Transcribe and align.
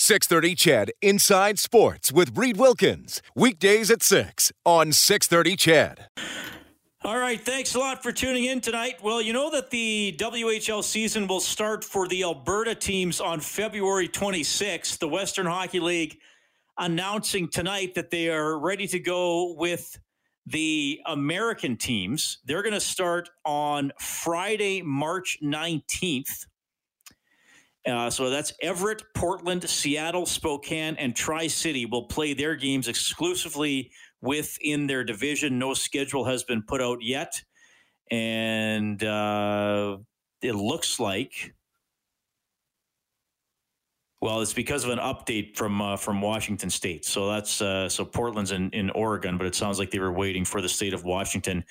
630 0.00 0.54
CHED 0.54 0.92
Inside 1.02 1.58
Sports 1.58 2.10
with 2.10 2.34
Reed 2.36 2.56
Wilkins. 2.56 3.20
Weekdays 3.36 3.90
at 3.90 4.02
6 4.02 4.50
on 4.64 4.92
630 4.92 5.56
CHED. 5.56 6.06
All 7.04 7.18
right, 7.18 7.38
thanks 7.38 7.74
a 7.74 7.78
lot 7.78 8.02
for 8.02 8.10
tuning 8.10 8.46
in 8.46 8.62
tonight. 8.62 8.94
Well, 9.02 9.20
you 9.20 9.34
know 9.34 9.50
that 9.50 9.68
the 9.68 10.16
WHL 10.18 10.82
season 10.82 11.26
will 11.26 11.40
start 11.40 11.84
for 11.84 12.08
the 12.08 12.22
Alberta 12.22 12.74
teams 12.74 13.20
on 13.20 13.40
February 13.40 14.08
26th. 14.08 14.98
The 14.98 15.08
Western 15.08 15.44
Hockey 15.44 15.80
League 15.80 16.16
announcing 16.78 17.50
tonight 17.50 17.94
that 17.94 18.10
they 18.10 18.30
are 18.30 18.58
ready 18.58 18.86
to 18.86 18.98
go 18.98 19.52
with 19.52 19.98
the 20.46 20.98
American 21.04 21.76
teams. 21.76 22.38
They're 22.46 22.62
going 22.62 22.72
to 22.72 22.80
start 22.80 23.28
on 23.44 23.92
Friday, 23.98 24.80
March 24.80 25.36
19th. 25.42 26.46
Uh, 27.86 28.10
so 28.10 28.28
that's 28.28 28.52
Everett, 28.60 29.02
Portland, 29.14 29.68
Seattle, 29.68 30.26
Spokane, 30.26 30.96
and 30.96 31.16
Tri 31.16 31.46
City 31.46 31.86
will 31.86 32.04
play 32.04 32.34
their 32.34 32.54
games 32.54 32.88
exclusively 32.88 33.90
within 34.20 34.86
their 34.86 35.02
division. 35.02 35.58
No 35.58 35.72
schedule 35.74 36.24
has 36.24 36.44
been 36.44 36.62
put 36.62 36.82
out 36.82 36.98
yet. 37.00 37.42
And 38.10 39.02
uh, 39.02 39.98
it 40.42 40.54
looks 40.54 41.00
like 41.00 41.54
well, 44.22 44.42
it's 44.42 44.52
because 44.52 44.84
of 44.84 44.90
an 44.90 44.98
update 44.98 45.56
from 45.56 45.80
uh, 45.80 45.96
from 45.96 46.20
Washington 46.20 46.68
State. 46.68 47.06
So 47.06 47.28
that's 47.30 47.62
uh, 47.62 47.88
so 47.88 48.04
Portland's 48.04 48.50
in, 48.50 48.68
in 48.70 48.90
Oregon, 48.90 49.38
but 49.38 49.46
it 49.46 49.54
sounds 49.54 49.78
like 49.78 49.90
they 49.90 49.98
were 49.98 50.12
waiting 50.12 50.44
for 50.44 50.60
the 50.60 50.68
state 50.68 50.92
of 50.92 51.04
Washington 51.04 51.64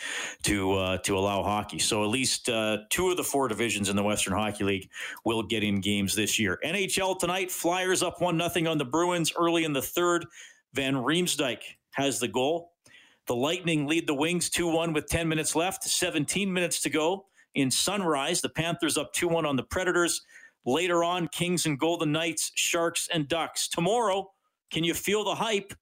to 0.44 0.74
uh, 0.74 0.98
to 1.00 1.16
allow 1.16 1.44
hockey. 1.44 1.78
So 1.78 2.04
at 2.04 2.10
least 2.10 2.50
uh, 2.50 2.80
two 2.90 3.12
of 3.12 3.18
the 3.18 3.24
four 3.24 3.48
divisions 3.48 3.90
in 3.90 3.96
the 3.96 4.02
Western 4.02 4.34
Hockey 4.34 4.64
League 4.64 4.90
will 5.26 5.44
get 5.44 5.64
in 5.64 5.80
games 5.80 6.16
this 6.16 6.40
year. 6.40 6.60
NHL 6.66 7.20
tonight, 7.20 7.52
Flyers 7.52 8.02
up 8.02 8.20
one 8.20 8.36
nothing 8.36 8.66
on 8.66 8.80
the 8.80 8.86
Bruins 8.86 9.32
early 9.38 9.64
in 9.64 9.74
the 9.74 9.82
third. 9.82 10.26
Van 10.74 10.96
Riemsdyk 10.96 11.62
has 11.92 12.20
the 12.20 12.28
goal. 12.28 12.72
The 13.28 13.36
Lightning 13.36 13.86
lead 13.86 14.08
the 14.08 14.16
Wings 14.16 14.50
2 14.50 14.68
1 14.68 14.92
with 14.94 15.06
10 15.06 15.28
minutes 15.28 15.56
left, 15.56 15.84
17 15.84 16.52
minutes 16.52 16.82
to 16.82 16.90
go. 16.90 17.28
In 17.54 17.70
Sunrise, 17.70 18.42
the 18.42 18.50
Panthers 18.50 18.98
up 18.98 19.14
2 19.14 19.28
1 19.28 19.46
on 19.46 19.56
the 19.56 19.64
Predators. 19.64 20.24
Later 20.70 21.04
on, 21.04 21.28
Kings 21.30 21.66
and 21.66 21.80
Golden 21.80 22.12
Knights, 22.12 22.52
Sharks 22.54 23.10
and 23.12 23.28
Ducks. 23.28 23.68
Tomorrow, 23.68 24.32
can 24.70 24.84
you 24.84 24.94
feel 24.94 25.24
the 25.24 25.34
hype? 25.34 25.74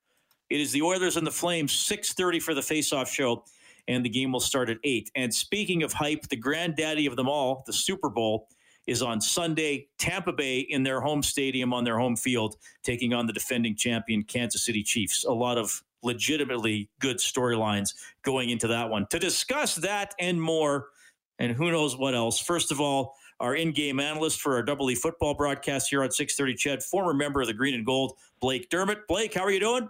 It 0.50 0.62
is 0.62 0.72
the 0.72 0.82
Oilers 0.82 1.18
and 1.18 1.28
the 1.28 1.32
Flames, 1.32 1.74
6:30 1.74 2.40
for 2.40 2.54
the 2.54 2.62
face-off 2.62 3.12
show, 3.12 3.44
and 3.90 4.06
the 4.06 4.10
game 4.10 4.32
will 4.32 4.40
start 4.40 4.70
at 4.70 4.78
8. 4.86 5.12
And 5.14 5.34
speaking 5.34 5.84
of 5.84 5.92
hype, 5.92 6.30
the 6.30 6.38
granddaddy 6.38 7.06
of 7.06 7.18
them 7.18 7.28
all, 7.28 7.64
the 7.68 7.74
Super 7.74 8.08
Bowl, 8.08 8.48
is 8.86 9.02
on 9.02 9.20
Sunday. 9.20 9.90
Tampa 9.98 10.32
Bay 10.32 10.60
in 10.60 10.84
their 10.84 11.02
home 11.02 11.22
stadium 11.22 11.74
on 11.74 11.84
their 11.84 12.00
home 12.00 12.16
field, 12.16 12.56
taking 12.82 13.14
on 13.14 13.28
the 13.28 13.34
defending 13.34 13.76
champion 13.76 14.24
Kansas 14.24 14.64
City 14.64 14.84
Chiefs. 14.84 15.26
A 15.26 15.34
lot 15.34 15.58
of 15.58 15.84
legitimately 16.02 16.90
good 17.00 17.18
storylines 17.18 17.94
going 18.22 18.52
into 18.52 18.68
that 18.68 18.90
one. 18.90 19.06
To 19.08 19.20
discuss 19.20 19.76
that 19.76 20.16
and 20.18 20.42
more, 20.42 20.92
and 21.40 21.52
who 21.52 21.72
knows 21.72 21.98
what 21.98 22.16
else. 22.16 22.40
First 22.40 22.72
of 22.72 22.80
all, 22.80 23.16
our 23.40 23.56
in-game 23.56 24.00
analyst 24.00 24.42
for 24.42 24.56
our 24.56 24.64
Double 24.64 24.90
E 24.90 24.96
football 24.96 25.34
broadcast 25.34 25.90
here 25.90 26.04
on 26.04 26.12
630 26.12 26.56
CHED, 26.56 26.84
former 26.84 27.14
member 27.14 27.42
of 27.42 27.48
the 27.48 27.54
Green 27.54 27.76
and 27.76 27.86
Gold, 27.86 28.14
Blake 28.40 28.70
Dermott. 28.70 29.08
Blake, 29.08 29.34
how 29.34 29.42
are 29.42 29.52
you 29.52 29.60
doing? 29.60 29.90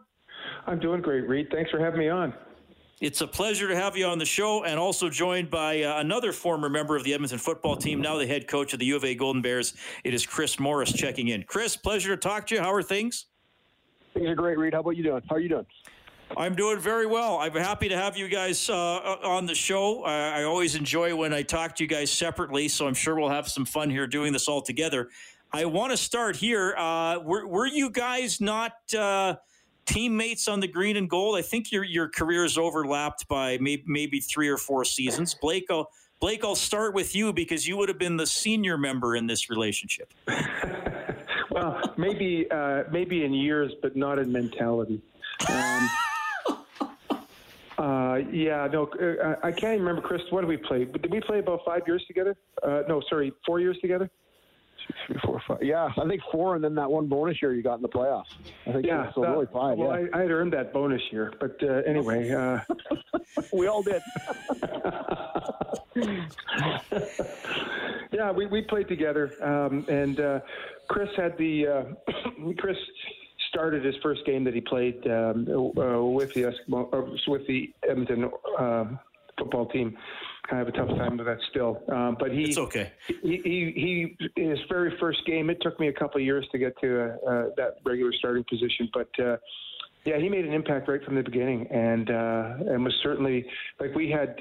I'm 0.65 0.79
doing 0.79 1.01
great, 1.01 1.27
Reed. 1.27 1.47
Thanks 1.51 1.71
for 1.71 1.79
having 1.79 1.99
me 1.99 2.09
on. 2.09 2.33
It's 2.99 3.21
a 3.21 3.27
pleasure 3.27 3.67
to 3.67 3.75
have 3.75 3.95
you 3.95 4.07
on 4.07 4.17
the 4.17 4.25
show, 4.25 4.63
and 4.63 4.79
also 4.79 5.07
joined 5.07 5.51
by 5.51 5.83
uh, 5.83 5.99
another 5.99 6.31
former 6.31 6.67
member 6.67 6.95
of 6.95 7.03
the 7.03 7.13
Edmonton 7.13 7.37
football 7.37 7.75
team, 7.75 8.01
now 8.01 8.17
the 8.17 8.25
head 8.25 8.47
coach 8.47 8.73
of 8.73 8.79
the 8.79 8.87
U 8.87 8.95
of 8.95 9.05
A 9.05 9.13
Golden 9.13 9.41
Bears. 9.41 9.75
It 10.03 10.15
is 10.15 10.25
Chris 10.25 10.59
Morris 10.59 10.91
checking 10.91 11.27
in. 11.27 11.43
Chris, 11.43 11.77
pleasure 11.77 12.15
to 12.15 12.17
talk 12.17 12.47
to 12.47 12.55
you. 12.55 12.61
How 12.61 12.73
are 12.73 12.81
things? 12.81 13.27
Things 14.15 14.27
are 14.27 14.35
great, 14.35 14.57
Reed. 14.57 14.73
How 14.73 14.79
about 14.79 14.97
you 14.97 15.03
doing? 15.03 15.21
How 15.29 15.35
are 15.35 15.39
you 15.39 15.49
doing? 15.49 15.65
I'm 16.35 16.55
doing 16.55 16.79
very 16.79 17.05
well. 17.05 17.37
I'm 17.37 17.53
happy 17.53 17.87
to 17.87 17.95
have 17.95 18.17
you 18.17 18.27
guys 18.27 18.69
uh, 18.69 18.73
on 19.23 19.45
the 19.45 19.55
show. 19.55 20.03
I, 20.03 20.41
I 20.41 20.43
always 20.43 20.75
enjoy 20.75 21.15
when 21.15 21.33
I 21.33 21.41
talk 21.41 21.75
to 21.75 21.83
you 21.83 21.87
guys 21.87 22.11
separately, 22.11 22.67
so 22.67 22.87
I'm 22.87 22.93
sure 22.93 23.15
we'll 23.15 23.29
have 23.29 23.47
some 23.47 23.65
fun 23.65 23.89
here 23.89 24.07
doing 24.07 24.33
this 24.33 24.47
all 24.47 24.61
together. 24.61 25.09
I 25.53 25.65
want 25.65 25.91
to 25.91 25.97
start 25.97 26.35
here. 26.35 26.75
Uh, 26.77 27.19
were, 27.19 27.47
were 27.47 27.67
you 27.67 27.89
guys 27.89 28.41
not 28.41 28.73
uh, 28.93 29.35
teammates 29.85 30.49
on 30.49 30.59
the 30.59 30.67
green 30.67 30.97
and 30.97 31.09
gold? 31.09 31.37
I 31.37 31.41
think 31.41 31.71
your 31.71 31.85
your 31.85 32.09
careers 32.09 32.57
overlapped 32.57 33.27
by 33.29 33.57
maybe, 33.61 33.83
maybe 33.87 34.19
three 34.19 34.49
or 34.49 34.57
four 34.57 34.83
seasons. 34.83 35.33
Blake, 35.33 35.65
I'll, 35.69 35.89
Blake, 36.19 36.43
I'll 36.43 36.55
start 36.55 36.93
with 36.93 37.15
you 37.15 37.31
because 37.31 37.65
you 37.65 37.77
would 37.77 37.87
have 37.87 37.99
been 37.99 38.17
the 38.17 38.27
senior 38.27 38.77
member 38.77 39.15
in 39.15 39.27
this 39.27 39.49
relationship. 39.49 40.13
well, 41.49 41.81
maybe 41.97 42.47
uh, 42.51 42.83
maybe 42.91 43.23
in 43.23 43.33
years, 43.33 43.71
but 43.81 43.95
not 43.95 44.19
in 44.19 44.29
mentality. 44.29 45.01
Um, 45.47 45.89
uh, 47.77 48.19
yeah, 48.31 48.67
no, 48.71 48.87
uh, 48.87 49.35
I 49.43 49.51
can't 49.51 49.79
remember, 49.79 50.01
Chris. 50.01 50.21
What 50.31 50.41
did 50.41 50.47
we 50.47 50.57
play? 50.57 50.85
Did 50.85 51.11
we 51.11 51.21
play 51.21 51.39
about 51.39 51.61
five 51.63 51.81
years 51.85 52.03
together? 52.07 52.35
Uh, 52.63 52.81
no, 52.87 53.01
sorry, 53.07 53.31
four 53.45 53.59
years 53.59 53.77
together. 53.81 54.09
Two, 54.87 54.93
three, 55.05 55.17
four, 55.23 55.41
five. 55.47 55.61
Yeah, 55.61 55.89
I 55.95 56.07
think 56.07 56.21
four, 56.31 56.55
and 56.55 56.63
then 56.63 56.73
that 56.75 56.89
one 56.89 57.07
bonus 57.07 57.39
year 57.39 57.53
you 57.53 57.61
got 57.61 57.75
in 57.75 57.83
the 57.83 57.89
playoffs. 57.89 58.25
I 58.65 58.71
think 58.71 58.85
yeah, 58.85 59.11
so. 59.13 59.21
really 59.21 59.45
five. 59.53 59.77
Well, 59.77 59.89
yeah. 59.89 60.07
I, 60.13 60.19
I 60.19 60.21
had 60.23 60.31
earned 60.31 60.53
that 60.53 60.73
bonus 60.73 61.01
year, 61.11 61.33
but 61.39 61.55
uh, 61.61 61.81
anyway, 61.85 62.31
uh, 62.31 62.59
we 63.53 63.67
all 63.67 63.83
did. 63.83 64.01
yeah, 68.11 68.31
we, 68.31 68.47
we 68.47 68.61
played 68.61 68.87
together, 68.87 69.33
um, 69.43 69.85
and 69.87 70.19
uh, 70.19 70.39
Chris 70.87 71.09
had 71.15 71.37
the 71.37 71.67
uh, 71.67 71.83
Chris 72.57 72.77
started 73.49 73.83
his 73.83 73.95
first 74.01 74.25
game 74.25 74.43
that 74.43 74.53
he 74.53 74.61
played 74.61 75.05
um, 75.07 75.47
uh, 75.49 76.01
with 76.03 76.33
the 76.33 76.43
Eskimo, 76.43 76.93
uh, 76.93 77.15
with 77.27 77.45
the 77.47 77.73
Edmonton 77.87 78.29
uh, 78.59 78.85
football 79.37 79.67
team. 79.67 79.97
I 80.51 80.57
have 80.57 80.67
a 80.67 80.71
tough 80.71 80.87
time 80.89 81.17
with 81.17 81.27
that 81.27 81.39
still, 81.49 81.83
um, 81.91 82.15
but 82.17 82.31
he 82.31 82.43
it's 82.43 82.57
okay. 82.57 82.91
He, 83.07 83.41
he, 83.43 84.15
he 84.35 84.41
his 84.41 84.59
very 84.69 84.97
first 84.97 85.25
game. 85.25 85.49
It 85.49 85.57
took 85.61 85.77
me 85.79 85.89
a 85.89 85.93
couple 85.93 86.21
of 86.21 86.25
years 86.25 86.47
to 86.53 86.57
get 86.57 86.79
to 86.79 87.01
uh, 87.01 87.29
uh, 87.29 87.49
that 87.57 87.75
regular 87.85 88.13
starting 88.13 88.45
position, 88.49 88.89
but. 88.93 89.09
Uh, 89.19 89.37
yeah, 90.05 90.17
he 90.19 90.29
made 90.29 90.45
an 90.45 90.53
impact 90.53 90.87
right 90.87 91.03
from 91.03 91.15
the 91.15 91.23
beginning, 91.23 91.67
and 91.67 92.09
uh, 92.09 92.53
and 92.71 92.81
was 92.81 92.93
certainly 93.03 93.45
like 93.77 93.93
we 93.93 94.09
had. 94.09 94.37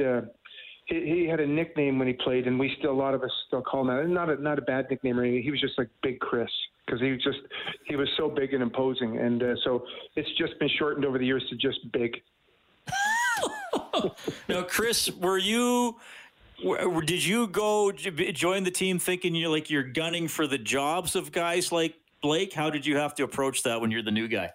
He, 0.84 0.94
he 0.94 1.26
had 1.28 1.40
a 1.40 1.46
nickname 1.46 1.98
when 1.98 2.06
he 2.06 2.14
played, 2.14 2.46
and 2.46 2.56
we 2.56 2.72
still 2.78 2.92
a 2.92 2.94
lot 2.94 3.14
of 3.14 3.24
us 3.24 3.32
still 3.48 3.62
call 3.62 3.80
him 3.80 3.88
that. 3.88 4.08
Not 4.08 4.30
a 4.30 4.40
not 4.40 4.60
a 4.60 4.62
bad 4.62 4.86
nickname 4.88 5.18
or 5.18 5.24
anything. 5.24 5.42
He 5.42 5.50
was 5.50 5.60
just 5.60 5.76
like 5.76 5.88
Big 6.04 6.20
Chris 6.20 6.50
because 6.86 7.00
he 7.00 7.10
was 7.10 7.22
just 7.22 7.38
he 7.84 7.96
was 7.96 8.08
so 8.16 8.28
big 8.28 8.54
and 8.54 8.62
imposing, 8.62 9.18
and 9.18 9.42
uh, 9.42 9.54
so 9.64 9.84
it's 10.14 10.30
just 10.38 10.58
been 10.58 10.70
shortened 10.78 11.04
over 11.04 11.18
the 11.18 11.26
years 11.26 11.44
to 11.50 11.56
just 11.56 11.78
big. 11.92 12.22
now, 14.48 14.62
Chris, 14.62 15.10
were 15.10 15.38
you? 15.38 15.96
Did 17.04 17.22
you 17.22 17.48
go 17.48 17.92
join 17.92 18.64
the 18.64 18.70
team 18.70 18.98
thinking 18.98 19.34
you're 19.34 19.50
like 19.50 19.68
you're 19.68 19.82
gunning 19.82 20.26
for 20.26 20.46
the 20.46 20.56
jobs 20.56 21.14
of 21.14 21.30
guys 21.30 21.70
like 21.70 21.94
Blake? 22.22 22.52
How 22.52 22.70
did 22.70 22.86
you 22.86 22.96
have 22.96 23.14
to 23.16 23.24
approach 23.24 23.62
that 23.64 23.80
when 23.80 23.90
you're 23.90 24.02
the 24.02 24.10
new 24.10 24.28
guy? 24.28 24.52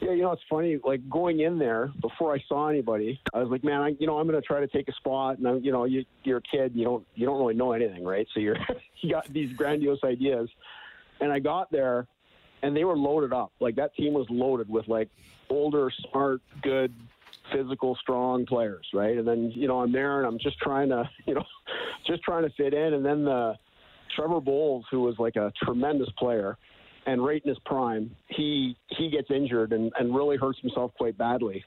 Yeah, 0.00 0.12
you 0.12 0.22
know, 0.22 0.32
it's 0.32 0.42
funny. 0.48 0.78
Like 0.82 1.08
going 1.10 1.40
in 1.40 1.58
there 1.58 1.92
before 2.00 2.34
I 2.34 2.42
saw 2.48 2.68
anybody, 2.68 3.20
I 3.34 3.40
was 3.40 3.50
like, 3.50 3.62
man, 3.62 3.80
I, 3.82 3.88
you 3.98 4.06
know, 4.06 4.18
I'm 4.18 4.26
going 4.26 4.40
to 4.40 4.46
try 4.46 4.60
to 4.60 4.66
take 4.66 4.88
a 4.88 4.92
spot. 4.94 5.38
And 5.38 5.46
I'm, 5.46 5.62
you 5.62 5.72
know, 5.72 5.84
you, 5.84 6.04
you're 6.24 6.38
a 6.38 6.42
kid, 6.42 6.72
you 6.74 6.84
don't, 6.84 7.06
you 7.14 7.26
don't 7.26 7.38
really 7.38 7.54
know 7.54 7.72
anything, 7.72 8.02
right? 8.02 8.26
So 8.32 8.40
you're, 8.40 8.56
you 9.02 9.10
got 9.10 9.30
these 9.30 9.54
grandiose 9.54 9.98
ideas. 10.02 10.48
And 11.20 11.32
I 11.32 11.38
got 11.38 11.70
there, 11.70 12.06
and 12.62 12.76
they 12.76 12.84
were 12.84 12.96
loaded 12.96 13.32
up. 13.32 13.52
Like 13.60 13.76
that 13.76 13.94
team 13.94 14.12
was 14.14 14.26
loaded 14.30 14.68
with 14.68 14.88
like 14.88 15.08
older, 15.48 15.90
smart, 16.10 16.40
good, 16.62 16.94
physical, 17.52 17.96
strong 17.96 18.46
players, 18.46 18.86
right? 18.94 19.16
And 19.16 19.26
then 19.26 19.52
you 19.54 19.68
know 19.68 19.80
I'm 19.80 19.92
there, 19.92 20.18
and 20.18 20.26
I'm 20.26 20.38
just 20.38 20.58
trying 20.58 20.88
to, 20.90 21.08
you 21.26 21.34
know, 21.34 21.44
just 22.06 22.22
trying 22.22 22.44
to 22.44 22.50
fit 22.50 22.74
in. 22.74 22.94
And 22.94 23.04
then 23.04 23.24
the 23.24 23.56
Trevor 24.16 24.40
Bowles, 24.40 24.84
who 24.90 25.00
was 25.00 25.16
like 25.18 25.36
a 25.36 25.52
tremendous 25.64 26.10
player 26.18 26.56
and 27.06 27.24
right 27.24 27.42
in 27.42 27.48
his 27.48 27.58
prime, 27.60 28.14
he 28.28 28.76
he 28.88 29.10
gets 29.10 29.30
injured 29.30 29.72
and, 29.72 29.92
and 29.98 30.14
really 30.14 30.36
hurts 30.36 30.60
himself 30.60 30.92
quite 30.96 31.16
badly. 31.16 31.64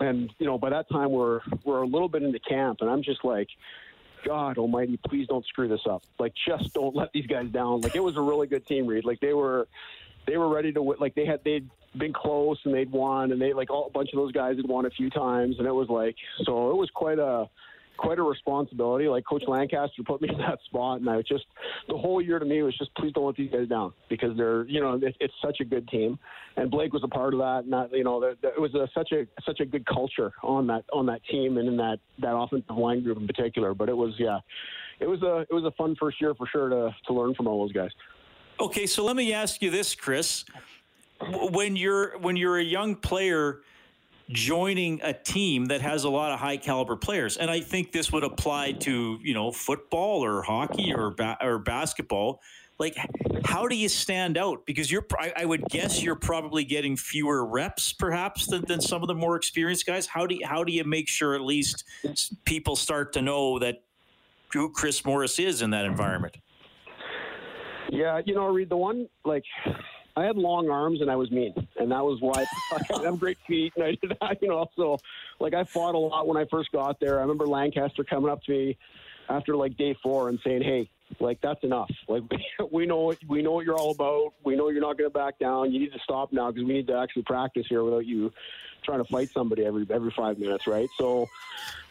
And 0.00 0.30
you 0.38 0.46
know, 0.46 0.58
by 0.58 0.70
that 0.70 0.88
time 0.90 1.10
we're 1.10 1.40
we're 1.64 1.82
a 1.82 1.86
little 1.86 2.08
bit 2.08 2.22
into 2.22 2.38
camp, 2.40 2.78
and 2.80 2.90
I'm 2.90 3.02
just 3.02 3.24
like, 3.24 3.48
God 4.24 4.58
Almighty, 4.58 4.98
please 5.06 5.26
don't 5.26 5.44
screw 5.46 5.68
this 5.68 5.82
up. 5.88 6.02
Like, 6.18 6.32
just 6.46 6.74
don't 6.74 6.94
let 6.94 7.12
these 7.12 7.26
guys 7.26 7.48
down. 7.50 7.80
Like, 7.80 7.96
it 7.96 8.02
was 8.02 8.16
a 8.16 8.20
really 8.20 8.46
good 8.46 8.66
team, 8.66 8.86
Reed. 8.86 9.04
Like, 9.04 9.20
they 9.20 9.32
were, 9.32 9.68
they 10.26 10.36
were 10.36 10.48
ready 10.48 10.72
to 10.72 10.82
win. 10.82 10.98
Like, 11.00 11.14
they 11.14 11.26
had 11.26 11.42
they'd 11.44 11.68
been 11.96 12.12
close 12.12 12.58
and 12.64 12.74
they'd 12.74 12.90
won, 12.90 13.32
and 13.32 13.40
they 13.40 13.52
like 13.52 13.70
all, 13.70 13.86
a 13.86 13.90
bunch 13.90 14.10
of 14.12 14.16
those 14.16 14.32
guys 14.32 14.56
had 14.56 14.66
won 14.66 14.86
a 14.86 14.90
few 14.90 15.10
times, 15.10 15.56
and 15.58 15.66
it 15.66 15.72
was 15.72 15.88
like, 15.88 16.16
so 16.44 16.70
it 16.70 16.76
was 16.76 16.90
quite 16.94 17.18
a 17.18 17.48
quite 18.02 18.18
a 18.18 18.22
responsibility. 18.22 19.08
Like 19.08 19.24
Coach 19.24 19.44
Lancaster 19.46 20.02
put 20.04 20.20
me 20.20 20.28
in 20.28 20.38
that 20.38 20.58
spot, 20.66 21.00
and 21.00 21.08
I 21.08 21.16
was 21.16 21.26
just 21.26 21.44
the 21.88 21.96
whole 21.96 22.20
year 22.20 22.38
to 22.38 22.44
me 22.44 22.62
was 22.62 22.76
just 22.76 22.94
please 22.96 23.12
don't 23.12 23.24
let 23.24 23.36
these 23.36 23.50
guys 23.50 23.68
down 23.68 23.92
because 24.10 24.36
they're 24.36 24.64
you 24.64 24.80
know 24.80 24.98
it, 25.00 25.16
it's 25.20 25.34
such 25.42 25.60
a 25.60 25.64
good 25.64 25.88
team, 25.88 26.18
and 26.56 26.70
Blake 26.70 26.92
was 26.92 27.02
a 27.04 27.08
part 27.08 27.32
of 27.32 27.40
that. 27.40 27.64
And 27.64 27.72
that, 27.72 27.92
you 27.92 28.04
know 28.04 28.22
it 28.22 28.60
was 28.60 28.74
a, 28.74 28.88
such 28.94 29.12
a 29.12 29.26
such 29.46 29.60
a 29.60 29.64
good 29.64 29.86
culture 29.86 30.32
on 30.42 30.66
that 30.66 30.84
on 30.92 31.06
that 31.06 31.24
team 31.30 31.56
and 31.56 31.68
in 31.68 31.76
that 31.76 31.98
that 32.18 32.36
offensive 32.36 32.76
line 32.76 33.02
group 33.02 33.18
in 33.18 33.26
particular. 33.26 33.72
But 33.74 33.88
it 33.88 33.96
was 33.96 34.14
yeah, 34.18 34.40
it 35.00 35.06
was 35.06 35.22
a 35.22 35.46
it 35.48 35.54
was 35.54 35.64
a 35.64 35.72
fun 35.72 35.96
first 35.98 36.20
year 36.20 36.34
for 36.34 36.46
sure 36.48 36.68
to 36.68 36.94
to 37.06 37.12
learn 37.12 37.34
from 37.34 37.46
all 37.46 37.64
those 37.64 37.72
guys. 37.72 37.90
Okay, 38.60 38.86
so 38.86 39.04
let 39.04 39.16
me 39.16 39.32
ask 39.32 39.62
you 39.62 39.70
this, 39.70 39.94
Chris. 39.94 40.44
When 41.50 41.76
you're 41.76 42.18
when 42.18 42.36
you're 42.36 42.58
a 42.58 42.64
young 42.64 42.96
player 42.96 43.60
joining 44.32 45.00
a 45.02 45.12
team 45.12 45.66
that 45.66 45.80
has 45.80 46.04
a 46.04 46.10
lot 46.10 46.32
of 46.32 46.38
high 46.38 46.56
caliber 46.56 46.96
players. 46.96 47.36
And 47.36 47.50
I 47.50 47.60
think 47.60 47.92
this 47.92 48.12
would 48.12 48.24
apply 48.24 48.72
to, 48.72 49.18
you 49.22 49.34
know, 49.34 49.52
football 49.52 50.24
or 50.24 50.42
hockey 50.42 50.92
or 50.94 51.10
ba- 51.10 51.38
or 51.40 51.58
basketball. 51.58 52.40
Like, 52.78 52.96
how 53.44 53.68
do 53.68 53.76
you 53.76 53.88
stand 53.88 54.36
out? 54.36 54.66
Because 54.66 54.90
you're, 54.90 55.06
I, 55.18 55.32
I, 55.36 55.44
would 55.44 55.64
guess 55.66 56.02
you're 56.02 56.16
probably 56.16 56.64
getting 56.64 56.96
fewer 56.96 57.44
reps, 57.46 57.92
perhaps, 57.92 58.46
than, 58.46 58.64
than 58.66 58.80
some 58.80 59.02
of 59.02 59.08
the 59.08 59.14
more 59.14 59.36
experienced 59.36 59.86
guys. 59.86 60.06
How 60.06 60.26
do 60.26 60.34
you, 60.34 60.46
how 60.46 60.64
do 60.64 60.72
you 60.72 60.82
make 60.82 61.08
sure 61.08 61.34
at 61.34 61.42
least 61.42 61.84
people 62.44 62.74
start 62.74 63.12
to 63.12 63.22
know 63.22 63.58
that 63.60 63.82
who 64.52 64.70
Chris 64.70 65.04
Morris 65.04 65.38
is 65.38 65.62
in 65.62 65.70
that 65.70 65.84
environment? 65.84 66.38
Yeah, 67.90 68.20
you 68.24 68.34
know, 68.34 68.46
Reed 68.46 68.70
the 68.70 68.76
one 68.76 69.06
like 69.24 69.44
I 70.16 70.24
had 70.24 70.36
long 70.36 70.68
arms 70.68 71.00
and 71.00 71.10
I 71.10 71.16
was 71.16 71.30
mean, 71.30 71.54
and 71.78 71.90
that 71.90 72.04
was 72.04 72.20
why 72.20 72.44
I 72.72 73.02
have 73.04 73.18
great 73.18 73.38
feet. 73.46 73.72
And 73.76 73.84
I 73.84 73.90
did 73.90 74.42
you 74.42 74.48
know. 74.48 74.66
So, 74.76 74.98
like, 75.40 75.54
I 75.54 75.64
fought 75.64 75.94
a 75.94 75.98
lot 75.98 76.26
when 76.26 76.36
I 76.36 76.44
first 76.50 76.72
got 76.72 77.00
there. 77.00 77.18
I 77.18 77.22
remember 77.22 77.46
Lancaster 77.46 78.04
coming 78.04 78.30
up 78.30 78.42
to 78.44 78.52
me 78.52 78.78
after 79.28 79.56
like 79.56 79.76
day 79.76 79.96
four 80.02 80.28
and 80.28 80.38
saying, 80.44 80.62
"Hey, 80.62 80.90
like 81.20 81.40
that's 81.40 81.62
enough. 81.62 81.90
Like 82.08 82.22
we 82.70 82.86
know 82.86 83.00
what 83.00 83.18
we 83.28 83.42
know 83.42 83.52
what 83.52 83.64
you're 83.64 83.76
all 83.76 83.92
about. 83.92 84.34
We 84.44 84.56
know 84.56 84.68
you're 84.68 84.80
not 84.80 84.98
going 84.98 85.10
to 85.10 85.18
back 85.18 85.38
down. 85.38 85.72
You 85.72 85.80
need 85.80 85.92
to 85.92 85.98
stop 86.00 86.32
now 86.32 86.50
because 86.50 86.66
we 86.66 86.74
need 86.74 86.86
to 86.88 86.96
actually 86.96 87.22
practice 87.22 87.66
here 87.68 87.82
without 87.82 88.06
you 88.06 88.32
trying 88.82 88.98
to 88.98 89.04
fight 89.04 89.30
somebody 89.30 89.64
every 89.64 89.86
every 89.90 90.10
five 90.10 90.38
minutes, 90.38 90.66
right? 90.66 90.88
So 90.98 91.28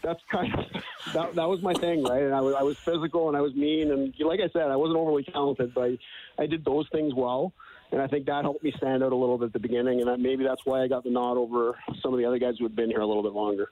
that's 0.02 0.22
kind 0.32 0.54
of 0.54 0.66
that, 1.14 1.36
that 1.36 1.50
was 1.50 1.62
my 1.62 1.74
thing, 1.74 2.04
right? 2.04 2.24
And 2.24 2.34
I 2.34 2.42
was 2.42 2.56
I 2.56 2.64
was 2.64 2.78
physical 2.78 3.28
and 3.28 3.38
I 3.38 3.42
was 3.42 3.54
mean 3.56 3.92
and 3.92 4.14
like 4.20 4.40
I 4.40 4.50
said, 4.50 4.70
I 4.70 4.76
wasn't 4.76 4.98
overly 4.98 5.24
talented, 5.24 5.74
but 5.74 5.84
I, 5.84 5.98
I 6.40 6.46
did 6.48 6.66
those 6.66 6.88
things 6.92 7.14
well 7.14 7.54
and 7.92 8.02
I 8.02 8.08
think 8.08 8.26
that 8.26 8.44
helped 8.44 8.64
me 8.64 8.74
stand 8.78 9.04
out 9.04 9.12
a 9.12 9.16
little 9.16 9.38
bit 9.38 9.46
at 9.46 9.54
the 9.54 9.60
beginning, 9.60 10.02
and 10.02 10.24
maybe 10.24 10.44
that's 10.44 10.66
why 10.66 10.82
I 10.82 10.88
got 10.88 11.04
the 11.04 11.10
nod 11.10 11.38
over 11.38 11.78
some 12.02 12.14
of 12.14 12.20
the 12.20 12.26
other 12.26 12.38
guys 12.38 12.56
who 12.58 12.66
had 12.66 12.76
been 12.76 12.90
here 12.90 13.02
a 13.02 13.06
little 13.06 13.24
bit 13.24 13.34
longer. 13.34 13.70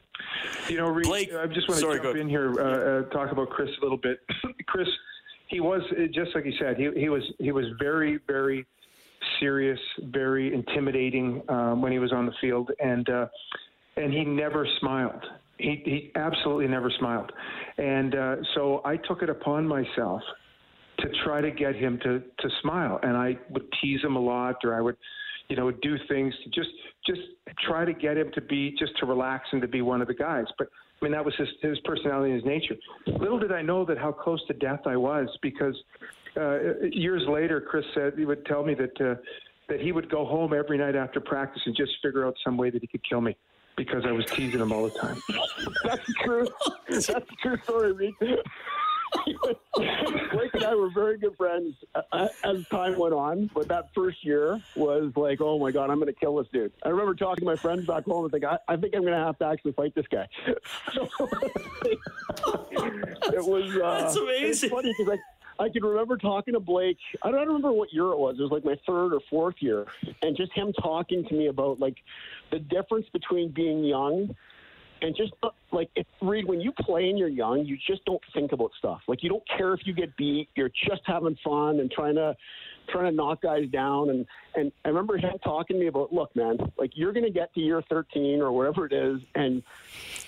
You 0.68 0.78
know, 0.78 0.88
Reed, 0.90 1.06
Blake, 1.06 1.34
I 1.34 1.48
just 1.48 1.68
want 1.70 1.80
to 1.80 1.88
sorry, 1.88 2.02
jump 2.02 2.18
in 2.18 2.28
here, 2.28 2.54
uh, 2.60 2.64
uh, 2.64 3.10
talk 3.10 3.32
about 3.32 3.50
Chris 3.50 3.70
a 3.80 3.84
little 3.84 3.98
bit. 3.98 4.20
Chris, 4.68 4.88
he 5.48 5.62
was 5.62 5.82
just 6.14 6.36
like 6.36 6.46
you 6.46 6.54
said, 6.60 6.78
he 6.78 6.90
he 6.96 7.10
was 7.10 7.24
he 7.40 7.52
was 7.52 7.66
very 7.80 8.20
very 8.28 8.66
serious, 9.40 9.80
very 10.04 10.54
intimidating 10.54 11.42
um, 11.50 11.82
when 11.82 11.92
he 11.92 12.00
was 12.00 12.12
on 12.12 12.26
the 12.26 12.34
field, 12.42 12.72
and 12.80 13.10
uh, 13.10 13.28
and 13.96 14.14
he 14.14 14.24
never 14.24 14.68
smiled. 14.80 15.26
He 15.58 15.82
he 15.86 16.12
absolutely 16.16 16.68
never 16.68 16.92
smiled, 17.00 17.32
and 17.78 18.16
uh, 18.16 18.36
so 18.56 18.82
I 18.86 18.98
took 18.98 19.22
it 19.22 19.30
upon 19.30 19.68
myself 19.68 20.22
to 21.00 21.10
try 21.24 21.42
to 21.42 21.52
get 21.52 21.76
him 21.76 22.00
to 22.04 22.20
to 22.20 22.50
smile. 22.62 23.00
And 23.04 23.16
I 23.16 23.38
would 23.50 23.68
tease 23.82 24.02
him 24.04 24.16
a 24.16 24.20
lot, 24.20 24.56
or 24.64 24.76
I 24.76 24.82
would, 24.82 24.98
you 25.50 25.56
know, 25.56 25.72
do 25.72 25.98
things 26.08 26.34
to 26.44 26.50
just 26.50 26.70
just 27.06 27.22
try 27.68 27.86
to 27.86 27.94
get 27.94 28.18
him 28.18 28.32
to 28.34 28.42
be 28.42 28.76
just 28.78 28.98
to 29.00 29.06
relax 29.06 29.48
and 29.52 29.62
to 29.62 29.68
be 29.68 29.82
one 29.82 30.02
of 30.02 30.08
the 30.08 30.14
guys. 30.14 30.46
But 30.58 30.68
I 31.02 31.06
mean, 31.06 31.12
that 31.14 31.24
was 31.24 31.36
his 31.38 31.48
his 31.62 31.80
personality 31.86 32.32
and 32.32 32.42
his 32.42 32.46
nature. 32.46 32.76
Little 33.08 33.40
did 33.40 33.52
I 33.52 33.62
know 33.62 33.86
that 33.86 33.98
how 33.98 34.12
close 34.12 34.46
to 34.48 34.54
death 34.54 34.82
I 34.86 34.98
was 34.98 35.28
because 35.42 35.76
uh, 36.38 36.82
years 36.92 37.24
later, 37.28 37.62
Chris 37.62 37.86
said 37.94 38.14
he 38.18 38.26
would 38.26 38.46
tell 38.46 38.64
me 38.64 38.76
that. 38.76 39.02
Uh, 39.02 39.16
that 39.70 39.80
he 39.80 39.92
would 39.92 40.10
go 40.10 40.26
home 40.26 40.52
every 40.52 40.80
night 40.80 40.96
after 40.96 41.20
practice 41.20 41.62
and 41.66 41.76
just 41.76 41.92
figure 42.02 42.26
out 42.26 42.36
some 42.44 42.58
way 42.58 42.72
that 42.72 42.82
he 42.82 42.88
could 42.88 43.08
kill 43.08 43.22
me 43.22 43.38
because 43.78 44.04
I 44.06 44.12
was 44.12 44.26
teasing 44.26 44.60
him 44.60 44.72
all 44.72 44.84
the 44.84 45.00
time. 45.00 45.22
That's 45.84 46.14
true. 46.24 46.48
That's 46.90 47.08
true 47.42 47.58
story. 47.64 48.16
Blake 49.76 50.54
and 50.54 50.64
I 50.64 50.76
were 50.76 50.90
very 50.90 51.18
good 51.18 51.36
friends 51.36 51.76
uh, 52.12 52.28
as 52.44 52.68
time 52.68 52.98
went 52.98 53.14
on, 53.14 53.50
but 53.54 53.68
that 53.68 53.90
first 53.94 54.24
year 54.24 54.62
was 54.76 55.12
like, 55.16 55.42
oh 55.42 55.58
my 55.60 55.72
god, 55.72 55.90
I'm 55.90 55.98
going 55.98 56.14
to 56.14 56.20
kill 56.20 56.36
this 56.38 56.48
dude. 56.54 56.72
I 56.84 56.90
remember 56.90 57.16
talking 57.16 57.42
to 57.42 57.46
my 57.46 57.56
friends 57.56 57.86
back 57.86 58.06
home 58.06 58.26
and 58.26 58.32
thinking, 58.32 58.50
I, 58.50 58.58
I 58.68 58.76
think 58.78 58.94
I'm 58.96 59.02
going 59.02 59.14
to 59.14 59.20
have 59.20 59.38
to 59.40 59.46
actually 59.46 59.72
fight 59.74 59.96
this 59.96 60.06
guy. 60.08 60.28
it 63.34 63.46
was. 63.46 63.76
Uh, 63.76 64.02
That's 64.02 64.16
amazing. 64.16 64.70
funny 64.70 64.94
because 64.98 65.18
I, 65.60 65.64
I 65.64 65.70
can 65.70 65.84
remember 65.84 66.18
talking 66.18 66.54
to 66.54 66.60
Blake. 66.60 66.98
I 67.24 67.32
don't 67.32 67.48
remember 67.48 67.72
what 67.72 67.92
year 67.92 68.12
it 68.12 68.18
was. 68.18 68.38
It 68.40 68.44
was 68.44 68.52
like 68.52 68.66
my 68.66 68.78
third 68.86 69.14
or 69.14 69.20
fourth 69.30 69.56
year, 69.60 69.86
and 70.22 70.36
just 70.36 70.54
him 70.54 70.72
talking 70.74 71.26
to 71.28 71.34
me 71.34 71.48
about 71.48 71.80
like 71.80 71.98
the 72.52 72.60
difference 72.60 73.08
between 73.12 73.50
being 73.52 73.84
young 73.84 74.36
and 75.02 75.16
just 75.16 75.34
like 75.72 75.90
if 75.96 76.06
Reed, 76.22 76.46
when 76.46 76.62
you 76.62 76.72
play 76.72 77.10
and 77.10 77.18
you're 77.18 77.28
young, 77.28 77.66
you 77.66 77.78
just 77.88 78.04
don't 78.06 78.22
think 78.34 78.52
about 78.52 78.72
stuff. 78.78 79.02
Like 79.08 79.24
you 79.24 79.30
don't 79.30 79.44
care 79.58 79.74
if 79.74 79.82
you 79.86 79.94
get 79.94 80.16
beat. 80.18 80.50
You're 80.56 80.72
just 80.88 81.02
having 81.06 81.38
fun 81.44 81.80
and 81.80 81.92
trying 81.92 82.16
to 82.16 82.36
trying 82.90 83.06
to 83.06 83.12
knock 83.12 83.42
guys 83.42 83.68
down. 83.70 84.10
And 84.10 84.26
and 84.56 84.72
I 84.84 84.90
remember 84.90 85.18
him 85.18 85.38
talking 85.44 85.78
to 85.78 85.80
me 85.80 85.88
about, 85.88 86.12
look, 86.12 86.36
man, 86.36 86.58
like 86.78 86.92
you're 86.96 87.14
to 87.14 87.30
get 87.30 87.54
to 87.54 87.60
year 87.60 87.82
13 87.90 88.42
or 88.42 88.52
whatever 88.52 88.86
it 88.86 88.94
is, 88.94 89.22
and 89.36 89.64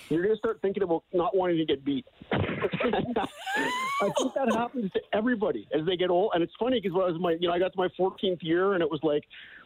you're 0.08 0.26
to 0.26 0.36
start 0.36 0.60
thinking 0.62 0.82
about 0.82 1.04
not 1.12 1.36
wanting 1.36 1.58
to 1.58 1.64
get 1.64 1.84
beat. 1.84 2.06
I 2.32 4.10
think 4.18 4.34
that 4.34 4.52
happens 4.54 4.90
to 4.92 5.00
everybody 5.12 5.68
as 5.74 5.84
they 5.86 5.96
get 5.96 6.10
old. 6.10 6.32
And 6.34 6.42
it's 6.42 6.54
funny 6.58 6.80
because 6.80 6.94
when 6.94 7.04
I 7.04 7.10
was 7.10 7.20
my, 7.20 7.32
you 7.32 7.48
know, 7.48 7.54
I 7.54 7.58
got 7.58 7.72
to 7.72 7.78
my 7.78 7.88
14th 7.98 8.42
year, 8.42 8.74
and 8.74 8.82
it 8.82 8.90
was 8.90 9.00
like 9.02 9.24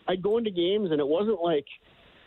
I'd 0.09 0.23
go 0.23 0.39
into 0.39 0.51
games, 0.51 0.91
and 0.91 1.01
it 1.01 1.07
wasn't 1.07 1.41
like 1.43 1.67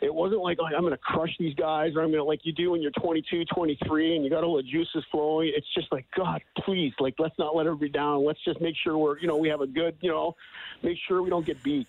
it 0.00 0.14
wasn't 0.14 0.40
like, 0.40 0.58
I'm 0.64 0.80
going 0.80 0.92
to 0.92 0.98
crush 0.98 1.36
these 1.38 1.54
guys 1.54 1.92
or 1.94 2.02
I'm 2.02 2.08
going 2.08 2.22
to, 2.22 2.24
like 2.24 2.40
you 2.44 2.52
do 2.52 2.70
when 2.70 2.80
you're 2.80 2.90
22, 2.92 3.44
23 3.44 4.16
and 4.16 4.24
you 4.24 4.30
got 4.30 4.44
all 4.44 4.56
the 4.56 4.62
juices 4.62 5.04
flowing. 5.10 5.52
It's 5.54 5.66
just 5.74 5.92
like, 5.92 6.06
God, 6.16 6.42
please, 6.64 6.92
like, 6.98 7.14
let's 7.18 7.38
not 7.38 7.54
let 7.54 7.66
everybody 7.66 7.90
down. 7.90 8.24
Let's 8.24 8.42
just 8.44 8.60
make 8.60 8.74
sure 8.82 8.96
we're, 8.96 9.18
you 9.18 9.28
know, 9.28 9.36
we 9.36 9.48
have 9.48 9.60
a 9.60 9.66
good, 9.66 9.96
you 10.00 10.10
know, 10.10 10.36
make 10.82 10.98
sure 11.06 11.22
we 11.22 11.30
don't 11.30 11.44
get 11.44 11.62
beat. 11.62 11.86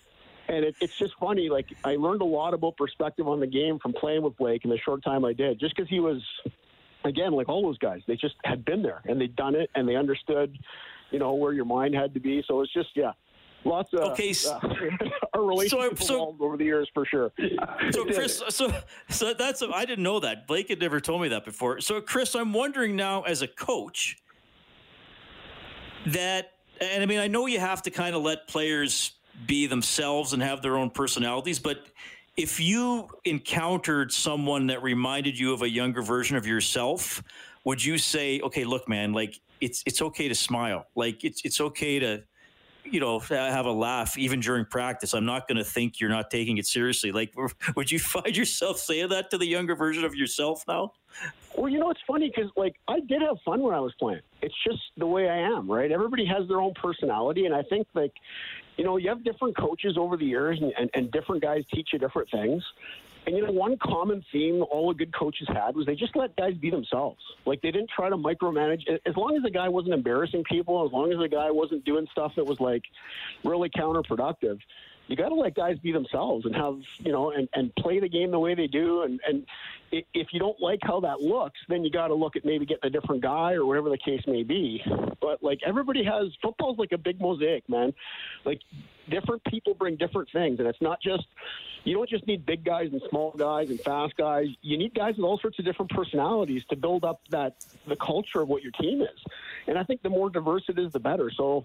And 0.48 0.64
it, 0.64 0.76
it's 0.80 0.98
just 0.98 1.14
funny. 1.18 1.48
Like, 1.48 1.74
I 1.84 1.96
learned 1.96 2.20
a 2.20 2.26
lot 2.26 2.52
about 2.52 2.76
perspective 2.76 3.26
on 3.28 3.40
the 3.40 3.46
game 3.46 3.78
from 3.78 3.94
playing 3.94 4.22
with 4.22 4.36
Blake 4.36 4.64
in 4.64 4.70
the 4.70 4.78
short 4.78 5.02
time 5.02 5.24
I 5.24 5.32
did, 5.32 5.58
just 5.58 5.74
because 5.74 5.88
he 5.88 6.00
was, 6.00 6.20
again, 7.04 7.32
like 7.32 7.48
all 7.48 7.62
those 7.62 7.78
guys, 7.78 8.02
they 8.06 8.16
just 8.16 8.34
had 8.44 8.64
been 8.64 8.82
there 8.82 9.00
and 9.06 9.20
they'd 9.20 9.36
done 9.36 9.54
it 9.54 9.70
and 9.74 9.88
they 9.88 9.96
understood, 9.96 10.58
you 11.10 11.18
know, 11.18 11.32
where 11.34 11.52
your 11.52 11.64
mind 11.64 11.94
had 11.94 12.12
to 12.14 12.20
be. 12.20 12.44
So 12.46 12.60
it's 12.60 12.72
just, 12.72 12.90
yeah, 12.94 13.12
lots 13.64 13.92
of 13.92 14.00
okay. 14.12 14.34
Uh, 14.48 14.58
our 15.34 15.44
relationship 15.44 15.98
so, 15.98 16.04
so, 16.04 16.36
over 16.40 16.56
the 16.56 16.64
years 16.64 16.88
for 16.92 17.04
sure. 17.06 17.32
So 17.90 18.04
Chris, 18.04 18.42
so 18.48 18.72
so 19.08 19.34
that's 19.34 19.62
I 19.62 19.84
didn't 19.84 20.04
know 20.04 20.20
that 20.20 20.46
Blake 20.46 20.68
had 20.68 20.80
never 20.80 21.00
told 21.00 21.22
me 21.22 21.28
that 21.28 21.44
before. 21.44 21.80
So 21.80 22.00
Chris, 22.00 22.34
I'm 22.34 22.52
wondering 22.52 22.96
now 22.96 23.22
as 23.22 23.42
a 23.42 23.48
coach 23.48 24.18
that, 26.06 26.52
and 26.80 27.02
I 27.02 27.06
mean 27.06 27.20
I 27.20 27.28
know 27.28 27.46
you 27.46 27.60
have 27.60 27.82
to 27.82 27.90
kind 27.90 28.14
of 28.14 28.22
let 28.22 28.48
players 28.48 29.12
be 29.46 29.66
themselves 29.66 30.32
and 30.32 30.42
have 30.42 30.62
their 30.62 30.76
own 30.76 30.90
personalities, 30.90 31.58
but 31.58 31.86
if 32.36 32.58
you 32.58 33.08
encountered 33.24 34.12
someone 34.12 34.66
that 34.68 34.82
reminded 34.82 35.38
you 35.38 35.52
of 35.52 35.62
a 35.62 35.68
younger 35.68 36.02
version 36.02 36.36
of 36.36 36.46
yourself, 36.46 37.22
would 37.64 37.84
you 37.84 37.98
say, 37.98 38.40
okay, 38.40 38.64
look, 38.64 38.88
man, 38.88 39.12
like 39.12 39.40
it's 39.60 39.82
it's 39.86 40.02
okay 40.02 40.28
to 40.28 40.34
smile, 40.34 40.86
like 40.94 41.24
it's 41.24 41.42
it's 41.44 41.60
okay 41.60 41.98
to 41.98 42.22
you 42.92 43.00
know, 43.00 43.18
have 43.18 43.66
a 43.66 43.72
laugh 43.72 44.18
even 44.18 44.40
during 44.40 44.64
practice. 44.64 45.14
I'm 45.14 45.24
not 45.24 45.48
going 45.48 45.56
to 45.56 45.64
think 45.64 45.98
you're 46.00 46.10
not 46.10 46.30
taking 46.30 46.58
it 46.58 46.66
seriously. 46.66 47.10
Like, 47.10 47.34
would 47.76 47.90
you 47.90 47.98
find 47.98 48.36
yourself 48.36 48.78
saying 48.78 49.08
that 49.08 49.30
to 49.30 49.38
the 49.38 49.46
younger 49.46 49.74
version 49.74 50.04
of 50.04 50.14
yourself 50.14 50.64
now? 50.68 50.92
Well, 51.56 51.68
you 51.68 51.78
know, 51.78 51.90
it's 51.90 52.00
funny 52.06 52.32
because, 52.34 52.50
like, 52.56 52.74
I 52.88 53.00
did 53.00 53.20
have 53.22 53.36
fun 53.44 53.60
when 53.60 53.74
I 53.74 53.80
was 53.80 53.92
playing. 53.98 54.20
It's 54.40 54.54
just 54.66 54.80
the 54.96 55.06
way 55.06 55.28
I 55.28 55.38
am, 55.38 55.70
right? 55.70 55.90
Everybody 55.90 56.24
has 56.26 56.48
their 56.48 56.60
own 56.60 56.72
personality. 56.74 57.44
And 57.46 57.54
I 57.54 57.62
think, 57.62 57.86
like, 57.94 58.12
you 58.76 58.84
know, 58.84 58.96
you 58.96 59.08
have 59.10 59.22
different 59.22 59.56
coaches 59.56 59.96
over 59.98 60.16
the 60.16 60.24
years 60.24 60.58
and, 60.60 60.72
and, 60.78 60.90
and 60.94 61.12
different 61.12 61.42
guys 61.42 61.62
teach 61.74 61.90
you 61.92 61.98
different 61.98 62.30
things. 62.30 62.62
And 63.26 63.36
you 63.36 63.46
know, 63.46 63.52
one 63.52 63.76
common 63.82 64.24
theme 64.32 64.64
all 64.70 64.88
the 64.88 64.94
good 64.94 65.14
coaches 65.16 65.46
had 65.48 65.76
was 65.76 65.86
they 65.86 65.94
just 65.94 66.16
let 66.16 66.34
guys 66.36 66.54
be 66.54 66.70
themselves. 66.70 67.20
Like 67.46 67.62
they 67.62 67.70
didn't 67.70 67.90
try 67.94 68.08
to 68.08 68.16
micromanage. 68.16 68.82
As 69.06 69.16
long 69.16 69.36
as 69.36 69.42
the 69.42 69.50
guy 69.50 69.68
wasn't 69.68 69.94
embarrassing 69.94 70.42
people, 70.44 70.84
as 70.84 70.92
long 70.92 71.12
as 71.12 71.18
the 71.18 71.28
guy 71.28 71.50
wasn't 71.50 71.84
doing 71.84 72.06
stuff 72.10 72.32
that 72.36 72.44
was 72.44 72.58
like 72.58 72.82
really 73.44 73.70
counterproductive, 73.70 74.58
you 75.12 75.16
got 75.16 75.28
to 75.28 75.34
let 75.34 75.54
guys 75.54 75.78
be 75.78 75.92
themselves 75.92 76.46
and 76.46 76.56
have 76.56 76.78
you 77.00 77.12
know 77.12 77.32
and, 77.32 77.46
and 77.52 77.74
play 77.74 78.00
the 78.00 78.08
game 78.08 78.30
the 78.30 78.38
way 78.38 78.54
they 78.54 78.66
do. 78.66 79.02
And 79.02 79.20
and 79.28 79.44
if 79.92 80.28
you 80.32 80.40
don't 80.40 80.58
like 80.58 80.78
how 80.82 81.00
that 81.00 81.20
looks 81.20 81.60
then 81.68 81.84
you 81.84 81.90
got 81.90 82.08
to 82.08 82.14
look 82.14 82.34
at 82.34 82.46
maybe 82.46 82.64
getting 82.64 82.86
a 82.86 82.90
different 82.90 83.20
guy 83.20 83.52
or 83.52 83.66
whatever 83.66 83.90
the 83.90 83.98
case 83.98 84.22
may 84.26 84.42
be. 84.42 84.82
But 85.20 85.42
like 85.42 85.60
everybody 85.66 86.02
has 86.02 86.28
football's 86.40 86.78
like 86.78 86.92
a 86.92 86.98
big 86.98 87.20
mosaic 87.20 87.68
man. 87.68 87.92
Like 88.46 88.62
different 89.10 89.44
people 89.44 89.74
bring 89.74 89.96
different 89.96 90.30
things. 90.32 90.58
And 90.60 90.66
it's 90.66 90.80
not 90.80 91.02
just 91.02 91.26
you 91.84 91.94
don't 91.94 92.08
just 92.08 92.26
need 92.26 92.46
big 92.46 92.64
guys 92.64 92.88
and 92.90 93.02
small 93.10 93.32
guys 93.32 93.68
and 93.68 93.78
fast 93.78 94.16
guys. 94.16 94.46
You 94.62 94.78
need 94.78 94.94
guys 94.94 95.16
with 95.16 95.26
all 95.26 95.38
sorts 95.38 95.58
of 95.58 95.66
different 95.66 95.90
personalities 95.90 96.64
to 96.70 96.76
build 96.76 97.04
up 97.04 97.20
that 97.28 97.56
the 97.86 97.96
culture 97.96 98.40
of 98.40 98.48
what 98.48 98.62
your 98.62 98.72
team 98.72 99.02
is. 99.02 99.24
And 99.66 99.78
i 99.78 99.82
think 99.84 100.00
the 100.00 100.08
more 100.08 100.30
diverse 100.30 100.64
it 100.68 100.78
is 100.78 100.90
the 100.92 101.00
better. 101.00 101.30
So 101.30 101.64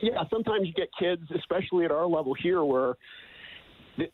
yeah, 0.00 0.22
sometimes 0.30 0.66
you 0.66 0.72
get 0.72 0.88
kids, 0.98 1.22
especially 1.36 1.84
at 1.84 1.90
our 1.90 2.06
level 2.06 2.34
here, 2.34 2.64
where 2.64 2.94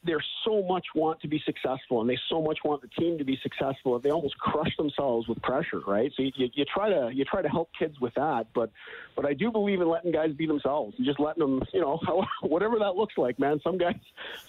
they're 0.05 0.25
so 0.45 0.62
much 0.62 0.87
want 0.95 1.21
to 1.21 1.28
be 1.28 1.40
successful 1.45 2.00
and 2.00 2.09
they 2.09 2.19
so 2.28 2.40
much 2.43 2.59
want 2.64 2.83
the 2.83 2.88
team 2.88 3.19
to 3.19 3.25
be 3.25 3.38
successful 3.43 3.95
that 3.95 4.02
they 4.02 4.11
almost 4.11 4.37
crush 4.38 4.76
themselves 4.76 5.28
with 5.28 5.40
pressure 5.43 5.81
right? 5.87 6.12
So 6.16 6.23
you, 6.23 6.33
you, 6.37 6.49
you, 6.55 6.64
try 6.64 6.88
to 6.88 7.11
you 7.12 7.25
try 7.25 7.43
to 7.43 7.49
help 7.49 7.71
kids 7.78 8.00
with 8.00 8.14
that 8.14 8.47
but 8.55 8.71
but 9.14 9.25
i 9.25 9.33
do 9.33 9.50
believe 9.50 9.81
in 9.81 9.88
letting 9.88 10.12
guys 10.12 10.33
be 10.33 10.47
themselves 10.47 10.95
and 10.97 11.07
just 11.07 11.21
letting 11.21 11.40
them 11.40 11.62
you 11.73 11.81
know 11.81 11.99
how, 12.07 12.26
whatever 12.43 12.78
that 12.78 12.97
looks 12.97 13.14
like 13.16 13.38
man. 13.38 13.61
Some 13.62 13.78
guys 13.78 13.97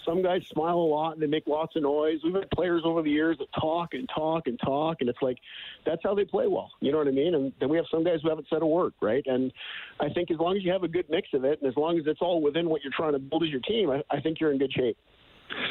some 0.04 0.22
guys 0.22 0.42
smile 0.46 0.76
a 0.76 0.88
lot 0.88 1.12
and 1.12 1.22
they 1.22 1.26
make 1.26 1.46
lots 1.46 1.76
of 1.76 1.82
noise. 1.82 2.20
We've 2.24 2.34
had 2.34 2.50
players 2.50 2.82
over 2.84 3.02
the 3.02 3.10
years 3.10 3.38
that 3.38 3.48
talk 3.58 3.94
and 3.94 4.08
talk 4.14 4.46
and 4.46 4.58
talk 4.60 4.98
and 5.00 5.08
it's 5.08 5.22
like 5.22 5.38
that's 5.84 6.02
how 6.02 6.14
they 6.14 6.24
play 6.24 6.46
well. 6.46 6.70
You 6.80 6.92
know 6.92 6.98
what 6.98 7.08
i 7.08 7.12
mean? 7.12 7.34
And 7.34 7.52
then 7.60 7.68
we 7.68 7.76
have 7.76 7.86
some 7.90 8.04
guys 8.04 8.20
who 8.22 8.28
haven't 8.28 8.46
said 8.50 8.62
a 8.62 8.66
word 8.66 8.92
right? 9.00 9.24
And 9.26 9.52
i 10.00 10.08
think 10.08 10.30
as 10.30 10.38
long 10.38 10.56
as 10.56 10.64
you 10.64 10.72
have 10.72 10.82
a 10.82 10.88
good 10.88 11.08
mix 11.08 11.28
of 11.34 11.44
it 11.44 11.60
and 11.60 11.68
as 11.68 11.76
long 11.76 11.98
as 11.98 12.06
it's 12.06 12.20
all 12.20 12.40
within 12.40 12.68
what 12.68 12.82
you're 12.82 12.92
trying 12.94 13.12
to 13.12 13.18
build 13.18 13.42
as 13.42 13.50
your 13.50 13.60
team 13.60 13.90
i, 13.90 14.02
I 14.10 14.20
think 14.20 14.40
you're 14.40 14.52
in 14.52 14.58
good 14.58 14.72
shape 14.72 14.96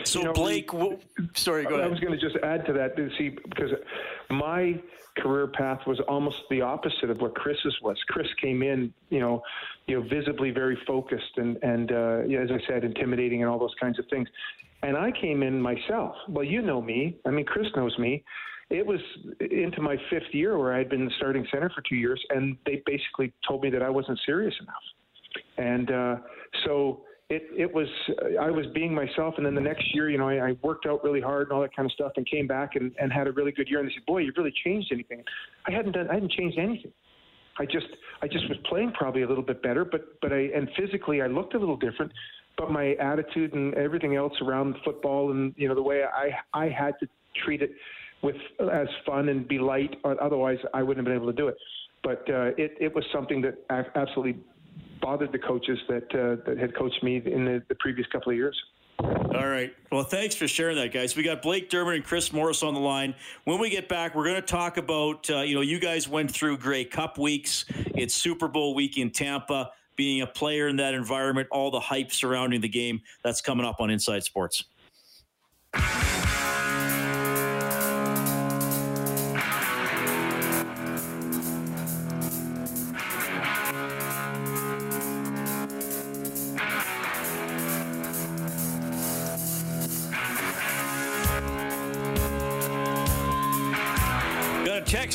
so 0.03 0.19
you 0.19 0.25
know, 0.25 0.33
Blake, 0.33 0.71
w- 0.71 0.97
sorry, 1.33 1.63
go 1.63 1.75
ahead. 1.75 1.85
I 1.85 1.87
was 1.87 1.99
going 1.99 2.17
to 2.17 2.19
just 2.19 2.37
add 2.43 2.65
to 2.65 2.73
that 2.73 2.95
see 3.17 3.29
because 3.29 3.71
my 4.29 4.81
career 5.17 5.47
path 5.47 5.79
was 5.87 5.99
almost 6.07 6.37
the 6.49 6.61
opposite 6.61 7.09
of 7.09 7.19
what 7.21 7.35
Chris's 7.35 7.75
was. 7.81 7.97
Chris 8.07 8.27
came 8.41 8.61
in, 8.63 8.93
you 9.09 9.19
know, 9.19 9.41
you 9.87 9.99
know, 9.99 10.07
visibly 10.07 10.51
very 10.51 10.77
focused 10.85 11.37
and 11.37 11.57
and 11.63 11.91
uh, 11.91 12.19
as 12.41 12.51
I 12.51 12.59
said, 12.67 12.83
intimidating 12.83 13.41
and 13.41 13.51
all 13.51 13.59
those 13.59 13.75
kinds 13.79 13.99
of 13.99 14.05
things. 14.09 14.27
And 14.83 14.95
I 14.95 15.11
came 15.11 15.41
in 15.41 15.59
myself. 15.59 16.15
Well, 16.29 16.43
you 16.43 16.61
know 16.61 16.81
me. 16.81 17.17
I 17.25 17.31
mean, 17.31 17.45
Chris 17.45 17.67
knows 17.75 17.97
me. 17.97 18.23
It 18.69 18.85
was 18.85 18.99
into 19.39 19.81
my 19.81 19.97
fifth 20.09 20.33
year 20.33 20.57
where 20.57 20.73
I 20.73 20.79
had 20.79 20.89
been 20.89 21.05
the 21.05 21.11
starting 21.17 21.47
center 21.51 21.69
for 21.69 21.81
two 21.81 21.95
years, 21.95 22.23
and 22.29 22.57
they 22.65 22.83
basically 22.85 23.33
told 23.47 23.63
me 23.63 23.69
that 23.69 23.81
I 23.81 23.89
wasn't 23.89 24.19
serious 24.25 24.53
enough. 24.61 25.45
And 25.57 25.91
uh, 25.91 26.15
so 26.65 27.01
it 27.29 27.43
it 27.55 27.73
was 27.73 27.87
uh, 28.21 28.41
I 28.41 28.49
was 28.49 28.65
being 28.73 28.93
myself, 28.93 29.35
and 29.37 29.45
then 29.45 29.53
the 29.53 29.61
next 29.61 29.93
year, 29.93 30.09
you 30.09 30.17
know, 30.17 30.29
I, 30.29 30.49
I 30.49 30.51
worked 30.61 30.85
out 30.85 31.03
really 31.03 31.19
hard 31.19 31.47
and 31.47 31.51
all 31.51 31.61
that 31.61 31.75
kind 31.75 31.85
of 31.85 31.91
stuff, 31.91 32.13
and 32.15 32.25
came 32.25 32.47
back 32.47 32.75
and, 32.75 32.93
and 32.99 33.11
had 33.11 33.27
a 33.27 33.31
really 33.31 33.51
good 33.51 33.67
year. 33.67 33.79
And 33.79 33.89
they 33.89 33.93
said, 33.93 34.05
"Boy, 34.05 34.19
you've 34.19 34.37
really 34.37 34.53
changed 34.63 34.91
anything." 34.91 35.23
I 35.67 35.71
hadn't 35.71 35.91
done. 35.93 36.09
I 36.09 36.15
hadn't 36.15 36.31
changed 36.31 36.57
anything. 36.57 36.91
I 37.59 37.65
just 37.65 37.87
I 38.21 38.27
just 38.27 38.47
was 38.47 38.57
playing 38.69 38.93
probably 38.93 39.23
a 39.23 39.27
little 39.27 39.43
bit 39.43 39.61
better, 39.61 39.83
but 39.83 40.19
but 40.21 40.31
I 40.31 40.49
and 40.55 40.69
physically 40.77 41.21
I 41.21 41.27
looked 41.27 41.53
a 41.53 41.59
little 41.59 41.77
different, 41.77 42.13
but 42.57 42.71
my 42.71 42.93
attitude 42.95 43.53
and 43.53 43.73
everything 43.73 44.15
else 44.15 44.33
around 44.41 44.75
football 44.85 45.31
and 45.31 45.53
you 45.57 45.67
know 45.67 45.75
the 45.75 45.81
way 45.81 46.03
I 46.03 46.29
I 46.53 46.69
had 46.69 46.93
to 47.01 47.07
treat 47.43 47.61
it 47.61 47.71
with 48.23 48.35
as 48.71 48.87
fun 49.05 49.29
and 49.29 49.47
be 49.47 49.59
light, 49.59 49.95
otherwise 50.03 50.57
I 50.73 50.81
wouldn't 50.81 51.05
have 51.05 51.13
been 51.13 51.21
able 51.21 51.31
to 51.31 51.37
do 51.37 51.49
it. 51.49 51.57
But 52.03 52.21
uh, 52.29 52.51
it 52.57 52.77
it 52.79 52.95
was 52.95 53.03
something 53.11 53.41
that 53.41 53.57
absolutely 53.95 54.41
bothered 55.01 55.31
the 55.31 55.39
coaches 55.39 55.79
that 55.87 56.03
uh, 56.13 56.43
that 56.45 56.57
had 56.57 56.75
coached 56.75 57.03
me 57.03 57.21
in 57.25 57.45
the, 57.45 57.63
the 57.69 57.75
previous 57.75 58.07
couple 58.07 58.31
of 58.31 58.37
years. 58.37 58.57
All 58.99 59.47
right. 59.47 59.71
Well, 59.91 60.03
thanks 60.03 60.33
for 60.33 60.47
sharing 60.47 60.75
that, 60.77 60.91
guys. 60.91 61.15
We 61.15 61.21
got 61.21 61.43
Blake 61.43 61.69
Dermott 61.69 61.95
and 61.95 62.03
Chris 62.03 62.33
Morris 62.33 62.63
on 62.63 62.73
the 62.73 62.79
line. 62.79 63.13
When 63.43 63.59
we 63.59 63.69
get 63.69 63.87
back, 63.87 64.15
we're 64.15 64.23
going 64.23 64.35
to 64.35 64.41
talk 64.41 64.77
about, 64.77 65.29
uh, 65.29 65.41
you 65.41 65.53
know, 65.53 65.61
you 65.61 65.79
guys 65.79 66.07
went 66.07 66.31
through 66.31 66.57
Grey 66.57 66.83
Cup 66.83 67.19
weeks. 67.19 67.65
It's 67.69 68.15
Super 68.15 68.47
Bowl 68.47 68.73
week 68.73 68.97
in 68.97 69.11
Tampa. 69.11 69.71
Being 69.95 70.21
a 70.21 70.27
player 70.27 70.67
in 70.67 70.77
that 70.77 70.93
environment, 70.93 71.47
all 71.51 71.71
the 71.71 71.79
hype 71.79 72.11
surrounding 72.11 72.61
the 72.61 72.69
game, 72.69 73.01
that's 73.23 73.41
coming 73.41 73.65
up 73.65 73.77
on 73.79 73.89
Inside 73.89 74.23
Sports. 74.23 74.63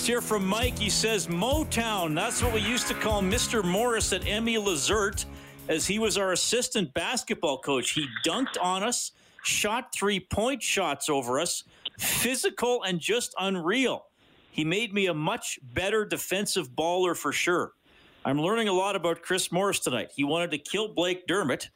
Text 0.02 0.08
here 0.08 0.20
from 0.20 0.44
Mike. 0.44 0.76
He 0.76 0.90
says, 0.90 1.28
Motown. 1.28 2.16
That's 2.16 2.42
what 2.42 2.52
we 2.52 2.60
used 2.60 2.88
to 2.88 2.94
call 2.94 3.22
Mr. 3.22 3.62
Morris 3.62 4.12
at 4.12 4.26
M.E. 4.26 4.56
LaZerte 4.56 5.26
as 5.68 5.86
he 5.86 6.00
was 6.00 6.18
our 6.18 6.32
assistant 6.32 6.92
basketball 6.92 7.58
coach. 7.58 7.92
He 7.92 8.08
dunked 8.26 8.60
on 8.60 8.82
us, 8.82 9.12
shot 9.44 9.94
three 9.94 10.18
point 10.18 10.60
shots 10.60 11.08
over 11.08 11.38
us, 11.38 11.62
physical 12.00 12.82
and 12.82 12.98
just 12.98 13.32
unreal. 13.38 14.06
He 14.50 14.64
made 14.64 14.92
me 14.92 15.06
a 15.06 15.14
much 15.14 15.60
better 15.62 16.04
defensive 16.04 16.70
baller 16.70 17.16
for 17.16 17.30
sure. 17.30 17.70
I'm 18.24 18.40
learning 18.40 18.66
a 18.66 18.72
lot 18.72 18.96
about 18.96 19.22
Chris 19.22 19.52
Morris 19.52 19.78
tonight. 19.78 20.10
He 20.16 20.24
wanted 20.24 20.50
to 20.50 20.58
kill 20.58 20.88
Blake 20.88 21.28
Dermott 21.28 21.70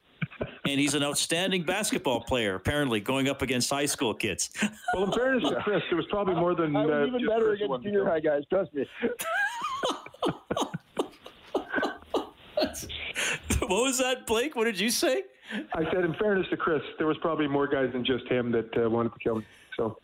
and 0.69 0.81
he's 0.81 0.95
an 0.95 1.03
outstanding 1.03 1.63
basketball 1.63 2.21
player, 2.21 2.55
apparently, 2.55 3.01
going 3.01 3.29
up 3.29 3.43
against 3.43 3.71
high 3.71 3.87
school 3.87 4.15
kids. 4.15 4.51
well, 4.95 5.05
in 5.05 5.13
fairness 5.13 5.49
to 5.49 5.61
Chris, 5.63 5.83
there 5.91 5.97
was 5.97 6.07
probably 6.11 6.35
more 6.35 6.55
than. 6.55 6.75
I 6.77 6.85
was 6.87 6.91
uh, 6.91 7.07
even 7.07 7.27
better 7.27 7.57
Chris 7.57 7.63
against 7.63 7.85
junior 7.85 8.05
high 8.05 8.21
guys, 8.21 8.43
trust 8.51 8.73
me. 8.75 8.87
what 13.61 13.83
was 13.83 13.99
that, 13.99 14.27
Blake? 14.27 14.57
What 14.57 14.65
did 14.65 14.79
you 14.79 14.91
say? 14.91 15.25
I 15.75 15.85
said, 15.93 16.05
in 16.05 16.15
fairness 16.15 16.47
to 16.51 16.57
Chris, 16.57 16.83
there 16.99 17.07
was 17.07 17.17
probably 17.19 17.47
more 17.47 17.69
guys 17.69 17.93
than 17.93 18.05
just 18.05 18.27
him 18.29 18.51
that 18.53 18.77
uh, 18.77 18.91
wanted 18.91 19.13
to 19.13 19.19
kill 19.21 19.37
him. 19.37 19.47
So. 19.77 19.99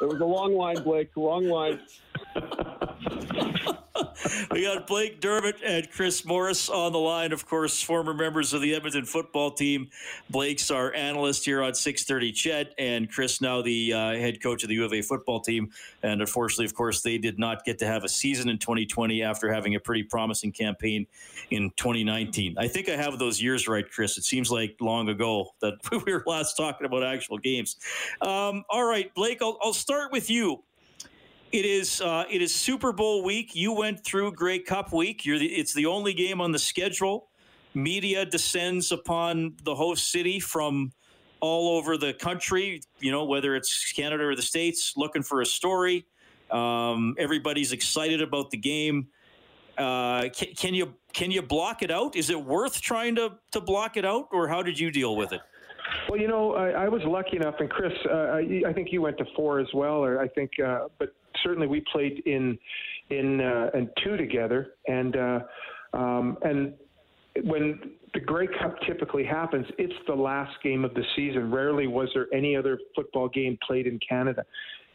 It 0.00 0.06
was 0.06 0.20
a 0.20 0.24
long 0.24 0.54
line, 0.54 0.82
Blake. 0.82 1.10
Long 1.16 1.48
line. 1.48 1.80
we 4.50 4.62
got 4.64 4.86
Blake 4.86 5.20
Dermott 5.20 5.56
and 5.64 5.90
Chris 5.90 6.24
Morris 6.24 6.68
on 6.68 6.92
the 6.92 6.98
line. 6.98 7.32
Of 7.32 7.46
course, 7.46 7.82
former 7.82 8.14
members 8.14 8.52
of 8.52 8.60
the 8.60 8.74
Edmonton 8.74 9.04
football 9.04 9.50
team. 9.50 9.88
Blake's 10.30 10.70
our 10.70 10.92
analyst 10.94 11.44
here 11.44 11.62
on 11.62 11.74
630 11.74 12.32
CHED, 12.32 12.74
and 12.78 13.10
Chris 13.10 13.40
now 13.40 13.62
the 13.62 13.92
uh, 13.92 14.10
head 14.12 14.42
coach 14.42 14.62
of 14.62 14.68
the 14.68 14.74
U 14.76 14.84
of 14.84 14.92
A 14.92 15.02
football 15.02 15.40
team. 15.40 15.70
And 16.02 16.20
unfortunately, 16.20 16.66
of 16.66 16.74
course, 16.74 17.02
they 17.02 17.18
did 17.18 17.38
not 17.38 17.64
get 17.64 17.78
to 17.78 17.86
have 17.86 18.04
a 18.04 18.08
season 18.08 18.48
in 18.48 18.58
2020 18.58 19.22
after 19.22 19.52
having 19.52 19.74
a 19.74 19.80
pretty 19.80 20.02
promising 20.02 20.52
campaign 20.52 21.06
in 21.50 21.70
2019. 21.76 22.56
I 22.58 22.68
think 22.68 22.88
I 22.88 22.96
have 22.96 23.18
those 23.18 23.40
years 23.40 23.68
right, 23.68 23.88
Chris. 23.88 24.18
It 24.18 24.24
seems 24.24 24.50
like 24.50 24.76
long 24.80 25.08
ago 25.08 25.50
that 25.60 25.74
we 26.04 26.12
were 26.12 26.24
last 26.26 26.56
talking 26.56 26.86
about 26.86 27.04
actual 27.04 27.38
games. 27.38 27.76
Um, 28.20 28.64
all 28.68 28.84
right, 28.84 29.12
Blake, 29.14 29.42
I'll, 29.42 29.58
I'll 29.62 29.72
start 29.72 30.12
with 30.12 30.28
you. 30.28 30.62
It 31.50 31.64
is 31.64 32.02
uh, 32.02 32.24
it 32.30 32.42
is 32.42 32.54
Super 32.54 32.92
Bowl 32.92 33.24
week. 33.24 33.54
You 33.54 33.72
went 33.72 34.04
through 34.04 34.32
Grey 34.32 34.58
Cup 34.58 34.92
week. 34.92 35.22
The, 35.22 35.46
it's 35.46 35.72
the 35.72 35.86
only 35.86 36.12
game 36.12 36.42
on 36.42 36.52
the 36.52 36.58
schedule. 36.58 37.28
Media 37.72 38.26
descends 38.26 38.92
upon 38.92 39.56
the 39.64 39.74
host 39.74 40.10
city 40.10 40.40
from 40.40 40.92
all 41.40 41.78
over 41.78 41.96
the 41.96 42.12
country. 42.12 42.82
You 43.00 43.12
know 43.12 43.24
whether 43.24 43.56
it's 43.56 43.92
Canada 43.92 44.24
or 44.24 44.36
the 44.36 44.42
states, 44.42 44.92
looking 44.96 45.22
for 45.22 45.40
a 45.40 45.46
story. 45.46 46.06
Um, 46.50 47.14
everybody's 47.18 47.72
excited 47.72 48.20
about 48.20 48.50
the 48.50 48.58
game. 48.58 49.08
Uh, 49.78 50.28
can, 50.28 50.48
can, 50.54 50.74
you 50.74 50.94
can 51.14 51.30
you 51.30 51.40
block 51.40 51.82
it 51.82 51.90
out? 51.90 52.14
Is 52.14 52.28
it 52.28 52.44
worth 52.44 52.80
trying 52.82 53.14
to 53.14 53.38
to 53.52 53.60
block 53.62 53.96
it 53.96 54.04
out, 54.04 54.28
or 54.32 54.48
how 54.48 54.62
did 54.62 54.78
you 54.78 54.90
deal 54.90 55.16
with 55.16 55.32
it? 55.32 55.40
Well, 56.10 56.20
you 56.20 56.28
know, 56.28 56.54
I, 56.54 56.84
I 56.84 56.88
was 56.88 57.02
lucky 57.04 57.36
enough, 57.36 57.54
and 57.60 57.70
Chris, 57.70 57.92
uh, 58.10 58.14
I, 58.14 58.62
I 58.66 58.72
think 58.74 58.92
you 58.92 59.00
went 59.00 59.16
to 59.18 59.24
four 59.34 59.60
as 59.60 59.68
well, 59.72 60.04
or 60.04 60.20
I 60.20 60.28
think, 60.28 60.50
uh, 60.62 60.88
but 60.98 61.14
certainly 61.42 61.66
we 61.66 61.82
played 61.92 62.22
in 62.26 62.58
in 63.10 63.40
uh, 63.40 63.70
two 64.04 64.16
together, 64.16 64.74
and 64.86 65.16
uh, 65.16 65.40
um, 65.94 66.36
and 66.42 66.74
when 67.44 67.80
the 68.14 68.20
Grey 68.20 68.46
Cup 68.46 68.76
typically 68.86 69.24
happens, 69.24 69.66
it's 69.78 69.94
the 70.06 70.14
last 70.14 70.52
game 70.62 70.84
of 70.84 70.94
the 70.94 71.04
season. 71.16 71.50
Rarely 71.50 71.86
was 71.86 72.08
there 72.14 72.26
any 72.32 72.56
other 72.56 72.78
football 72.94 73.28
game 73.28 73.58
played 73.66 73.86
in 73.86 73.98
Canada. 74.06 74.44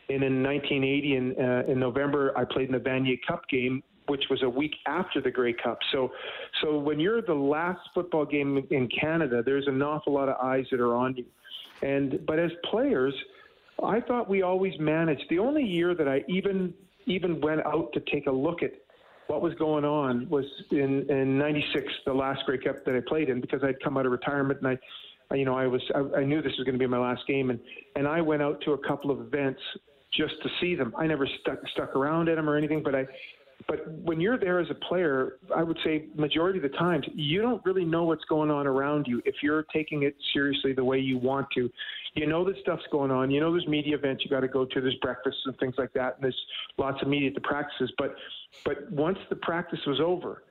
And 0.10 0.24
in 0.24 0.44
1980, 0.44 1.16
in, 1.16 1.36
uh, 1.40 1.72
in 1.72 1.80
November, 1.80 2.38
I 2.38 2.44
played 2.44 2.68
in 2.68 2.74
the 2.74 2.80
Vanier 2.80 3.18
Cup 3.26 3.48
game, 3.50 3.82
which 4.08 4.24
was 4.30 4.44
a 4.44 4.50
week 4.50 4.74
after 4.88 5.22
the 5.22 5.32
Grey 5.32 5.54
Cup. 5.54 5.80
So, 5.92 6.12
so 6.62 6.78
when 6.78 7.00
you're 7.00 7.22
the 7.22 7.34
last 7.34 7.80
football 7.94 8.26
game 8.26 8.66
in 8.70 8.90
Canada, 8.90 9.42
there's 9.46 9.68
an 9.68 9.82
awful 9.82 10.14
lot 10.14 10.28
of 10.28 10.36
eyes 10.44 10.66
that 10.72 10.82
are 10.82 10.96
on 10.96 11.16
you. 11.16 11.26
And 11.82 12.26
but 12.26 12.40
as 12.40 12.52
players, 12.70 13.14
I 13.82 14.02
thought 14.02 14.30
we 14.30 14.42
always 14.42 14.74
managed. 14.80 15.24
The 15.30 15.40
only 15.40 15.64
year 15.64 15.96
that 15.96 16.08
I 16.08 16.24
even 16.28 16.74
even 17.06 17.42
went 17.42 17.66
out 17.66 17.92
to 17.94 18.00
take 18.12 18.28
a 18.28 18.32
look 18.32 18.64
at 18.64 18.72
what 19.28 19.42
was 19.42 19.54
going 19.56 19.86
on 19.86 20.28
was 20.30 20.46
in 20.72 21.10
in 21.10 21.38
'96, 21.38 21.86
the 22.06 22.14
last 22.14 22.46
Grey 22.46 22.58
Cup 22.58 22.84
that 22.86 22.96
I 22.96 23.02
played 23.08 23.30
in, 23.30 23.42
because 23.42 23.64
I'd 23.64 23.82
come 23.84 23.98
out 23.98 24.06
of 24.06 24.12
retirement 24.12 24.60
and 24.62 24.78
I, 25.32 25.36
you 25.36 25.46
know, 25.46 25.58
I 25.58 25.68
was 25.68 25.82
I, 25.96 26.20
I 26.20 26.24
knew 26.24 26.42
this 26.42 26.54
was 26.58 26.66
going 26.66 26.78
to 26.78 26.80
be 26.80 26.88
my 26.88 27.00
last 27.00 27.26
game, 27.28 27.50
and 27.50 27.60
and 27.96 28.08
I 28.08 28.22
went 28.22 28.42
out 28.42 28.62
to 28.62 28.74
a 28.74 28.78
couple 28.78 29.12
of 29.12 29.20
events 29.20 29.62
just 30.14 30.36
to 30.44 30.50
see 30.62 30.76
them. 30.76 30.94
I 30.98 31.08
never 31.08 31.28
stuck 31.42 31.60
stuck 31.74 31.96
around 31.96 32.30
at 32.30 32.36
them 32.36 32.50
or 32.50 32.56
anything, 32.58 32.84
but 32.84 32.96
I 32.96 33.06
but 33.68 33.88
when 33.92 34.20
you're 34.20 34.38
there 34.38 34.60
as 34.60 34.68
a 34.70 34.76
player, 34.76 35.38
I 35.56 35.64
would 35.64 35.78
say 35.84 36.08
majority 36.16 36.60
of 36.60 36.64
the 36.64 36.78
times 36.78 37.06
you 37.14 37.42
don't 37.42 37.64
really 37.66 37.86
know 37.86 38.04
what's 38.04 38.26
going 38.26 38.52
on 38.52 38.68
around 38.68 39.08
you 39.08 39.22
if 39.26 39.36
you're 39.42 39.64
taking 39.74 40.04
it 40.04 40.16
seriously 40.34 40.74
the 40.74 40.84
way 40.84 41.00
you 41.00 41.18
want 41.18 41.48
to. 41.56 41.70
You 42.16 42.28
know 42.28 42.44
that 42.46 42.56
stuff's 42.62 42.86
going 42.92 43.12
on. 43.12 43.32
You 43.32 43.40
know 43.40 43.52
there's 43.52 43.68
media 43.68 43.96
events 43.96 44.24
you 44.24 44.30
got 44.30 44.42
to 44.42 44.48
go 44.48 44.66
to. 44.66 44.82
There's 44.82 44.96
breakfasts 45.02 45.42
and 45.46 45.58
things 45.58 45.76
like 45.78 45.94
that, 45.94 46.16
and 46.16 46.24
there's 46.24 46.46
lots 46.78 47.02
of 47.02 47.08
media 47.08 47.30
at 47.30 47.36
the 47.36 47.42
practices. 47.42 47.92
But 47.98 48.16
but 48.66 48.92
once 48.92 49.18
the 49.30 49.36
practice 49.38 49.80
was 49.88 50.00
over, 50.00 50.44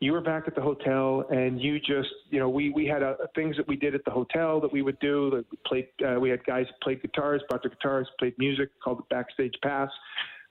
you 0.00 0.12
were 0.12 0.22
back 0.22 0.44
at 0.46 0.54
the 0.54 0.62
hotel 0.62 1.26
and 1.30 1.60
you 1.60 1.78
just 1.78 2.08
you 2.30 2.38
know 2.40 2.48
we 2.48 2.70
we 2.70 2.86
had 2.86 3.02
uh, 3.02 3.14
things 3.34 3.56
that 3.56 3.68
we 3.68 3.76
did 3.76 3.94
at 3.94 4.04
the 4.04 4.10
hotel 4.10 4.60
that 4.60 4.72
we 4.72 4.80
would 4.82 4.98
do 5.00 5.44
we 5.50 5.58
played 5.66 5.88
uh, 6.06 6.18
we 6.18 6.30
had 6.30 6.42
guys 6.44 6.64
played 6.82 7.02
guitars 7.02 7.42
brought 7.48 7.62
their 7.62 7.70
guitars 7.70 8.08
played 8.18 8.34
music 8.38 8.70
called 8.82 8.98
it 8.98 9.08
backstage 9.10 9.54
pass 9.62 9.90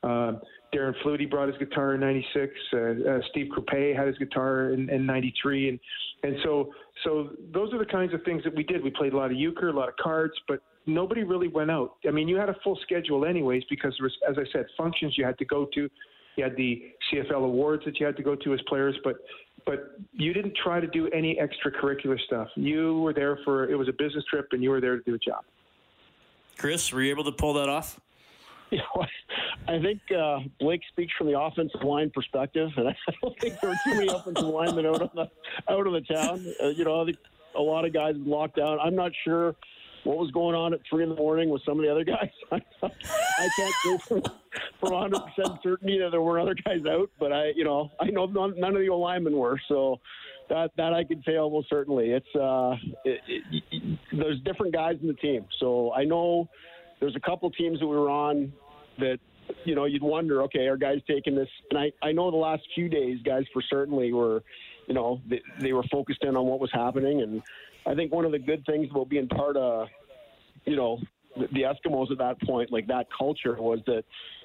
um, 0.03 0.39
Darren 0.73 0.93
Flutie 1.03 1.29
brought 1.29 1.49
his 1.49 1.57
guitar 1.57 1.95
in 1.95 2.01
'96. 2.01 2.53
Uh, 2.71 2.77
uh, 2.77 3.19
Steve 3.31 3.47
Croupe 3.51 3.95
had 3.95 4.07
his 4.07 4.17
guitar 4.17 4.71
in 4.71 5.05
'93, 5.05 5.69
and 5.69 5.79
and 6.23 6.35
so 6.43 6.71
so 7.03 7.31
those 7.53 7.73
are 7.73 7.79
the 7.79 7.85
kinds 7.85 8.13
of 8.13 8.23
things 8.23 8.43
that 8.43 8.55
we 8.55 8.63
did. 8.63 8.83
We 8.83 8.91
played 8.91 9.13
a 9.13 9.17
lot 9.17 9.31
of 9.31 9.37
euchre, 9.37 9.69
a 9.69 9.73
lot 9.73 9.89
of 9.89 9.95
cards, 9.97 10.33
but 10.47 10.61
nobody 10.85 11.23
really 11.23 11.47
went 11.47 11.71
out. 11.71 11.95
I 12.07 12.11
mean, 12.11 12.27
you 12.27 12.37
had 12.37 12.49
a 12.49 12.55
full 12.63 12.77
schedule 12.83 13.25
anyways 13.25 13.63
because 13.69 13.95
there 13.99 14.05
was, 14.05 14.15
as 14.29 14.37
I 14.37 14.49
said, 14.51 14.65
functions 14.77 15.17
you 15.17 15.25
had 15.25 15.37
to 15.39 15.45
go 15.45 15.67
to. 15.73 15.89
You 16.35 16.43
had 16.43 16.55
the 16.55 16.93
CFL 17.11 17.43
awards 17.43 17.83
that 17.85 17.99
you 17.99 18.05
had 18.05 18.15
to 18.17 18.23
go 18.23 18.35
to 18.35 18.53
as 18.53 18.61
players, 18.67 18.95
but 19.03 19.17
but 19.65 19.99
you 20.13 20.33
didn't 20.33 20.55
try 20.63 20.79
to 20.79 20.87
do 20.87 21.09
any 21.09 21.37
extracurricular 21.37 22.19
stuff. 22.21 22.47
You 22.55 23.01
were 23.01 23.13
there 23.13 23.39
for 23.43 23.69
it 23.69 23.75
was 23.75 23.89
a 23.89 23.93
business 23.93 24.23
trip, 24.29 24.47
and 24.51 24.63
you 24.63 24.69
were 24.69 24.79
there 24.79 24.97
to 24.97 25.03
do 25.03 25.15
a 25.15 25.19
job. 25.19 25.43
Chris, 26.57 26.91
were 26.91 27.01
you 27.01 27.09
able 27.09 27.23
to 27.25 27.31
pull 27.31 27.53
that 27.53 27.69
off? 27.69 27.99
I 29.67 29.79
think 29.81 29.99
uh, 30.15 30.39
Blake 30.59 30.81
speaks 30.91 31.13
from 31.17 31.27
the 31.27 31.39
offensive 31.39 31.83
line 31.83 32.11
perspective, 32.13 32.69
and 32.77 32.87
I 33.07 33.13
don't 33.21 33.39
think 33.39 33.59
there 33.61 33.69
were 33.71 33.77
too 33.83 33.95
many 33.95 34.07
offensive 34.07 34.45
linemen 34.45 34.85
out 34.85 35.01
of 35.01 35.11
the 35.13 35.29
out 35.69 35.87
of 35.87 35.93
the 35.93 36.01
town. 36.01 36.45
Uh, 36.61 36.67
you 36.69 36.85
know, 36.85 37.07
a 37.55 37.61
lot 37.61 37.85
of 37.85 37.93
guys 37.93 38.15
locked 38.17 38.57
down. 38.57 38.79
I'm 38.79 38.95
not 38.95 39.11
sure 39.23 39.55
what 40.03 40.17
was 40.17 40.31
going 40.31 40.55
on 40.55 40.73
at 40.73 40.79
three 40.89 41.03
in 41.03 41.09
the 41.09 41.15
morning 41.15 41.49
with 41.49 41.61
some 41.65 41.77
of 41.77 41.85
the 41.85 41.91
other 41.91 42.03
guys. 42.03 42.29
I 42.51 43.49
can't 43.57 44.01
say 44.01 44.21
for 44.79 44.91
100 44.91 45.19
percent 45.19 45.59
certainty 45.61 45.99
that 45.99 46.11
there 46.11 46.21
were 46.21 46.39
other 46.39 46.55
guys 46.55 46.81
out, 46.89 47.09
but 47.19 47.33
I, 47.33 47.51
you 47.55 47.63
know, 47.63 47.91
I 47.99 48.05
know 48.05 48.25
none, 48.25 48.59
none 48.59 48.75
of 48.75 48.81
the 48.81 48.93
linemen 48.93 49.35
were. 49.35 49.59
So 49.67 49.99
that 50.49 50.71
that 50.77 50.93
I 50.93 51.03
can 51.03 51.23
say 51.25 51.37
almost 51.37 51.69
certainly. 51.69 52.11
It's 52.11 52.35
uh, 52.35 52.75
it, 53.05 53.19
it, 53.27 53.99
there's 54.13 54.39
different 54.41 54.73
guys 54.73 54.95
in 55.01 55.07
the 55.07 55.13
team, 55.15 55.45
so 55.59 55.93
I 55.93 56.05
know 56.05 56.49
there's 56.99 57.15
a 57.15 57.19
couple 57.19 57.49
teams 57.51 57.79
that 57.79 57.87
we 57.87 57.95
were 57.95 58.09
on 58.09 58.51
that 58.99 59.19
you 59.65 59.75
know 59.75 59.85
you'd 59.85 60.03
wonder, 60.03 60.43
okay, 60.43 60.67
are 60.67 60.77
guys 60.77 60.99
taking 61.07 61.35
this? 61.35 61.49
And 61.69 61.79
I 61.79 61.91
I 62.01 62.11
know 62.11 62.31
the 62.31 62.37
last 62.37 62.63
few 62.75 62.89
days, 62.89 63.19
guys 63.23 63.43
for 63.53 63.61
certainly 63.69 64.13
were, 64.13 64.43
you 64.87 64.93
know, 64.93 65.21
they, 65.29 65.41
they 65.59 65.73
were 65.73 65.83
focused 65.91 66.23
in 66.23 66.35
on 66.35 66.45
what 66.45 66.59
was 66.59 66.71
happening, 66.73 67.21
and 67.21 67.41
I 67.85 67.95
think 67.95 68.11
one 68.11 68.25
of 68.25 68.31
the 68.31 68.39
good 68.39 68.65
things 68.65 68.87
about 68.91 69.09
being 69.09 69.27
part 69.27 69.57
of, 69.57 69.87
you 70.65 70.75
know, 70.75 70.99
the, 71.35 71.61
Eskimos 71.61 72.11
at 72.11 72.17
that 72.17 72.41
point, 72.41 72.71
like 72.71 72.87
that 72.87 73.07
culture, 73.17 73.55
was 73.59 73.79
that 73.87 74.03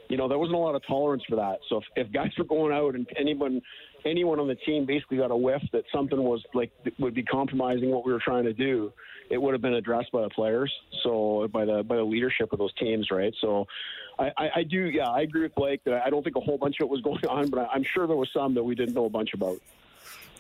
you 0.09 0.17
know, 0.17 0.29
there 0.29 0.39
wasn't 0.39 0.57
a 0.57 0.59
lot 0.59 0.75
of 0.75 0.83
tolerance 0.87 1.23
for 1.29 1.37
that. 1.37 1.59
So 1.69 1.79
if, 1.79 1.85
if 1.97 2.13
guys 2.13 2.31
were 2.39 2.45
going 2.45 2.75
out 2.75 2.95
and 2.95 3.07
anyone 3.19 3.61
anyone 4.05 4.41
on 4.41 4.49
the 4.49 4.55
team 4.55 4.85
basically 4.85 5.19
got 5.19 5.31
a 5.31 5.37
whiff 5.37 5.63
that 5.73 5.85
something 5.93 6.23
was 6.23 6.43
like 6.55 6.71
would 6.99 7.15
be 7.15 7.23
compromising 7.23 7.91
what 7.91 8.05
we 8.05 8.13
were 8.13 8.23
trying 8.23 8.45
to 8.45 8.53
do, 8.53 8.93
it 9.31 9.39
would 9.41 9.53
have 9.53 9.63
been 9.63 9.75
addressed 9.75 10.13
by 10.13 10.23
the 10.23 10.31
players, 10.31 10.73
so 11.03 11.49
by 11.53 11.65
the 11.65 11.83
by 11.83 11.97
the 11.97 12.05
leadership 12.05 12.53
of 12.53 12.59
those 12.59 12.75
teams, 12.75 13.11
right? 13.11 13.35
So, 13.41 13.67
I, 14.19 14.31
I, 14.37 14.51
I 14.57 14.63
do, 14.63 14.91
yeah, 14.91 15.09
I 15.09 15.23
agree 15.23 15.43
with 15.43 15.55
Blake 15.55 15.83
that 15.85 16.03
I 16.05 16.11
don't 16.11 16.23
think 16.23 16.37
a 16.37 16.41
whole 16.41 16.59
bunch 16.59 16.77
of 16.81 16.87
it 16.87 16.91
was 16.91 17.01
going 17.03 17.27
on, 17.27 17.51
but 17.51 17.69
I'm 17.73 17.85
sure 17.85 18.07
there 18.07 18.17
was 18.17 18.31
some 18.33 18.55
that 18.55 18.63
we 18.63 18.75
didn't 18.75 18.95
know 18.95 19.07
a 19.07 19.11
bunch 19.11 19.35
about. 19.35 19.59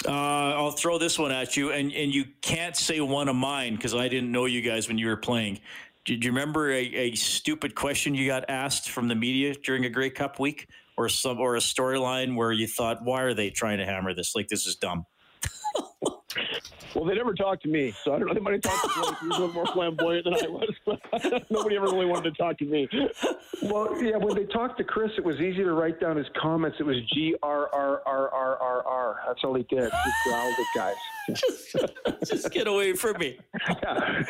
Uh, 0.06 0.10
I'll 0.10 0.72
throw 0.72 0.98
this 0.98 1.18
one 1.18 1.32
at 1.32 1.56
you, 1.56 1.72
and, 1.72 1.92
and 1.92 2.14
you 2.14 2.26
can't 2.42 2.76
say 2.76 3.00
one 3.00 3.28
of 3.28 3.36
mine 3.36 3.76
because 3.76 3.94
I 3.94 4.08
didn't 4.08 4.30
know 4.30 4.44
you 4.44 4.60
guys 4.60 4.88
when 4.88 4.98
you 4.98 5.06
were 5.06 5.16
playing. 5.16 5.60
Did 6.04 6.24
you 6.24 6.30
remember 6.30 6.70
a, 6.70 6.82
a 6.82 7.14
stupid 7.14 7.74
question 7.74 8.14
you 8.14 8.26
got 8.26 8.44
asked 8.50 8.90
from 8.90 9.08
the 9.08 9.14
media 9.14 9.54
during 9.54 9.86
a 9.86 9.88
Grey 9.88 10.10
Cup 10.10 10.38
week, 10.38 10.68
or 10.96 11.08
some 11.08 11.40
or 11.40 11.56
a 11.56 11.60
storyline 11.60 12.36
where 12.36 12.52
you 12.52 12.66
thought, 12.66 13.02
"Why 13.02 13.22
are 13.22 13.34
they 13.34 13.50
trying 13.50 13.78
to 13.78 13.86
hammer 13.86 14.14
this? 14.14 14.34
Like 14.34 14.48
this 14.48 14.66
is 14.66 14.76
dumb." 14.76 15.04
Well, 16.94 17.04
they 17.04 17.14
never 17.14 17.34
talked 17.34 17.62
to 17.64 17.68
me, 17.68 17.92
so 18.04 18.14
I 18.14 18.18
don't 18.18 18.28
know. 18.28 18.34
They 18.34 18.40
might 18.40 18.52
have 18.52 18.62
talked 18.62 18.94
to 18.94 19.00
Blake. 19.00 19.18
He 19.20 19.26
was 19.26 19.36
a 19.36 19.40
little 19.40 19.54
more 19.54 19.66
flamboyant 19.66 20.24
than 20.24 20.34
I 20.34 20.46
was, 20.48 20.70
but 20.86 21.00
nobody 21.50 21.76
ever 21.76 21.86
really 21.86 22.06
wanted 22.06 22.34
to 22.34 22.42
talk 22.42 22.58
to 22.58 22.64
me. 22.64 22.88
Well, 23.62 24.00
yeah, 24.00 24.16
when 24.16 24.36
they 24.36 24.44
talked 24.44 24.78
to 24.78 24.84
Chris, 24.84 25.10
it 25.18 25.24
was 25.24 25.36
easy 25.36 25.64
to 25.64 25.72
write 25.72 26.00
down 26.00 26.16
his 26.16 26.26
comments. 26.40 26.76
It 26.78 26.84
was 26.84 26.96
G 27.12 27.34
R 27.42 27.68
R 27.72 28.02
R 28.06 28.28
R 28.30 28.56
R 28.58 28.86
R. 28.86 29.20
That's 29.26 29.40
all 29.42 29.54
he 29.54 29.64
did. 29.64 29.90
Just 29.90 30.14
growled 30.24 30.54
at 30.54 30.66
guys. 30.76 30.94
just, 31.34 31.76
just 32.28 32.50
get 32.52 32.66
away 32.68 32.92
from 32.92 33.18
me. 33.18 33.38
Yeah, 33.82 34.22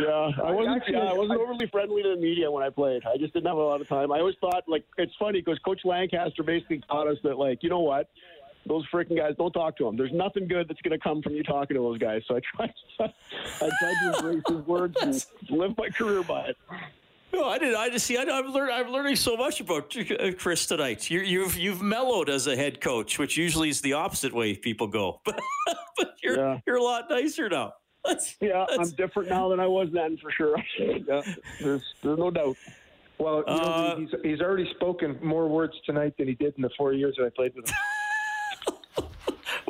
yeah 0.00 0.30
I 0.42 0.50
wasn't. 0.50 0.76
Actually, 0.76 0.94
yeah, 0.94 1.04
I 1.04 1.12
wasn't 1.14 1.40
overly 1.40 1.66
friendly 1.68 2.02
to 2.02 2.16
the 2.16 2.20
media 2.20 2.50
when 2.50 2.64
I 2.64 2.70
played. 2.70 3.02
I 3.06 3.16
just 3.16 3.32
didn't 3.32 3.46
have 3.46 3.56
a 3.56 3.62
lot 3.62 3.80
of 3.80 3.88
time. 3.88 4.12
I 4.12 4.18
always 4.18 4.34
thought, 4.40 4.64
like, 4.66 4.84
it's 4.98 5.14
funny 5.18 5.40
because 5.40 5.58
Coach 5.60 5.80
Lancaster 5.84 6.42
basically 6.42 6.82
taught 6.88 7.06
us 7.06 7.18
that, 7.22 7.38
like, 7.38 7.62
you 7.62 7.70
know 7.70 7.80
what 7.80 8.10
those 8.66 8.86
freaking 8.92 9.16
guys, 9.16 9.34
don't 9.38 9.52
talk 9.52 9.76
to 9.78 9.84
them. 9.84 9.96
There's 9.96 10.12
nothing 10.12 10.46
good 10.46 10.68
that's 10.68 10.80
going 10.82 10.98
to 10.98 11.02
come 11.02 11.22
from 11.22 11.34
you 11.34 11.42
talking 11.42 11.76
to 11.76 11.82
those 11.82 11.98
guys. 11.98 12.22
So 12.28 12.36
I 12.36 12.40
try, 12.40 12.74
I 13.00 13.70
try 13.78 13.94
to 14.02 14.16
embrace 14.16 14.42
his 14.48 14.66
words 14.66 14.96
and 15.00 15.26
live 15.50 15.76
my 15.78 15.88
career 15.88 16.22
by 16.22 16.46
it. 16.46 16.56
No, 17.32 17.48
I 17.48 17.58
did. 17.58 17.74
I 17.74 17.88
just 17.88 18.06
see. 18.06 18.16
I, 18.16 18.22
am 18.22 18.52
learning. 18.52 18.74
I'm 18.74 18.92
learning 18.92 19.16
so 19.16 19.36
much 19.36 19.60
about 19.60 19.96
uh, 19.96 20.32
Chris 20.36 20.66
tonight. 20.66 21.10
you 21.10 21.20
you've 21.20 21.56
you've 21.56 21.80
mellowed 21.80 22.28
as 22.28 22.48
a 22.48 22.56
head 22.56 22.80
coach, 22.80 23.18
which 23.18 23.36
usually 23.36 23.68
is 23.68 23.80
the 23.80 23.92
opposite 23.92 24.32
way 24.32 24.54
people 24.54 24.86
go. 24.86 25.20
But 25.66 25.76
but 25.96 26.14
you're 26.22 26.38
yeah. 26.38 26.58
you're 26.66 26.76
a 26.76 26.82
lot 26.82 27.04
nicer 27.08 27.48
now. 27.48 27.74
That's, 28.04 28.36
yeah, 28.40 28.64
that's... 28.68 28.90
I'm 28.90 28.96
different 28.96 29.28
now 29.28 29.48
than 29.50 29.60
I 29.60 29.66
was 29.66 29.88
then 29.92 30.16
for 30.16 30.30
sure. 30.30 30.56
yeah, 30.78 31.22
there's 31.60 31.82
there's 32.02 32.18
no 32.18 32.30
doubt. 32.30 32.56
Well, 33.18 33.44
you 33.46 33.54
know, 33.54 33.62
uh, 33.62 33.96
he's 33.96 34.08
he's 34.22 34.40
already 34.40 34.68
spoken 34.74 35.18
more 35.22 35.48
words 35.48 35.74
tonight 35.84 36.14
than 36.18 36.26
he 36.26 36.34
did 36.34 36.54
in 36.56 36.62
the 36.62 36.70
four 36.76 36.94
years 36.94 37.14
that 37.18 37.26
I 37.26 37.30
played 37.30 37.54
with 37.54 37.68
him. 37.68 37.76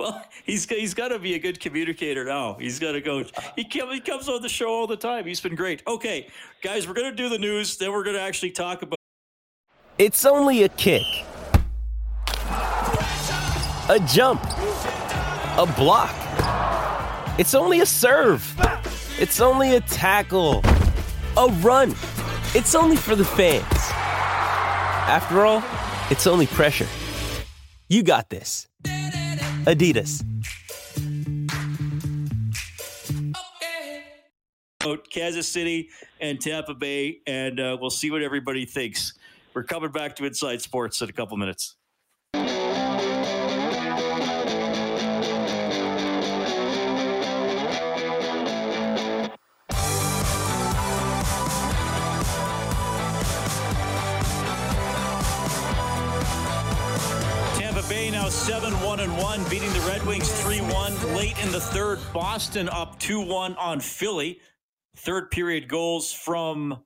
Well, 0.00 0.24
he's 0.44 0.66
he's 0.66 0.94
got 0.94 1.08
to 1.08 1.18
be 1.18 1.34
a 1.34 1.38
good 1.38 1.60
communicator 1.60 2.24
now. 2.24 2.56
He's 2.58 2.78
got 2.78 2.92
to 2.92 3.02
go. 3.02 3.22
He, 3.54 3.64
he 3.64 4.00
comes 4.00 4.28
on 4.28 4.40
the 4.40 4.48
show 4.48 4.68
all 4.68 4.86
the 4.86 4.96
time. 4.96 5.26
He's 5.26 5.40
been 5.40 5.54
great. 5.54 5.82
Okay, 5.86 6.28
guys, 6.62 6.88
we're 6.88 6.94
gonna 6.94 7.12
do 7.12 7.28
the 7.28 7.38
news. 7.38 7.76
Then 7.76 7.92
we're 7.92 8.04
gonna 8.04 8.18
actually 8.18 8.52
talk 8.52 8.80
about. 8.80 8.96
It's 9.98 10.24
only 10.24 10.62
a 10.62 10.70
kick, 10.70 11.02
a 12.46 14.00
jump, 14.08 14.42
a 15.58 15.72
block. 15.76 16.16
It's 17.38 17.54
only 17.54 17.80
a 17.80 17.86
serve. 17.86 18.42
It's 19.18 19.40
only 19.40 19.76
a 19.76 19.80
tackle, 19.80 20.62
a 21.36 21.48
run. 21.60 21.90
It's 22.54 22.74
only 22.74 22.96
for 22.96 23.14
the 23.14 23.24
fans. 23.24 23.66
After 25.10 25.44
all, 25.44 25.62
it's 26.10 26.26
only 26.26 26.46
pressure. 26.46 26.88
You 27.88 28.02
got 28.02 28.30
this. 28.30 28.66
Adidas. 29.66 30.24
Kansas 35.10 35.48
City 35.48 35.90
and 36.20 36.40
Tampa 36.40 36.74
Bay, 36.74 37.20
and 37.26 37.60
uh, 37.60 37.76
we'll 37.80 37.90
see 37.90 38.10
what 38.10 38.22
everybody 38.22 38.64
thinks. 38.64 39.14
We're 39.54 39.64
coming 39.64 39.90
back 39.90 40.16
to 40.16 40.24
Inside 40.24 40.62
Sports 40.62 41.02
in 41.02 41.08
a 41.08 41.12
couple 41.12 41.36
minutes. 41.36 41.76
7 58.30 58.72
1 58.72 59.00
and 59.00 59.18
1, 59.18 59.44
beating 59.50 59.72
the 59.72 59.80
Red 59.80 60.06
Wings 60.06 60.30
3 60.42 60.60
1 60.60 61.14
late 61.16 61.42
in 61.42 61.50
the 61.50 61.60
third. 61.60 61.98
Boston 62.14 62.68
up 62.68 62.98
2 63.00 63.20
1 63.20 63.56
on 63.56 63.80
Philly. 63.80 64.40
Third 64.96 65.32
period 65.32 65.66
goals 65.66 66.12
from 66.12 66.78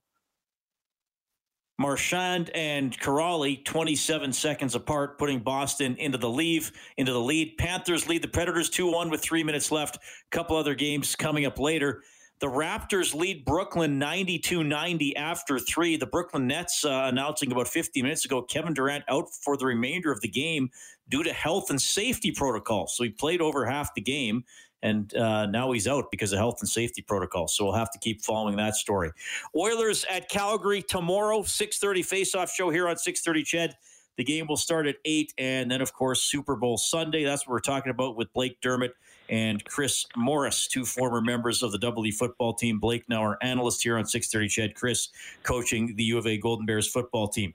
Marchand 1.78 2.50
and 2.54 2.98
Kuraly, 2.98 3.62
27 3.62 4.33
seconds 4.33 4.74
apart, 4.74 5.18
putting 5.18 5.40
Boston 5.40 5.96
into 5.98 6.16
the 6.16 6.30
lead. 6.30 6.64
Into 6.96 7.12
the 7.12 7.20
lead. 7.20 7.59
Panthers 7.59 8.09
lead 8.09 8.22
the 8.22 8.28
Predators 8.28 8.70
2 8.70 8.90
1 8.90 9.11
with 9.11 9.20
three 9.20 9.44
minutes 9.44 9.70
left. 9.70 9.96
A 9.96 10.00
couple 10.30 10.57
other 10.57 10.74
games 10.74 11.14
coming 11.14 11.44
up 11.44 11.59
later. 11.59 12.02
The 12.40 12.46
Raptors 12.46 13.14
lead 13.14 13.44
Brooklyn 13.44 13.98
92 13.98 14.64
90 14.64 15.16
after 15.16 15.59
three. 15.59 15.96
The 15.96 16.07
Brooklyn 16.07 16.46
Nets 16.46 16.85
uh, 16.85 17.07
announcing 17.11 17.52
about 17.52 17.68
50 17.68 18.02
minutes 18.02 18.24
ago 18.24 18.42
Kevin 18.42 18.74
Durant 18.74 19.04
out 19.09 19.26
for 19.42 19.57
the 19.57 19.66
remainder 19.66 20.11
of 20.11 20.20
the 20.20 20.28
game 20.28 20.70
due 21.08 21.22
to 21.22 21.32
health 21.32 21.70
and 21.70 21.80
safety 21.80 22.30
protocols. 22.30 22.96
So 22.96 23.04
he 23.04 23.10
played 23.10 23.40
over 23.40 23.66
half 23.66 23.94
the 23.94 24.00
game 24.00 24.44
and 24.84 25.16
uh, 25.16 25.46
now 25.46 25.72
he's 25.72 25.88
out 25.88 26.10
because 26.10 26.32
of 26.32 26.38
health 26.38 26.58
and 26.60 26.68
safety 26.68 27.00
protocols. 27.00 27.56
So 27.56 27.64
we'll 27.64 27.74
have 27.74 27.90
to 27.92 27.98
keep 27.98 28.22
following 28.22 28.56
that 28.56 28.76
story. 28.76 29.10
Oilers 29.56 30.04
at 30.10 30.28
Calgary 30.28 30.82
tomorrow, 30.82 31.42
6:30 31.42 32.04
face-off 32.04 32.52
show 32.52 32.70
here 32.70 32.86
on 32.86 32.96
6:30. 32.96 33.44
CHED. 33.44 33.76
The 34.16 34.22
game 34.22 34.46
will 34.46 34.58
start 34.58 34.86
at 34.86 34.96
eight, 35.04 35.34
and 35.38 35.68
then 35.68 35.80
of 35.80 35.92
course 35.92 36.22
Super 36.22 36.54
Bowl 36.54 36.76
Sunday. 36.76 37.24
That's 37.24 37.46
what 37.46 37.52
we're 37.52 37.60
talking 37.60 37.90
about 37.90 38.16
with 38.16 38.32
Blake 38.32 38.60
Dermott 38.60 38.94
and 39.28 39.64
Chris 39.64 40.06
Morris, 40.16 40.68
two 40.68 40.84
former 40.84 41.20
members 41.20 41.62
of 41.64 41.72
the 41.72 42.02
E 42.04 42.10
football 42.12 42.52
team. 42.54 42.78
Blake 42.78 43.08
now 43.08 43.22
our 43.22 43.38
analyst 43.40 43.82
here 43.82 43.96
on 43.96 44.04
6:30. 44.04 44.48
CHED. 44.48 44.74
Chris 44.74 45.08
coaching 45.42 45.96
the 45.96 46.04
U 46.04 46.18
of 46.18 46.26
A 46.26 46.36
Golden 46.36 46.66
Bears 46.66 46.86
football 46.86 47.26
team. 47.26 47.54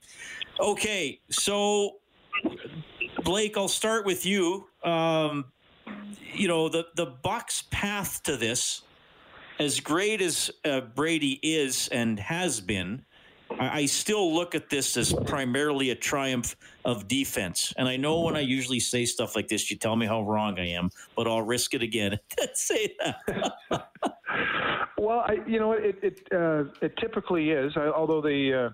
Okay, 0.58 1.20
so 1.30 2.00
Blake, 3.24 3.56
I'll 3.56 3.68
start 3.68 4.06
with 4.06 4.24
you. 4.24 4.68
Um, 4.82 5.46
you 6.32 6.48
know 6.48 6.68
the 6.68 6.86
the 6.94 7.06
Bucks' 7.06 7.64
path 7.70 8.22
to 8.24 8.36
this, 8.36 8.82
as 9.58 9.80
great 9.80 10.20
as 10.22 10.50
uh, 10.64 10.80
Brady 10.80 11.38
is 11.42 11.88
and 11.88 12.18
has 12.18 12.60
been, 12.60 13.04
I, 13.58 13.80
I, 13.80 13.86
still 13.86 14.32
look 14.32 14.54
at 14.54 14.70
this 14.70 14.96
as 14.96 15.12
primarily 15.12 15.90
a 15.90 15.94
triumph 15.94 16.56
of 16.84 17.08
defense. 17.08 17.74
And 17.76 17.88
I 17.88 17.96
know 17.96 18.20
when 18.20 18.36
I 18.36 18.40
usually 18.40 18.80
say 18.80 19.04
stuff 19.04 19.34
like 19.34 19.48
this, 19.48 19.70
you 19.70 19.76
tell 19.76 19.96
me 19.96 20.06
how 20.06 20.22
wrong 20.22 20.58
I 20.58 20.68
am, 20.68 20.90
but 21.16 21.26
I'll 21.26 21.42
risk 21.42 21.74
it 21.74 21.82
again. 21.82 22.18
say 22.54 22.94
that. 23.00 23.48
well, 24.98 25.20
I, 25.20 25.38
you 25.46 25.58
know, 25.58 25.72
it 25.72 25.98
it 26.02 26.20
uh, 26.32 26.64
it 26.80 26.96
typically 26.98 27.50
is. 27.50 27.76
Although 27.76 28.22
the 28.22 28.66
uh, 28.66 28.70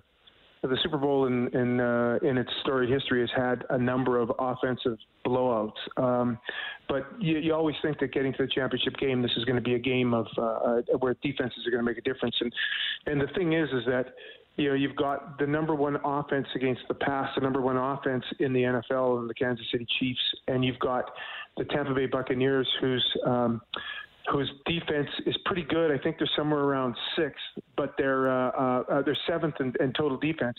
the 0.63 0.77
Super 0.83 0.97
Bowl 0.97 1.27
in 1.27 1.47
in, 1.55 1.79
uh, 1.79 2.19
in 2.23 2.37
its 2.37 2.49
storied 2.61 2.89
history 2.89 3.21
has 3.21 3.29
had 3.35 3.63
a 3.69 3.77
number 3.77 4.19
of 4.19 4.31
offensive 4.39 4.97
blowouts. 5.25 5.71
Um, 5.97 6.39
but 6.87 7.07
you, 7.19 7.37
you, 7.37 7.53
always 7.53 7.75
think 7.81 7.99
that 7.99 8.13
getting 8.13 8.33
to 8.33 8.43
the 8.43 8.49
championship 8.49 8.97
game, 8.97 9.21
this 9.21 9.31
is 9.37 9.45
going 9.45 9.55
to 9.55 9.61
be 9.61 9.75
a 9.75 9.79
game 9.79 10.13
of 10.13 10.25
uh, 10.37 10.41
uh, 10.41 10.81
where 10.99 11.15
defenses 11.21 11.65
are 11.67 11.71
going 11.71 11.83
to 11.83 11.89
make 11.89 11.97
a 11.97 12.01
difference. 12.01 12.35
And 12.39 12.53
and 13.05 13.21
the 13.21 13.27
thing 13.35 13.53
is, 13.53 13.69
is 13.69 13.83
that 13.87 14.13
you 14.55 14.69
know 14.69 14.75
you've 14.75 14.95
got 14.95 15.37
the 15.37 15.47
number 15.47 15.75
one 15.75 15.97
offense 16.03 16.47
against 16.55 16.81
the 16.87 16.95
pass, 16.95 17.29
the 17.35 17.41
number 17.41 17.61
one 17.61 17.77
offense 17.77 18.23
in 18.39 18.53
the 18.53 18.61
NFL, 18.61 19.19
and 19.19 19.29
the 19.29 19.33
Kansas 19.33 19.65
City 19.71 19.85
Chiefs, 19.99 20.21
and 20.47 20.63
you've 20.63 20.79
got 20.79 21.11
the 21.57 21.65
Tampa 21.65 21.93
Bay 21.93 22.05
Buccaneers, 22.05 22.67
who's 22.81 23.05
um, 23.25 23.61
whose 24.31 24.51
defense 24.65 25.09
is 25.25 25.35
pretty 25.45 25.63
good. 25.63 25.91
I 25.91 25.97
think 25.97 26.17
they're 26.17 26.29
somewhere 26.35 26.61
around 26.61 26.95
sixth, 27.17 27.65
but 27.75 27.93
they're 27.97 28.29
uh, 28.29 28.49
uh, 28.49 28.83
uh, 28.89 29.01
they're 29.03 29.17
seventh 29.27 29.55
in, 29.59 29.73
in 29.79 29.93
total 29.93 30.17
defense. 30.17 30.57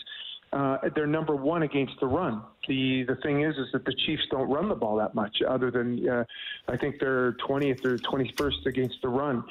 Uh, 0.51 0.77
they're 0.95 1.05
number 1.05 1.35
one 1.35 1.61
against 1.61 1.93
the 1.99 2.07
run. 2.07 2.41
The 2.67 3.03
the 3.07 3.15
thing 3.17 3.43
is, 3.43 3.55
is 3.55 3.67
that 3.73 3.85
the 3.85 3.93
Chiefs 4.05 4.23
don't 4.31 4.49
run 4.49 4.67
the 4.67 4.75
ball 4.75 4.95
that 4.97 5.13
much, 5.13 5.37
other 5.47 5.69
than 5.69 6.07
uh, 6.09 6.23
I 6.67 6.77
think 6.77 6.95
they're 6.99 7.33
20th 7.47 7.85
or 7.85 7.97
21st 7.97 8.65
against 8.65 8.95
the 9.03 9.09
run, 9.09 9.43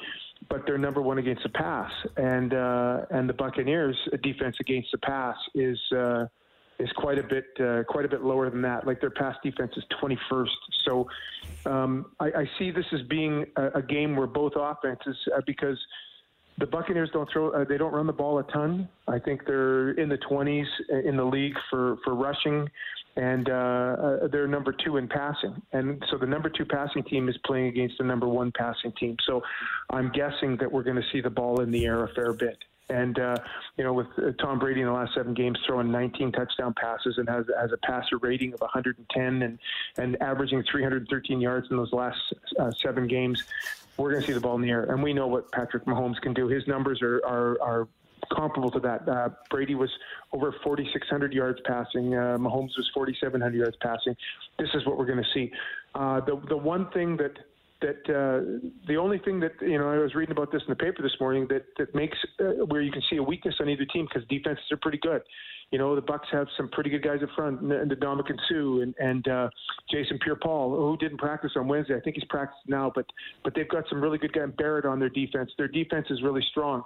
but 0.49 0.65
they're 0.65 0.77
number 0.77 1.01
one 1.01 1.17
against 1.17 1.43
the 1.43 1.49
pass. 1.49 1.91
And 2.17 2.53
uh, 2.53 3.05
and 3.11 3.29
the 3.29 3.33
Buccaneers' 3.33 3.97
defense 4.21 4.57
against 4.59 4.91
the 4.91 4.97
pass 4.97 5.37
is 5.55 5.79
uh, 5.95 6.25
is 6.79 6.89
quite 6.93 7.19
a 7.19 7.23
bit 7.23 7.45
uh, 7.59 7.83
quite 7.83 8.05
a 8.05 8.07
bit 8.07 8.23
lower 8.23 8.49
than 8.49 8.61
that. 8.61 8.87
Like 8.87 9.01
their 9.01 9.09
pass 9.09 9.35
defense 9.43 9.71
is 9.75 9.83
21st. 10.01 10.47
So 10.85 11.09
um, 11.65 12.05
I, 12.19 12.25
I, 12.25 12.49
see 12.57 12.71
this 12.71 12.85
as 12.93 13.01
being 13.03 13.45
a, 13.57 13.79
a 13.79 13.81
game 13.81 14.15
where 14.15 14.27
both 14.27 14.53
offenses, 14.55 15.17
uh, 15.35 15.41
because 15.45 15.77
the 16.57 16.65
Buccaneers 16.65 17.09
don't 17.11 17.29
throw, 17.31 17.51
uh, 17.51 17.65
they 17.65 17.77
don't 17.77 17.93
run 17.93 18.07
the 18.07 18.13
ball 18.13 18.39
a 18.39 18.43
ton. 18.51 18.87
I 19.07 19.19
think 19.19 19.45
they're 19.45 19.91
in 19.91 20.09
the 20.09 20.17
20s 20.17 20.65
in 21.05 21.17
the 21.17 21.23
league 21.23 21.55
for 21.69 21.97
for 22.03 22.15
rushing, 22.15 22.69
and 23.15 23.49
uh, 23.49 23.53
uh, 23.53 24.27
they're 24.31 24.47
number 24.47 24.73
two 24.85 24.97
in 24.97 25.07
passing. 25.07 25.61
And 25.73 26.03
so 26.09 26.17
the 26.17 26.27
number 26.27 26.49
two 26.49 26.65
passing 26.65 27.03
team 27.03 27.27
is 27.27 27.37
playing 27.45 27.67
against 27.67 27.97
the 27.97 28.05
number 28.05 28.27
one 28.27 28.51
passing 28.57 28.93
team. 28.99 29.17
So 29.25 29.41
I'm 29.89 30.11
guessing 30.11 30.57
that 30.57 30.71
we're 30.71 30.83
going 30.83 30.95
to 30.97 31.07
see 31.11 31.21
the 31.21 31.29
ball 31.29 31.61
in 31.61 31.71
the 31.71 31.85
air 31.85 32.03
a 32.03 32.13
fair 32.13 32.33
bit. 32.33 32.57
And 32.89 33.19
uh, 33.19 33.35
you 33.77 33.83
know, 33.83 33.93
with 33.93 34.07
uh, 34.17 34.31
Tom 34.39 34.59
Brady 34.59 34.81
in 34.81 34.87
the 34.87 34.93
last 34.93 35.13
seven 35.13 35.33
games 35.33 35.59
throwing 35.65 35.91
19 35.91 36.31
touchdown 36.31 36.73
passes 36.73 37.17
and 37.17 37.29
has 37.29 37.45
has 37.59 37.71
a 37.71 37.77
passer 37.77 38.17
rating 38.17 38.53
of 38.53 38.61
110 38.61 39.41
and 39.41 39.59
and 39.97 40.21
averaging 40.21 40.63
313 40.63 41.39
yards 41.39 41.67
in 41.69 41.77
those 41.77 41.93
last 41.93 42.19
uh, 42.59 42.71
seven 42.71 43.07
games, 43.07 43.43
we're 43.97 44.11
going 44.11 44.21
to 44.21 44.27
see 44.27 44.33
the 44.33 44.39
ball 44.39 44.55
in 44.55 44.61
the 44.61 44.69
air. 44.69 44.83
And 44.83 45.03
we 45.03 45.13
know 45.13 45.27
what 45.27 45.51
Patrick 45.51 45.85
Mahomes 45.85 46.19
can 46.21 46.33
do. 46.33 46.47
His 46.47 46.67
numbers 46.67 47.01
are 47.01 47.21
are, 47.25 47.61
are 47.61 47.87
comparable 48.31 48.71
to 48.71 48.79
that. 48.79 49.07
Uh, 49.07 49.29
Brady 49.49 49.75
was 49.75 49.89
over 50.33 50.53
4,600 50.63 51.33
yards 51.33 51.59
passing. 51.65 52.13
Uh, 52.13 52.37
Mahomes 52.37 52.75
was 52.77 52.89
4,700 52.93 53.55
yards 53.55 53.77
passing. 53.81 54.15
This 54.57 54.69
is 54.73 54.85
what 54.85 54.97
we're 54.97 55.05
going 55.05 55.23
to 55.23 55.29
see. 55.33 55.51
Uh, 55.95 56.21
the 56.21 56.39
the 56.47 56.57
one 56.57 56.89
thing 56.91 57.17
that 57.17 57.37
that 57.81 58.01
uh, 58.09 58.59
the 58.87 58.97
only 58.97 59.19
thing 59.19 59.39
that 59.39 59.53
you 59.61 59.77
know 59.77 59.89
I 59.89 59.97
was 59.97 60.13
reading 60.15 60.31
about 60.31 60.51
this 60.51 60.61
in 60.67 60.71
the 60.71 60.75
paper 60.75 61.01
this 61.01 61.15
morning 61.19 61.47
that 61.49 61.63
that 61.77 61.95
makes 61.95 62.17
uh, 62.39 62.65
where 62.65 62.81
you 62.81 62.91
can 62.91 63.01
see 63.09 63.17
a 63.17 63.23
weakness 63.23 63.55
on 63.59 63.69
either 63.69 63.85
team 63.85 64.07
because 64.11 64.27
defenses 64.27 64.65
are 64.71 64.77
pretty 64.77 64.99
good. 65.01 65.21
You 65.71 65.77
know 65.77 65.95
the 65.95 66.01
Bucks 66.01 66.27
have 66.31 66.47
some 66.57 66.69
pretty 66.69 66.89
good 66.89 67.03
guys 67.03 67.19
up 67.23 67.29
front, 67.35 67.61
and 67.61 67.89
the 67.89 67.95
Ndamukong 67.95 68.37
Suh 68.49 68.81
and 68.81 68.93
and 68.99 69.27
uh, 69.27 69.49
Jason 69.91 70.19
Pierre-Paul, 70.19 70.75
who 70.75 70.97
didn't 70.97 71.19
practice 71.19 71.51
on 71.55 71.67
Wednesday. 71.67 71.95
I 71.95 72.01
think 72.01 72.15
he's 72.15 72.25
practiced 72.25 72.67
now, 72.67 72.91
but 72.93 73.05
but 73.43 73.55
they've 73.55 73.69
got 73.69 73.85
some 73.89 74.01
really 74.01 74.17
good 74.17 74.33
guys. 74.33 74.49
Barrett 74.57 74.85
on 74.85 74.99
their 74.99 75.09
defense. 75.09 75.51
Their 75.57 75.67
defense 75.67 76.07
is 76.09 76.21
really 76.21 76.43
strong, 76.51 76.83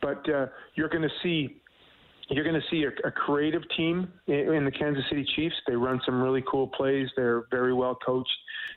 but 0.00 0.26
uh, 0.30 0.46
you're 0.74 0.88
going 0.88 1.02
to 1.02 1.14
see 1.22 1.59
you're 2.30 2.44
going 2.44 2.60
to 2.60 2.66
see 2.70 2.84
a, 2.84 3.08
a 3.08 3.10
creative 3.10 3.62
team 3.76 4.12
in, 4.26 4.54
in, 4.54 4.64
the 4.64 4.70
Kansas 4.70 5.04
City 5.10 5.26
Chiefs. 5.36 5.54
They 5.66 5.74
run 5.74 6.00
some 6.06 6.22
really 6.22 6.42
cool 6.50 6.68
plays. 6.68 7.08
They're 7.16 7.44
very 7.50 7.74
well 7.74 7.98
coached. 8.04 8.30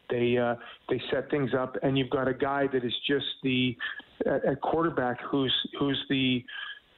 They 0.09 0.37
uh, 0.37 0.55
they 0.89 1.01
set 1.11 1.29
things 1.29 1.51
up, 1.57 1.77
and 1.83 1.97
you've 1.97 2.09
got 2.09 2.27
a 2.27 2.33
guy 2.33 2.67
that 2.73 2.83
is 2.83 2.93
just 3.07 3.25
the 3.43 3.77
a 4.25 4.55
quarterback 4.55 5.19
who's 5.21 5.53
who's 5.79 6.01
the 6.09 6.43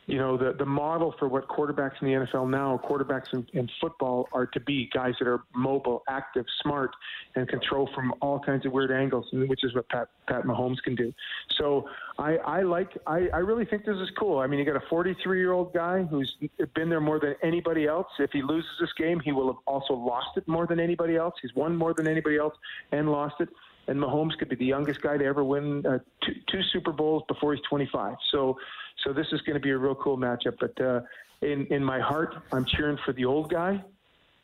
you 0.07 0.19
know, 0.19 0.37
the, 0.37 0.53
the 0.53 0.65
model 0.65 1.15
for 1.17 1.27
what 1.27 1.47
quarterbacks 1.47 2.01
in 2.01 2.07
the 2.07 2.13
NFL 2.13 2.49
now, 2.49 2.79
quarterbacks 2.87 3.33
in, 3.33 3.45
in, 3.53 3.69
football 3.81 4.29
are 4.33 4.45
to 4.45 4.59
be 4.59 4.89
guys 4.93 5.15
that 5.19 5.27
are 5.27 5.41
mobile, 5.55 6.03
active, 6.07 6.45
smart, 6.61 6.91
and 7.35 7.47
can 7.47 7.59
throw 7.67 7.87
from 7.95 8.13
all 8.21 8.39
kinds 8.39 8.65
of 8.65 8.71
weird 8.71 8.91
angles, 8.91 9.27
which 9.31 9.63
is 9.63 9.73
what 9.73 9.89
Pat, 9.89 10.09
Pat 10.27 10.43
Mahomes 10.43 10.81
can 10.83 10.95
do. 10.95 11.11
So 11.57 11.89
I, 12.19 12.37
I 12.37 12.61
like, 12.61 12.95
I, 13.07 13.29
I 13.33 13.39
really 13.39 13.65
think 13.65 13.85
this 13.85 13.97
is 13.97 14.11
cool. 14.17 14.37
I 14.37 14.47
mean, 14.47 14.59
you 14.59 14.65
got 14.65 14.75
a 14.75 14.87
43 14.89 15.39
year 15.39 15.53
old 15.53 15.73
guy 15.73 16.03
who's 16.03 16.37
been 16.75 16.89
there 16.89 17.01
more 17.01 17.19
than 17.19 17.35
anybody 17.41 17.87
else. 17.87 18.07
If 18.19 18.31
he 18.31 18.43
loses 18.43 18.69
this 18.79 18.93
game, 18.93 19.19
he 19.19 19.31
will 19.31 19.47
have 19.47 19.61
also 19.65 19.95
lost 19.95 20.37
it 20.37 20.47
more 20.47 20.67
than 20.67 20.79
anybody 20.79 21.15
else. 21.15 21.33
He's 21.41 21.55
won 21.55 21.75
more 21.75 21.93
than 21.95 22.07
anybody 22.07 22.37
else 22.37 22.53
and 22.91 23.11
lost 23.11 23.35
it 23.39 23.49
and 23.87 23.99
Mahomes 23.99 24.37
could 24.37 24.49
be 24.49 24.55
the 24.55 24.65
youngest 24.65 25.01
guy 25.01 25.17
to 25.17 25.25
ever 25.25 25.43
win 25.43 25.85
uh, 25.85 25.99
two, 26.23 26.33
two 26.51 26.61
Super 26.73 26.91
Bowls 26.91 27.23
before 27.27 27.53
he's 27.53 27.63
25. 27.69 28.15
So 28.31 28.57
so 29.03 29.13
this 29.13 29.27
is 29.31 29.41
going 29.41 29.55
to 29.55 29.59
be 29.59 29.71
a 29.71 29.77
real 29.77 29.95
cool 29.95 30.17
matchup. 30.17 30.57
But 30.59 30.79
uh, 30.81 31.01
in 31.41 31.65
in 31.67 31.83
my 31.83 31.99
heart, 31.99 32.35
I'm 32.51 32.65
cheering 32.65 32.97
for 33.05 33.13
the 33.13 33.25
old 33.25 33.49
guy 33.49 33.83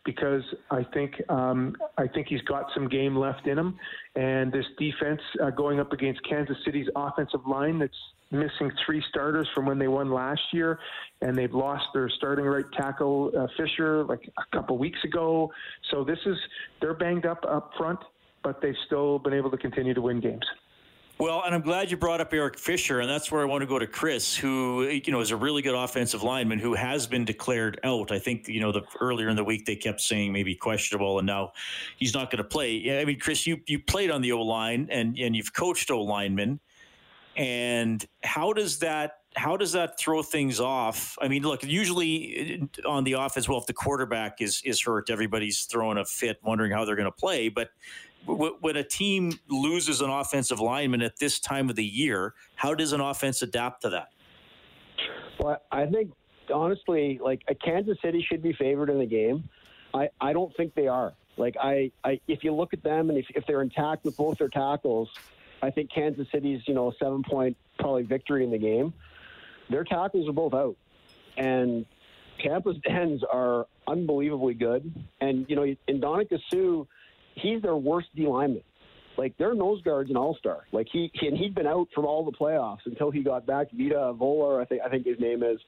because 0.04 0.44
I 0.70 0.84
think 0.84 1.22
um, 1.30 1.76
I 1.98 2.08
think 2.08 2.28
he's 2.28 2.42
got 2.42 2.66
some 2.74 2.88
game 2.88 3.16
left 3.16 3.48
in 3.48 3.58
him, 3.58 3.78
and 4.16 4.52
this 4.52 4.66
defense 4.78 5.22
uh, 5.42 5.50
going 5.52 5.80
up 5.80 5.94
against 5.94 6.22
Kansas 6.28 6.58
City's 6.66 6.88
offensive 6.96 7.46
line 7.46 7.80
that's 7.80 7.98
missing 8.32 8.72
three 8.86 9.04
starters 9.10 9.48
from 9.54 9.66
when 9.66 9.78
they 9.78 9.88
won 9.88 10.10
last 10.10 10.42
year, 10.54 10.80
and 11.22 11.38
they've 11.38 11.54
lost 11.54 11.86
their 11.94 12.10
starting 12.10 12.46
right 12.46 12.66
tackle 12.74 13.32
uh, 13.38 13.48
Fisher 13.58 14.04
like 14.06 14.30
a 14.38 14.56
couple 14.56 14.78
weeks 14.78 15.04
ago. 15.04 15.52
So 15.92 16.04
this 16.04 16.20
is 16.26 16.38
they're 16.80 16.94
banged 16.94 17.26
up 17.26 17.46
up 17.48 17.72
front, 17.78 18.00
but 18.44 18.62
they've 18.62 18.76
still 18.86 19.20
been 19.20 19.34
able 19.34 19.52
to 19.52 19.58
continue 19.58 19.94
to 19.94 20.02
win 20.02 20.20
games. 20.20 20.46
Well, 21.22 21.44
and 21.46 21.54
I'm 21.54 21.62
glad 21.62 21.92
you 21.92 21.98
brought 21.98 22.20
up 22.20 22.34
Eric 22.34 22.58
Fisher, 22.58 23.00
and 23.00 23.08
that's 23.08 23.32
where 23.32 23.44
I 23.44 23.46
want 23.46 23.62
to 23.62 23.68
go 23.68 23.78
to 23.78 23.86
Chris, 23.86 24.36
who 24.36 24.88
you 24.88 25.12
know 25.12 25.20
is 25.20 25.30
a 25.30 25.36
really 25.36 25.62
good 25.62 25.76
offensive 25.76 26.24
lineman 26.24 26.58
who 26.58 26.74
has 26.74 27.06
been 27.06 27.26
declared 27.26 27.80
out. 27.84 28.12
I 28.12 28.18
think 28.18 28.48
you 28.48 28.60
know 28.60 28.72
the 28.72 28.82
earlier 29.00 29.30
in 29.30 29.36
the 29.36 29.44
week 29.44 29.68
they 29.68 29.76
kept 29.76 30.02
saying 30.02 30.34
maybe 30.34 30.56
questionable, 30.56 31.20
and 31.20 31.28
now 31.28 31.52
he's 31.98 32.16
not 32.16 32.32
going 32.32 32.40
to 32.40 32.44
play. 32.44 33.00
I 33.00 33.06
mean, 33.06 33.20
Chris, 33.20 33.46
you 33.46 33.60
you 33.68 33.78
played 33.78 34.10
on 34.10 34.24
the 34.24 34.32
O 34.32 34.42
line 34.42 34.88
and 34.90 35.16
and 35.16 35.36
you've 35.36 35.54
coached 35.54 35.92
O 35.92 36.02
linemen, 36.02 36.60
and 37.38 38.04
how 38.24 38.52
does 38.52 38.80
that 38.80 39.18
how 39.36 39.56
does 39.56 39.74
that 39.74 40.00
throw 40.00 40.24
things 40.24 40.60
off? 40.60 41.18
I 41.22 41.28
mean, 41.28 41.44
look, 41.44 41.64
usually 41.64 42.68
on 42.86 43.04
the 43.04 43.14
offense, 43.14 43.48
well, 43.48 43.60
if 43.60 43.66
the 43.66 43.74
quarterback 43.74 44.42
is 44.42 44.62
is 44.66 44.82
hurt, 44.82 45.10
everybody's 45.10 45.66
throwing 45.66 46.00
a 46.00 46.06
fit, 46.06 46.40
wondering 46.44 46.72
how 46.72 46.84
they're 46.84 46.96
going 46.96 47.06
to 47.06 47.12
play. 47.12 47.48
But 47.48 47.70
when 48.26 48.78
a 48.78 48.84
team 48.84 49.34
loses 49.50 50.02
an 50.02 50.10
offensive 50.10 50.60
lineman 50.60 51.02
at 51.02 51.18
this 51.20 51.40
time 51.40 51.70
of 51.70 51.76
the 51.76 51.86
year, 51.86 52.34
how 52.56 52.74
does 52.74 52.94
an 52.94 53.02
offense 53.02 53.42
adapt 53.42 53.82
to 53.82 53.90
that? 53.90 54.10
Well, 55.40 55.62
I 55.72 55.86
think 55.88 56.12
honestly, 56.54 57.20
like 57.24 57.42
Kansas 57.64 57.98
City 58.04 58.26
should 58.30 58.44
be 58.44 58.54
favored 58.54 58.90
in 58.90 59.00
the 59.00 59.06
game. 59.06 59.50
I, 59.94 60.10
I 60.20 60.34
don't 60.34 60.56
think 60.56 60.76
they 60.76 60.88
are. 60.88 61.14
Like 61.38 61.56
I, 61.60 61.92
I 62.04 62.20
if 62.28 62.44
you 62.44 62.54
look 62.54 62.74
at 62.74 62.84
them 62.84 63.10
and 63.10 63.18
if, 63.18 63.26
if 63.36 63.46
they're 63.48 63.62
intact 63.62 64.06
with 64.06 64.16
both 64.18 64.38
their 64.38 64.50
tackles, 64.50 65.10
I 65.62 65.70
think 65.70 65.92
Kansas 65.94 66.28
City's, 66.32 66.62
you 66.68 66.74
know, 66.74 66.94
seven 67.00 67.24
point 67.24 67.58
probably 67.80 68.04
victory 68.04 68.44
in 68.44 68.52
the 68.52 68.58
game. 68.58 68.94
Their 69.70 69.84
tackles 69.84 70.28
are 70.28 70.34
both 70.34 70.54
out. 70.54 70.76
And 71.38 71.86
Tampa's 72.44 72.78
ends 72.90 73.24
are 73.32 73.68
unbelievably 73.88 74.56
good. 74.56 74.94
And, 75.20 75.46
you 75.50 75.56
know, 75.56 75.64
in 75.64 76.02
Ndamukong 76.02 76.40
Suh, 76.52 76.86
he's 77.36 77.62
their 77.62 77.76
worst 77.76 78.10
D 78.16 78.28
lineman. 78.28 78.64
Like 79.18 79.38
their 79.38 79.54
nose 79.54 79.82
guard's 79.82 80.10
an 80.10 80.18
all 80.18 80.36
star. 80.36 80.66
Like 80.72 80.88
he, 80.92 81.12
and 81.22 81.38
he'd 81.38 81.54
been 81.54 81.68
out 81.68 81.90
from 81.94 82.06
all 82.06 82.24
the 82.24 82.32
playoffs 82.32 82.86
until 82.86 83.12
he 83.12 83.22
got 83.22 83.46
back. 83.46 83.68
Vita 83.72 84.14
Vola, 84.14 84.62
I 84.62 84.66
think 84.66 84.82
I 84.84 84.90
think 84.90 85.06
his 85.06 85.20
name 85.20 85.44
is. 85.44 85.60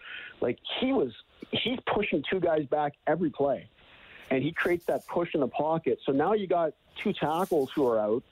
Like 0.41 0.60
he 0.80 0.93
was 0.93 1.12
he's 1.52 1.80
pushing 1.86 2.23
two 2.30 2.39
guys 2.39 2.65
back 2.65 2.93
every 3.06 3.30
play. 3.30 3.67
And 4.32 4.41
he 4.41 4.52
creates 4.52 4.86
that 4.86 5.06
push 5.08 5.36
in 5.36 5.41
the 5.41 5.47
pocket. 5.47 5.99
So 6.06 6.12
now 6.12 6.34
you 6.34 6.47
got 6.47 6.73
two 6.95 7.13
tackles 7.13 7.69
who 7.76 7.86
are 7.88 7.99
out 7.99 8.23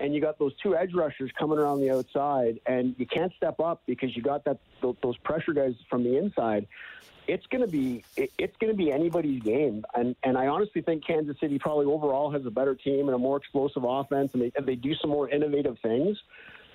and 0.00 0.14
you 0.14 0.20
got 0.20 0.38
those 0.38 0.52
two 0.62 0.76
edge 0.76 0.94
rushers 0.94 1.30
coming 1.38 1.58
around 1.58 1.80
the 1.80 1.90
outside, 1.90 2.60
and 2.66 2.94
you 2.98 3.06
can't 3.06 3.32
step 3.36 3.60
up 3.60 3.82
because 3.86 4.14
you 4.16 4.22
got 4.22 4.44
that 4.44 4.58
those 4.80 5.16
pressure 5.24 5.52
guys 5.52 5.74
from 5.88 6.04
the 6.04 6.16
inside 6.16 6.66
it's 7.28 7.46
going 7.46 7.62
to 7.62 7.70
be 7.70 8.04
it's 8.16 8.56
going 8.58 8.72
to 8.72 8.76
be 8.76 8.92
anybody's 8.92 9.42
game, 9.42 9.84
and 9.94 10.14
and 10.22 10.38
I 10.38 10.46
honestly 10.46 10.82
think 10.82 11.06
Kansas 11.06 11.36
City 11.40 11.58
probably 11.58 11.86
overall 11.86 12.30
has 12.30 12.44
a 12.46 12.50
better 12.50 12.74
team 12.74 13.06
and 13.06 13.14
a 13.14 13.18
more 13.18 13.36
explosive 13.36 13.84
offense, 13.84 14.32
and 14.32 14.42
they 14.42 14.52
and 14.56 14.66
they 14.66 14.76
do 14.76 14.94
some 15.00 15.10
more 15.10 15.28
innovative 15.28 15.76
things. 15.82 16.16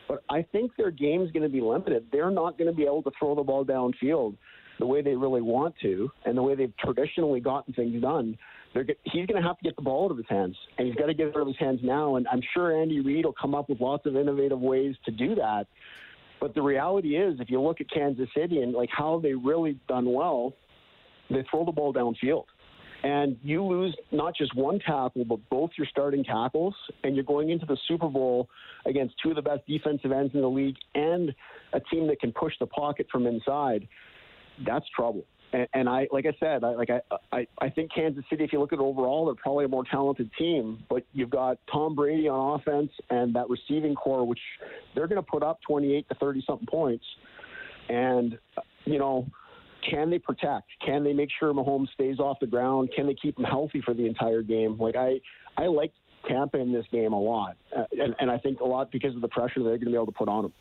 But 0.08 0.24
I 0.30 0.42
think 0.42 0.76
their 0.76 0.92
game's 0.92 1.32
going 1.32 1.44
to 1.44 1.50
be 1.50 1.62
limited. 1.62 2.08
They're 2.12 2.32
not 2.32 2.58
going 2.58 2.70
to 2.70 2.76
be 2.76 2.84
able 2.84 3.04
to 3.04 3.12
throw 3.18 3.36
the 3.36 3.44
ball 3.44 3.66
downfield 3.66 4.36
the 4.80 4.86
way 4.86 5.02
they 5.02 5.16
really 5.16 5.42
want 5.42 5.76
to, 5.82 6.12
and 6.26 6.38
the 6.38 6.42
way 6.42 6.56
they've 6.56 6.76
traditionally 6.78 7.40
gotten 7.40 7.74
things 7.74 8.02
done. 8.02 8.38
He's 8.74 9.26
going 9.26 9.42
to 9.42 9.48
have 9.48 9.58
to 9.58 9.64
get 9.64 9.76
the 9.76 9.82
ball 9.82 10.06
out 10.06 10.12
of 10.12 10.18
his 10.18 10.28
hands, 10.30 10.56
and 10.78 10.88
he's 10.88 10.96
got 10.96 11.08
to 11.08 11.14
get 11.14 11.28
it 11.28 11.36
out 11.36 11.42
of 11.42 11.48
his 11.48 11.58
hands 11.58 11.82
now. 11.84 12.16
And 12.16 12.28
I'm 12.32 12.42
sure 12.54 12.82
Andy 12.82 13.02
Reid 13.02 13.26
will 13.26 13.34
come 13.34 13.54
up 13.54 13.68
with 13.70 13.82
lots 13.82 14.06
of 14.06 14.16
innovative 14.16 14.60
ways 14.60 14.96
to 15.06 15.12
do 15.12 15.36
that. 15.36 15.68
But 16.40 16.56
the 16.56 16.62
reality 16.62 17.18
is, 17.18 17.40
if 17.40 17.50
you 17.50 17.62
look 17.62 17.82
at 17.82 17.90
Kansas 17.92 18.30
City 18.36 18.62
and 18.62 18.74
like 18.74 18.90
how 18.90 19.20
they 19.22 19.34
really 19.34 19.78
done 19.88 20.12
well, 20.12 20.54
they 21.30 21.44
throw 21.52 21.66
the 21.66 21.72
ball 21.72 21.94
downfield. 21.94 22.46
And 23.04 23.38
you 23.42 23.64
lose 23.64 23.96
not 24.12 24.36
just 24.36 24.56
one 24.56 24.80
tackle, 24.80 25.26
but 25.26 25.40
both 25.50 25.72
your 25.78 25.88
starting 25.88 26.24
tackles, 26.24 26.76
and 27.04 27.16
you're 27.16 27.26
going 27.26 27.50
into 27.50 27.66
the 27.66 27.78
Super 27.88 28.08
Bowl 28.08 28.48
against 28.86 29.16
two 29.22 29.32
of 29.32 29.36
the 29.36 29.42
best 29.42 29.66
defensive 29.68 30.12
ends 30.12 30.34
in 30.34 30.42
the 30.42 30.50
league 30.50 30.76
and 30.94 31.34
a 31.74 31.80
team 31.80 32.08
that 32.08 32.20
can 32.20 32.32
push 32.32 32.54
the 32.60 32.68
pocket 32.68 33.08
from 33.12 33.28
inside. 33.28 33.88
That's 34.66 34.86
trouble. 34.96 35.26
And, 35.54 35.68
and 35.74 35.90
I, 35.90 36.08
like 36.12 36.26
I 36.26 36.34
said, 36.40 36.64
I, 36.64 36.76
like 36.76 36.90
I, 36.90 37.02
I, 37.32 37.48
I 37.60 37.70
think 37.70 37.92
Kansas 37.94 38.24
City. 38.30 38.44
If 38.44 38.54
you 38.54 38.60
look 38.60 38.74
at 38.74 38.80
it 38.80 38.82
overall, 38.82 39.26
they're 39.26 39.36
probably 39.36 39.66
a 39.66 39.68
more 39.68 39.84
talented 39.90 40.30
team. 40.38 40.84
But 40.90 41.04
you've 41.14 41.30
got 41.30 41.58
Tom 41.72 41.96
Brady 41.96 42.28
on 42.28 42.60
offense 42.60 42.92
and 43.10 43.36
that 43.36 43.50
receiving 43.50 43.96
corps, 43.96 44.26
which 44.26 44.40
they're 44.96 45.08
going 45.08 45.22
to 45.22 45.30
put 45.30 45.44
up 45.44 45.60
28 45.68 46.08
to 46.10 46.16
30 46.16 46.44
something 46.48 46.68
points. 46.68 47.06
And 47.90 48.38
you 48.86 49.00
know, 49.00 49.28
can 49.90 50.10
they 50.10 50.20
protect? 50.20 50.68
Can 50.86 51.04
they 51.04 51.14
make 51.14 51.30
sure 51.40 51.54
Mahomes 51.54 51.92
stays 51.94 52.20
off 52.20 52.38
the 52.40 52.48
ground? 52.48 52.90
Can 52.96 53.08
they 53.08 53.16
keep 53.16 53.38
him 53.38 53.46
healthy 53.46 53.82
for 53.82 53.94
the 53.94 54.06
entire 54.06 54.42
game? 54.42 54.78
Like 54.78 54.96
I, 54.96 55.20
I 55.58 55.68
like 55.68 55.92
Tampa 56.28 56.60
in 56.60 56.72
this 56.72 56.86
game 56.92 57.14
a 57.14 57.20
lot, 57.20 57.58
uh, 57.76 57.84
and, 57.92 58.16
and 58.20 58.30
I 58.30 58.38
think 58.38 58.60
a 58.60 58.66
lot 58.66 58.92
because 58.92 59.16
of 59.16 59.22
the 59.22 59.28
pressure 59.28 59.64
they're 59.64 59.78
going 59.78 59.80
to 59.82 59.86
be 59.88 59.96
able 59.96 60.06
to 60.08 60.12
put 60.12 60.30
on 60.30 60.44
them. 60.44 60.54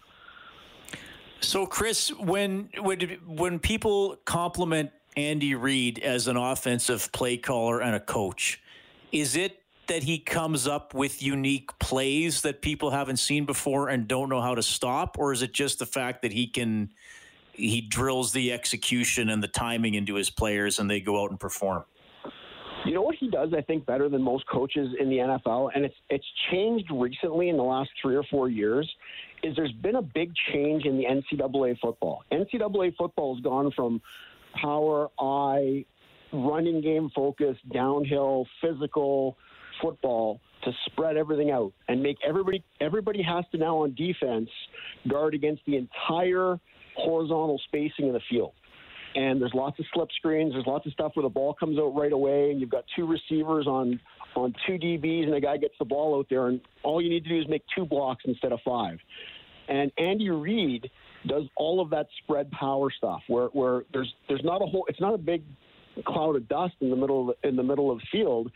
So, 1.40 1.66
Chris, 1.66 2.10
when 2.10 2.68
when 2.80 3.00
when 3.26 3.58
people 3.58 4.16
compliment 4.24 4.90
Andy 5.16 5.54
Reid 5.54 5.98
as 5.98 6.28
an 6.28 6.36
offensive 6.36 7.10
play 7.12 7.38
caller 7.38 7.80
and 7.80 7.94
a 7.94 8.00
coach, 8.00 8.60
is 9.10 9.36
it 9.36 9.62
that 9.86 10.02
he 10.02 10.18
comes 10.18 10.68
up 10.68 10.94
with 10.94 11.22
unique 11.22 11.76
plays 11.78 12.42
that 12.42 12.62
people 12.62 12.90
haven't 12.90 13.16
seen 13.16 13.44
before 13.44 13.88
and 13.88 14.06
don't 14.06 14.28
know 14.28 14.40
how 14.40 14.54
to 14.54 14.62
stop, 14.62 15.16
or 15.18 15.32
is 15.32 15.42
it 15.42 15.52
just 15.52 15.78
the 15.78 15.86
fact 15.86 16.22
that 16.22 16.32
he 16.32 16.46
can 16.46 16.90
he 17.52 17.80
drills 17.80 18.32
the 18.32 18.52
execution 18.52 19.28
and 19.28 19.42
the 19.42 19.48
timing 19.48 19.94
into 19.94 20.14
his 20.14 20.30
players 20.30 20.78
and 20.78 20.90
they 20.90 21.00
go 21.00 21.22
out 21.22 21.30
and 21.30 21.40
perform? 21.40 21.84
You 22.86 22.94
know 22.94 23.02
what 23.02 23.16
he 23.16 23.28
does, 23.28 23.50
I 23.56 23.60
think, 23.60 23.84
better 23.84 24.08
than 24.08 24.22
most 24.22 24.46
coaches 24.48 24.88
in 24.98 25.10
the 25.10 25.16
NFL, 25.16 25.70
and 25.74 25.84
it's 25.84 25.94
it's 26.08 26.24
changed 26.50 26.86
recently 26.90 27.50
in 27.50 27.56
the 27.56 27.62
last 27.62 27.90
three 28.00 28.16
or 28.16 28.22
four 28.30 28.48
years, 28.48 28.90
is 29.42 29.54
there's 29.54 29.72
been 29.82 29.96
a 29.96 30.02
big 30.02 30.32
change 30.52 30.84
in 30.86 30.96
the 30.96 31.04
NCAA 31.04 31.78
football. 31.78 32.22
NCAA 32.32 32.96
football 32.96 33.34
has 33.34 33.42
gone 33.42 33.70
from 33.76 34.00
power, 34.60 35.08
eye, 35.18 35.84
running 36.32 36.80
game 36.80 37.10
focused, 37.14 37.60
downhill, 37.70 38.46
physical 38.62 39.36
football 39.82 40.40
to 40.64 40.72
spread 40.86 41.16
everything 41.16 41.50
out 41.50 41.72
and 41.88 42.02
make 42.02 42.16
everybody 42.26 42.62
everybody 42.80 43.22
has 43.22 43.44
to 43.52 43.58
now 43.58 43.78
on 43.78 43.94
defense 43.94 44.48
guard 45.08 45.34
against 45.34 45.62
the 45.66 45.76
entire 45.76 46.58
horizontal 46.96 47.60
spacing 47.66 48.08
of 48.08 48.14
the 48.14 48.20
field. 48.28 48.52
And 49.14 49.40
there's 49.40 49.54
lots 49.54 49.78
of 49.80 49.86
slip 49.92 50.08
screens. 50.16 50.52
There's 50.52 50.66
lots 50.66 50.86
of 50.86 50.92
stuff 50.92 51.12
where 51.14 51.24
the 51.24 51.28
ball 51.28 51.54
comes 51.54 51.78
out 51.78 51.96
right 51.96 52.12
away, 52.12 52.50
and 52.50 52.60
you've 52.60 52.70
got 52.70 52.84
two 52.94 53.06
receivers 53.06 53.66
on 53.66 54.00
on 54.36 54.54
two 54.64 54.74
DBs, 54.74 55.24
and 55.24 55.34
a 55.34 55.40
guy 55.40 55.56
gets 55.56 55.74
the 55.80 55.84
ball 55.84 56.16
out 56.16 56.26
there, 56.30 56.46
and 56.46 56.60
all 56.84 57.02
you 57.02 57.10
need 57.10 57.24
to 57.24 57.30
do 57.30 57.40
is 57.40 57.48
make 57.48 57.62
two 57.74 57.84
blocks 57.84 58.22
instead 58.26 58.52
of 58.52 58.60
five. 58.64 58.98
And 59.68 59.90
Andy 59.98 60.30
Reid 60.30 60.88
does 61.26 61.44
all 61.56 61.80
of 61.80 61.90
that 61.90 62.06
spread 62.22 62.50
power 62.52 62.90
stuff, 62.96 63.22
where 63.26 63.46
where 63.48 63.82
there's 63.92 64.12
there's 64.28 64.44
not 64.44 64.62
a 64.62 64.66
whole, 64.66 64.86
it's 64.88 65.00
not 65.00 65.14
a 65.14 65.18
big 65.18 65.42
cloud 66.06 66.36
of 66.36 66.48
dust 66.48 66.74
in 66.80 66.90
the 66.90 66.96
middle 66.96 67.30
of, 67.30 67.36
in 67.42 67.56
the 67.56 67.62
middle 67.62 67.90
of 67.90 67.98
the 67.98 68.04
field. 68.12 68.50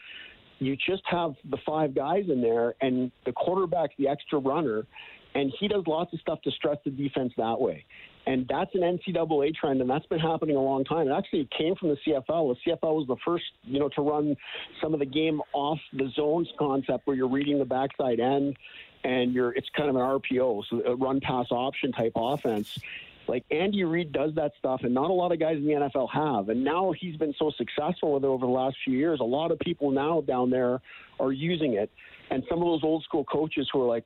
You 0.60 0.76
just 0.76 1.02
have 1.06 1.34
the 1.50 1.58
five 1.66 1.94
guys 1.94 2.24
in 2.28 2.40
there, 2.40 2.74
and 2.80 3.10
the 3.26 3.32
quarterback's 3.32 3.94
the 3.98 4.08
extra 4.08 4.38
runner, 4.38 4.86
and 5.34 5.52
he 5.58 5.68
does 5.68 5.82
lots 5.86 6.12
of 6.12 6.20
stuff 6.20 6.40
to 6.42 6.50
stress 6.52 6.78
the 6.84 6.90
defense 6.90 7.32
that 7.36 7.60
way. 7.60 7.84
And 8.26 8.46
that's 8.48 8.74
an 8.74 8.80
NCAA 8.80 9.54
trend, 9.54 9.80
and 9.82 9.90
that's 9.90 10.06
been 10.06 10.18
happening 10.18 10.56
a 10.56 10.62
long 10.62 10.84
time. 10.84 11.08
It 11.08 11.12
actually 11.12 11.46
came 11.56 11.74
from 11.74 11.90
the 11.90 11.98
CFL. 12.06 12.56
The 12.64 12.70
CFL 12.72 12.96
was 12.96 13.06
the 13.06 13.16
first, 13.24 13.44
you 13.64 13.78
know, 13.78 13.88
to 13.90 14.00
run 14.00 14.36
some 14.80 14.94
of 14.94 15.00
the 15.00 15.06
game 15.06 15.42
off 15.52 15.78
the 15.92 16.10
zones 16.16 16.48
concept, 16.58 17.06
where 17.06 17.16
you're 17.16 17.28
reading 17.28 17.58
the 17.58 17.66
backside 17.66 18.20
end, 18.20 18.56
and 19.04 19.34
you're 19.34 19.52
it's 19.52 19.68
kind 19.76 19.90
of 19.90 19.96
an 19.96 20.02
RPO, 20.02 20.64
so 20.70 20.82
a 20.86 20.96
run 20.96 21.20
pass 21.20 21.46
option 21.50 21.92
type 21.92 22.12
offense. 22.16 22.78
Like 23.26 23.44
Andy 23.50 23.84
Reid 23.84 24.12
does 24.12 24.34
that 24.34 24.52
stuff, 24.58 24.82
and 24.84 24.92
not 24.92 25.10
a 25.10 25.12
lot 25.12 25.32
of 25.32 25.38
guys 25.38 25.56
in 25.56 25.64
the 25.64 25.72
NFL 25.72 26.10
have. 26.10 26.48
And 26.48 26.64
now 26.64 26.92
he's 26.92 27.16
been 27.16 27.34
so 27.38 27.50
successful 27.56 28.14
with 28.14 28.24
it 28.24 28.26
over 28.26 28.46
the 28.46 28.52
last 28.52 28.76
few 28.84 28.96
years. 28.96 29.20
A 29.20 29.24
lot 29.24 29.50
of 29.50 29.58
people 29.58 29.90
now 29.90 30.20
down 30.20 30.50
there 30.50 30.80
are 31.18 31.32
using 31.32 31.74
it. 31.74 31.90
And 32.34 32.42
some 32.48 32.58
of 32.58 32.64
those 32.64 32.80
old 32.82 33.04
school 33.04 33.24
coaches 33.24 33.68
who 33.72 33.80
are 33.82 33.86
like, 33.86 34.02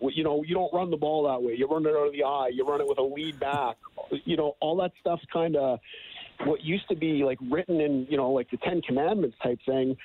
you 0.00 0.22
know, 0.22 0.44
you 0.46 0.54
don't 0.54 0.72
run 0.72 0.88
the 0.88 0.96
ball 0.96 1.24
that 1.24 1.42
way. 1.42 1.56
You 1.58 1.66
run 1.66 1.84
it 1.84 1.88
out 1.88 2.06
of 2.06 2.12
the 2.12 2.22
eye. 2.22 2.50
You 2.52 2.64
run 2.64 2.80
it 2.80 2.86
with 2.86 2.98
a 2.98 3.02
lead 3.02 3.40
back. 3.40 3.76
You 4.24 4.36
know, 4.36 4.54
all 4.60 4.76
that 4.76 4.92
stuff's 5.00 5.24
kind 5.32 5.56
of 5.56 5.80
what 6.44 6.62
used 6.62 6.88
to 6.90 6.94
be 6.94 7.24
like 7.24 7.38
written 7.50 7.80
in, 7.80 8.06
you 8.08 8.16
know, 8.16 8.30
like 8.30 8.48
the 8.52 8.56
Ten 8.58 8.82
Commandments 8.82 9.36
type 9.42 9.58
thing. 9.66 9.96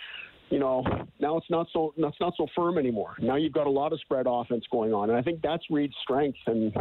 You 0.49 0.57
know, 0.57 0.83
now 1.19 1.37
it's 1.37 1.45
not 1.51 1.67
so 1.71 1.93
it's 1.95 2.19
not 2.19 2.33
so 2.35 2.47
firm 2.55 2.79
anymore. 2.79 3.15
Now 3.19 3.35
you've 3.35 3.53
got 3.53 3.67
a 3.67 3.71
lot 3.71 3.93
of 3.93 3.99
spread 3.99 4.25
offense 4.27 4.65
going 4.71 4.91
on, 4.91 5.11
and 5.11 5.19
I 5.19 5.21
think 5.21 5.43
that's 5.43 5.63
Reid's 5.69 5.93
strength. 6.01 6.39
And 6.47 6.73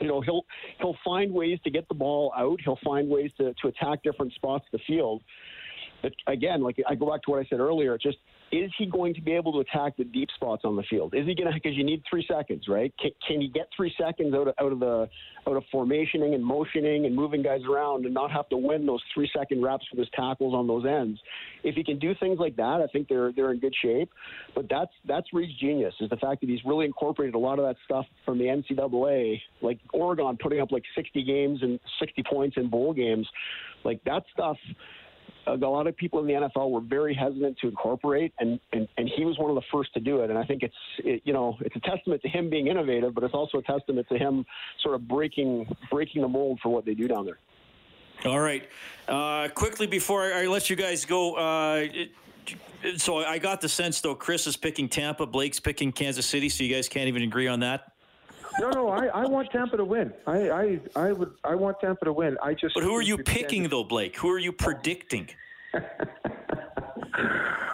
you 0.00 0.08
know, 0.08 0.22
he'll 0.22 0.46
he'll 0.78 0.96
find 1.04 1.34
ways 1.34 1.58
to 1.64 1.70
get 1.70 1.86
the 1.88 1.94
ball 1.94 2.32
out. 2.34 2.60
He'll 2.64 2.78
find 2.82 3.10
ways 3.10 3.30
to 3.36 3.52
to 3.60 3.68
attack 3.68 4.02
different 4.04 4.32
spots 4.34 4.64
of 4.72 4.80
the 4.80 4.84
field. 4.86 5.22
But 6.00 6.12
again, 6.26 6.62
like 6.62 6.76
I 6.88 6.94
go 6.94 7.10
back 7.10 7.22
to 7.24 7.30
what 7.30 7.40
I 7.40 7.44
said 7.50 7.60
earlier, 7.60 7.98
just 7.98 8.16
is 8.52 8.70
he 8.78 8.86
going 8.86 9.14
to 9.14 9.20
be 9.20 9.32
able 9.32 9.52
to 9.52 9.60
attack 9.60 9.96
the 9.96 10.04
deep 10.04 10.28
spots 10.34 10.62
on 10.64 10.74
the 10.74 10.82
field? 10.90 11.14
Is 11.14 11.26
he 11.26 11.34
going 11.34 11.48
to? 11.48 11.54
Because 11.54 11.76
you 11.76 11.84
need 11.84 12.02
three 12.08 12.26
seconds, 12.28 12.66
right? 12.68 12.92
Can, 13.00 13.10
can 13.26 13.40
he 13.40 13.48
get 13.48 13.68
three 13.76 13.94
seconds 14.00 14.34
out 14.34 14.48
of, 14.48 14.54
out 14.60 14.72
of 14.72 14.80
the 14.80 15.08
out 15.46 15.56
of 15.56 15.62
formationing 15.72 16.34
and 16.34 16.44
motioning 16.44 17.06
and 17.06 17.14
moving 17.14 17.42
guys 17.42 17.60
around 17.68 18.04
and 18.04 18.12
not 18.12 18.30
have 18.30 18.48
to 18.48 18.56
win 18.56 18.86
those 18.86 19.02
three 19.14 19.30
second 19.36 19.62
reps 19.62 19.84
with 19.90 20.00
his 20.00 20.08
tackles 20.14 20.54
on 20.54 20.66
those 20.66 20.84
ends? 20.84 21.20
If 21.62 21.76
he 21.76 21.84
can 21.84 21.98
do 21.98 22.14
things 22.18 22.38
like 22.40 22.56
that, 22.56 22.80
I 22.82 22.86
think 22.92 23.08
they're 23.08 23.32
they're 23.32 23.52
in 23.52 23.60
good 23.60 23.74
shape. 23.80 24.10
But 24.54 24.66
that's 24.68 24.92
that's 25.06 25.28
Reid's 25.32 25.56
genius 25.60 25.94
is 26.00 26.10
the 26.10 26.16
fact 26.16 26.40
that 26.40 26.50
he's 26.50 26.64
really 26.64 26.86
incorporated 26.86 27.36
a 27.36 27.38
lot 27.38 27.58
of 27.60 27.64
that 27.66 27.76
stuff 27.84 28.06
from 28.24 28.38
the 28.38 28.44
NCAA, 28.44 29.40
like 29.62 29.78
Oregon 29.92 30.36
putting 30.40 30.60
up 30.60 30.72
like 30.72 30.84
60 30.96 31.22
games 31.22 31.60
and 31.62 31.78
60 32.00 32.24
points 32.28 32.56
in 32.56 32.68
bowl 32.68 32.92
games, 32.92 33.28
like 33.84 34.02
that 34.04 34.24
stuff 34.32 34.56
a 35.54 35.68
lot 35.68 35.86
of 35.86 35.96
people 35.96 36.20
in 36.20 36.26
the 36.26 36.32
NFL 36.32 36.70
were 36.70 36.80
very 36.80 37.14
hesitant 37.14 37.58
to 37.58 37.68
incorporate, 37.68 38.32
and, 38.38 38.60
and, 38.72 38.88
and 38.96 39.08
he 39.08 39.24
was 39.24 39.38
one 39.38 39.50
of 39.50 39.56
the 39.56 39.62
first 39.72 39.92
to 39.94 40.00
do 40.00 40.20
it. 40.20 40.30
And 40.30 40.38
I 40.38 40.44
think 40.44 40.62
it's 40.62 40.74
it, 40.98 41.22
you 41.24 41.32
know 41.32 41.56
it's 41.60 41.76
a 41.76 41.80
testament 41.80 42.22
to 42.22 42.28
him 42.28 42.50
being 42.50 42.66
innovative, 42.66 43.14
but 43.14 43.24
it's 43.24 43.34
also 43.34 43.58
a 43.58 43.62
testament 43.62 44.06
to 44.10 44.18
him 44.18 44.44
sort 44.82 44.94
of 44.94 45.06
breaking 45.08 45.66
breaking 45.90 46.22
the 46.22 46.28
mold 46.28 46.60
for 46.62 46.68
what 46.70 46.84
they 46.84 46.94
do 46.94 47.08
down 47.08 47.24
there. 47.24 47.38
All 48.24 48.40
right, 48.40 48.68
uh, 49.08 49.48
quickly 49.48 49.86
before 49.86 50.22
I, 50.22 50.42
I, 50.42 50.46
let 50.46 50.68
you 50.68 50.76
guys 50.76 51.04
go. 51.04 51.34
Uh, 51.34 51.86
it, 51.90 52.10
so 52.96 53.18
I 53.18 53.38
got 53.38 53.60
the 53.60 53.68
sense 53.68 54.00
though 54.00 54.14
Chris 54.14 54.46
is 54.46 54.56
picking 54.56 54.88
Tampa, 54.88 55.26
Blake's 55.26 55.60
picking 55.60 55.92
Kansas 55.92 56.26
City, 56.26 56.48
so 56.48 56.64
you 56.64 56.74
guys 56.74 56.88
can't 56.88 57.08
even 57.08 57.22
agree 57.22 57.46
on 57.46 57.60
that. 57.60 57.89
No, 58.60 58.70
no, 58.70 58.88
I, 58.90 59.06
I 59.06 59.24
want 59.26 59.50
Tampa 59.50 59.76
to 59.78 59.84
win. 59.84 60.12
I, 60.26 60.50
I, 60.50 60.80
I 60.96 61.12
would, 61.12 61.32
I 61.44 61.54
want 61.54 61.80
Tampa 61.80 62.04
to 62.04 62.12
win. 62.12 62.36
I 62.42 62.52
just. 62.54 62.74
But 62.74 62.82
who 62.84 62.94
are 62.94 63.02
you 63.02 63.16
picking 63.18 63.68
though, 63.68 63.84
Blake? 63.84 64.16
Who 64.18 64.28
are 64.30 64.38
you 64.38 64.52
predicting? 64.52 65.30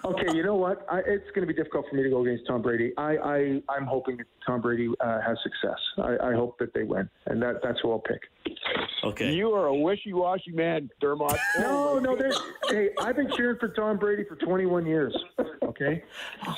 okay, 0.04 0.32
you 0.34 0.42
know 0.44 0.54
what? 0.54 0.86
I, 0.90 0.98
it's 0.98 1.28
going 1.34 1.40
to 1.40 1.46
be 1.46 1.54
difficult 1.54 1.86
for 1.88 1.96
me 1.96 2.02
to 2.04 2.10
go 2.10 2.20
against 2.22 2.46
Tom 2.46 2.62
Brady. 2.62 2.92
I, 2.96 3.16
I 3.16 3.62
I'm 3.68 3.84
hoping 3.86 4.18
that 4.18 4.26
Tom 4.46 4.60
Brady 4.60 4.88
uh, 5.00 5.20
has 5.20 5.36
success. 5.42 5.78
I, 5.98 6.28
I 6.30 6.34
hope 6.34 6.58
that 6.58 6.72
they 6.74 6.84
win, 6.84 7.08
and 7.26 7.42
that 7.42 7.60
that's 7.62 7.80
who 7.80 7.90
I'll 7.90 7.98
pick. 7.98 8.20
Okay. 9.04 9.32
You 9.32 9.52
are 9.52 9.66
a 9.66 9.74
wishy-washy 9.74 10.52
man, 10.52 10.90
Dermott. 11.00 11.36
No, 11.58 11.98
no. 11.98 12.14
there's- 12.16 12.40
Hey, 12.68 12.90
I've 13.00 13.16
been 13.16 13.30
cheering 13.36 13.58
for 13.58 13.68
Tom 13.68 13.98
Brady 13.98 14.24
for 14.28 14.36
21 14.36 14.86
years. 14.86 15.16
Okay. 15.62 16.02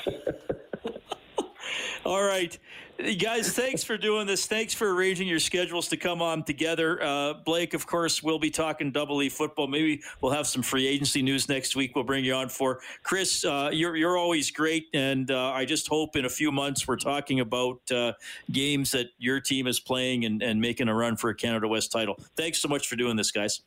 All 2.05 2.23
right. 2.23 2.57
Guys, 2.99 3.53
thanks 3.53 3.85
for 3.85 3.97
doing 3.97 4.27
this. 4.27 4.47
Thanks 4.47 4.75
for 4.75 4.93
arranging 4.93 5.29
your 5.29 5.39
schedules 5.39 5.87
to 5.87 5.97
come 5.97 6.21
on 6.21 6.43
together. 6.43 7.01
Uh, 7.01 7.35
Blake, 7.35 7.73
of 7.73 7.87
course, 7.87 8.25
we'll 8.25 8.41
be 8.41 8.51
talking 8.51 8.91
double 8.91 9.23
E 9.23 9.29
football. 9.29 9.69
Maybe 9.69 10.03
we'll 10.21 10.33
have 10.33 10.49
some 10.49 10.63
free 10.63 10.85
agency 10.85 11.23
news 11.23 11.49
next 11.49 11.77
week. 11.77 11.95
We'll 11.95 12.03
bring 12.03 12.25
you 12.25 12.35
on 12.35 12.49
for. 12.49 12.81
Chris, 13.05 13.45
uh, 13.45 13.71
you're, 13.73 13.95
you're 13.95 14.17
always 14.17 14.51
great. 14.51 14.89
And 14.95 15.31
uh, 15.31 15.53
I 15.53 15.65
just 15.65 15.87
hope 15.87 16.17
in 16.17 16.25
a 16.25 16.29
few 16.29 16.51
months 16.51 16.89
we're 16.89 16.97
talking 16.97 17.39
about 17.39 17.79
uh, 17.93 18.15
games 18.51 18.91
that 18.91 19.11
your 19.17 19.39
team 19.39 19.69
is 19.69 19.79
playing 19.79 20.25
and, 20.25 20.43
and 20.43 20.61
making 20.61 20.89
a 20.89 20.95
run 20.95 21.17
for 21.17 21.31
a 21.31 21.37
Canada 21.37 21.69
West 21.69 21.93
title. 21.93 22.19
Thanks 22.37 22.61
so 22.61 22.67
much 22.67 22.89
for 22.89 22.97
doing 22.97 23.15
this, 23.15 23.31
guys. 23.31 23.61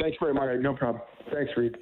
Thanks 0.00 0.18
very 0.18 0.34
much. 0.34 0.58
No 0.58 0.74
problem. 0.74 1.04
Thanks, 1.32 1.52
Reed. 1.56 1.78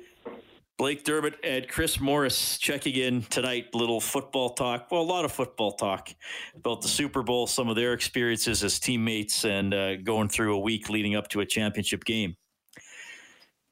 Blake 0.76 1.04
Dermott 1.04 1.36
and 1.44 1.68
Chris 1.68 2.00
Morris 2.00 2.58
checking 2.58 2.96
in 2.96 3.22
tonight. 3.22 3.66
Little 3.74 4.00
football 4.00 4.50
talk. 4.50 4.90
Well, 4.90 5.02
a 5.02 5.02
lot 5.02 5.24
of 5.24 5.30
football 5.30 5.72
talk 5.72 6.10
about 6.56 6.82
the 6.82 6.88
Super 6.88 7.22
Bowl, 7.22 7.46
some 7.46 7.68
of 7.68 7.76
their 7.76 7.92
experiences 7.92 8.64
as 8.64 8.80
teammates, 8.80 9.44
and 9.44 9.72
uh, 9.72 9.96
going 9.96 10.28
through 10.28 10.56
a 10.56 10.58
week 10.58 10.88
leading 10.88 11.14
up 11.14 11.28
to 11.28 11.40
a 11.40 11.46
championship 11.46 12.04
game. 12.04 12.36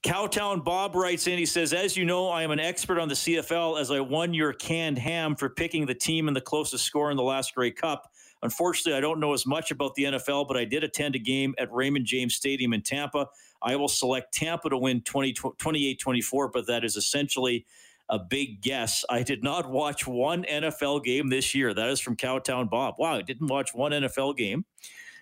Cowtown 0.04 0.64
Bob 0.64 0.94
writes 0.94 1.26
in, 1.26 1.38
he 1.38 1.46
says, 1.46 1.72
As 1.72 1.96
you 1.96 2.04
know, 2.04 2.28
I 2.28 2.44
am 2.44 2.52
an 2.52 2.60
expert 2.60 3.00
on 3.00 3.08
the 3.08 3.14
CFL 3.14 3.80
as 3.80 3.90
I 3.90 3.98
won 3.98 4.32
your 4.32 4.52
canned 4.52 4.98
ham 4.98 5.34
for 5.34 5.48
picking 5.48 5.86
the 5.86 5.94
team 5.94 6.28
in 6.28 6.34
the 6.34 6.40
closest 6.40 6.84
score 6.84 7.10
in 7.10 7.16
the 7.16 7.22
last 7.22 7.54
Grey 7.54 7.72
Cup. 7.72 8.10
Unfortunately, 8.42 8.96
I 8.96 9.00
don't 9.00 9.20
know 9.20 9.33
as 9.33 9.46
much 9.46 9.70
about 9.70 9.94
the 9.94 10.05
NFL, 10.05 10.48
but 10.48 10.57
I 10.57 10.64
did 10.64 10.83
attend 10.83 11.14
a 11.14 11.18
game 11.18 11.55
at 11.59 11.72
Raymond 11.72 12.07
James 12.07 12.35
Stadium 12.35 12.72
in 12.72 12.83
Tampa. 12.83 13.28
I 13.62 13.76
will 13.76 13.88
select 13.88 14.35
Tampa 14.35 14.68
to 14.70 14.78
win 14.78 15.02
20, 15.02 15.33
28 15.33 16.00
24, 16.00 16.48
but 16.48 16.66
that 16.66 16.85
is 16.85 16.96
essentially 16.96 17.64
a 18.09 18.18
big 18.18 18.61
guess. 18.61 19.05
I 19.09 19.22
did 19.22 19.44
not 19.44 19.70
watch 19.70 20.07
one 20.07 20.44
NFL 20.44 21.05
game 21.05 21.28
this 21.28 21.55
year. 21.55 21.72
That 21.72 21.88
is 21.88 22.00
from 22.00 22.16
Cowtown 22.16 22.68
Bob. 22.68 22.96
Wow, 22.98 23.14
I 23.14 23.22
didn't 23.22 23.46
watch 23.46 23.74
one 23.74 23.92
NFL 23.92 24.37
game. 24.37 24.64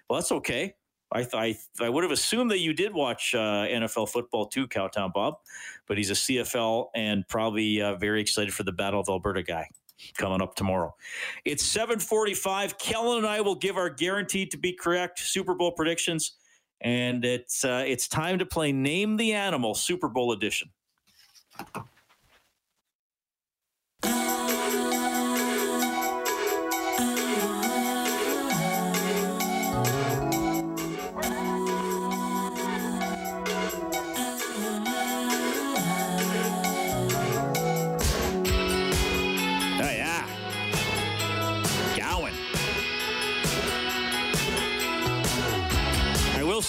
Well, 0.09 0.19
that's 0.19 0.33
okay. 0.33 0.75
I, 1.13 1.27
I, 1.35 1.59
I 1.81 1.89
would 1.89 2.05
have 2.05 2.13
assumed 2.13 2.51
that 2.53 2.61
you 2.61 2.73
did 2.73 2.95
watch 2.95 3.35
uh, 3.35 3.67
NFL 3.67 4.09
football 4.09 4.47
too, 4.47 4.67
Cowtown 4.67 5.13
Bob, 5.13 5.35
but 5.87 5.99
he's 5.99 6.11
a 6.11 6.15
CFL 6.15 6.87
and 6.95 7.27
probably 7.29 7.83
uh, 7.83 7.97
very 7.97 8.21
excited 8.21 8.55
for 8.55 8.63
the 8.63 8.73
Battle 8.73 9.01
of 9.01 9.09
Alberta 9.09 9.43
guy 9.43 9.69
coming 10.17 10.41
up 10.41 10.55
tomorrow. 10.55 10.95
It's 11.45 11.65
7:45. 11.65 12.79
Kellen 12.79 13.19
and 13.19 13.27
I 13.27 13.41
will 13.41 13.55
give 13.55 13.77
our 13.77 13.91
guaranteed 13.91 14.51
to 14.53 14.57
be 14.57 14.73
correct 14.73 15.19
Super 15.19 15.55
Bowl 15.55 15.73
predictions, 15.73 16.33
and 16.81 17.25
it's 17.25 17.65
uh, 17.65 17.85
it's 17.87 18.09
time 18.09 18.39
to 18.39 18.47
play 18.47 18.73
Name 18.73 19.17
the 19.17 19.33
Animal 19.33 19.75
Super 19.75 20.09
Bowl 20.09 20.33
edition. 20.33 20.71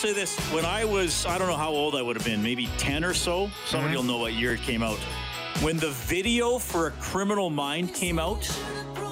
Say 0.01 0.13
this. 0.13 0.35
When 0.51 0.65
I 0.65 0.83
was, 0.83 1.27
I 1.27 1.37
don't 1.37 1.47
know 1.47 1.55
how 1.55 1.69
old 1.69 1.95
I 1.95 2.01
would 2.01 2.15
have 2.15 2.25
been, 2.25 2.41
maybe 2.41 2.67
10 2.79 3.03
or 3.03 3.13
so. 3.13 3.51
Somebody 3.67 3.93
mm-hmm. 3.93 3.97
will 3.97 4.15
know 4.15 4.17
what 4.17 4.33
year 4.33 4.53
it 4.53 4.61
came 4.61 4.81
out. 4.81 4.97
When 5.61 5.77
the 5.77 5.91
video 5.91 6.57
for 6.57 6.87
A 6.87 6.91
Criminal 6.93 7.51
Mind 7.51 7.93
came 7.93 8.17
out, 8.17 8.41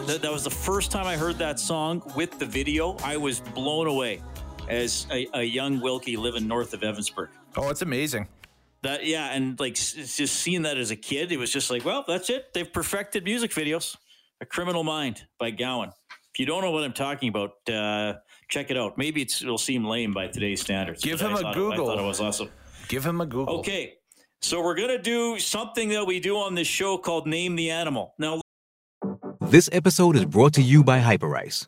that, 0.07 0.23
that 0.23 0.31
was 0.31 0.43
the 0.43 0.49
first 0.49 0.89
time 0.89 1.05
I 1.05 1.15
heard 1.15 1.37
that 1.37 1.59
song 1.59 2.01
with 2.15 2.39
the 2.39 2.45
video. 2.47 2.97
I 3.03 3.17
was 3.17 3.39
blown 3.39 3.85
away 3.85 4.23
as 4.67 5.05
a, 5.11 5.27
a 5.35 5.43
young 5.43 5.79
Wilkie 5.79 6.17
living 6.17 6.47
north 6.47 6.73
of 6.73 6.81
Evansburg. 6.81 7.27
Oh, 7.55 7.69
it's 7.69 7.83
amazing. 7.83 8.27
That 8.81 9.05
yeah, 9.05 9.31
and 9.31 9.59
like 9.59 9.75
just 9.75 10.33
seeing 10.35 10.63
that 10.63 10.77
as 10.77 10.89
a 10.89 10.95
kid, 10.95 11.31
it 11.31 11.37
was 11.37 11.51
just 11.51 11.69
like, 11.69 11.85
well, 11.85 12.03
that's 12.07 12.31
it. 12.31 12.51
They've 12.53 12.71
perfected 12.71 13.25
music 13.25 13.51
videos. 13.51 13.95
A 14.41 14.45
Criminal 14.45 14.83
Mind 14.83 15.27
by 15.37 15.51
Gowan. 15.51 15.91
If 16.33 16.39
you 16.39 16.45
don't 16.45 16.61
know 16.61 16.71
what 16.71 16.83
I'm 16.83 16.93
talking 16.93 17.29
about, 17.29 17.51
uh, 17.73 18.13
check 18.49 18.69
it 18.71 18.77
out. 18.77 18.97
Maybe 18.97 19.21
it's, 19.21 19.41
it'll 19.41 19.57
seem 19.57 19.83
lame 19.85 20.13
by 20.13 20.27
today's 20.27 20.61
standards. 20.61 21.03
Give 21.03 21.19
him 21.19 21.31
I 21.35 21.39
a 21.39 21.41
thought 21.41 21.45
it- 21.45 21.49
I 21.49 21.53
Google. 21.53 21.85
thought 21.87 21.99
it 21.99 22.05
was 22.05 22.21
awesome. 22.21 22.49
Give 22.87 23.05
him 23.05 23.21
a 23.21 23.25
Google. 23.25 23.59
Okay, 23.59 23.95
so 24.41 24.61
we're 24.61 24.75
gonna 24.75 25.01
do 25.01 25.37
something 25.39 25.89
that 25.89 26.05
we 26.05 26.19
do 26.19 26.37
on 26.37 26.55
this 26.55 26.67
show 26.67 26.97
called 26.97 27.27
Name 27.27 27.55
the 27.55 27.69
Animal. 27.71 28.13
Now, 28.19 28.41
This 29.41 29.69
episode 29.71 30.15
is 30.15 30.25
brought 30.25 30.53
to 30.53 30.61
you 30.61 30.83
by 30.83 30.99
Hyperice, 30.99 31.67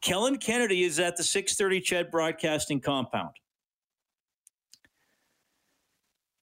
Kellen 0.00 0.38
Kennedy 0.38 0.84
is 0.84 0.98
at 0.98 1.16
the 1.16 1.22
630 1.22 1.80
CHED 1.80 2.10
Broadcasting 2.10 2.80
compound. 2.80 3.30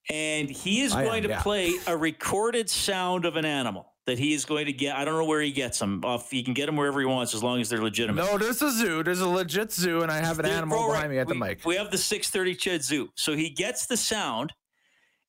And 0.09 0.49
he 0.49 0.81
is 0.81 0.93
I 0.93 1.03
going 1.03 1.17
am, 1.17 1.23
to 1.23 1.29
yeah. 1.29 1.41
play 1.41 1.73
a 1.85 1.95
recorded 1.95 2.69
sound 2.69 3.25
of 3.25 3.35
an 3.35 3.45
animal 3.45 3.93
that 4.07 4.17
he 4.17 4.33
is 4.33 4.43
going 4.43 4.65
to 4.65 4.73
get. 4.73 4.95
I 4.95 5.05
don't 5.05 5.15
know 5.15 5.25
where 5.25 5.41
he 5.41 5.51
gets 5.51 5.77
them. 5.77 6.01
Off, 6.03 6.31
he 6.31 6.41
can 6.41 6.55
get 6.55 6.65
them 6.65 6.75
wherever 6.75 6.99
he 6.99 7.05
wants 7.05 7.35
as 7.35 7.43
long 7.43 7.61
as 7.61 7.69
they're 7.69 7.81
legitimate. 7.81 8.23
No, 8.23 8.39
there's 8.39 8.61
a 8.63 8.71
zoo. 8.71 9.03
There's 9.03 9.19
a 9.19 9.27
legit 9.27 9.71
zoo, 9.71 10.01
and 10.01 10.11
I 10.11 10.17
have 10.17 10.39
an 10.39 10.47
animal 10.47 10.87
behind 10.87 11.11
me 11.11 11.19
at 11.19 11.27
the 11.27 11.35
we, 11.35 11.39
mic. 11.39 11.63
We 11.63 11.75
have 11.75 11.91
the 11.91 11.97
630 11.97 12.55
CHED 12.55 12.83
Zoo. 12.83 13.09
So 13.15 13.35
he 13.35 13.51
gets 13.51 13.85
the 13.85 13.97
sound 13.97 14.51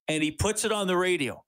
and 0.08 0.22
he 0.22 0.30
puts 0.30 0.64
it 0.64 0.72
on 0.72 0.86
the 0.86 0.96
radio. 0.96 1.44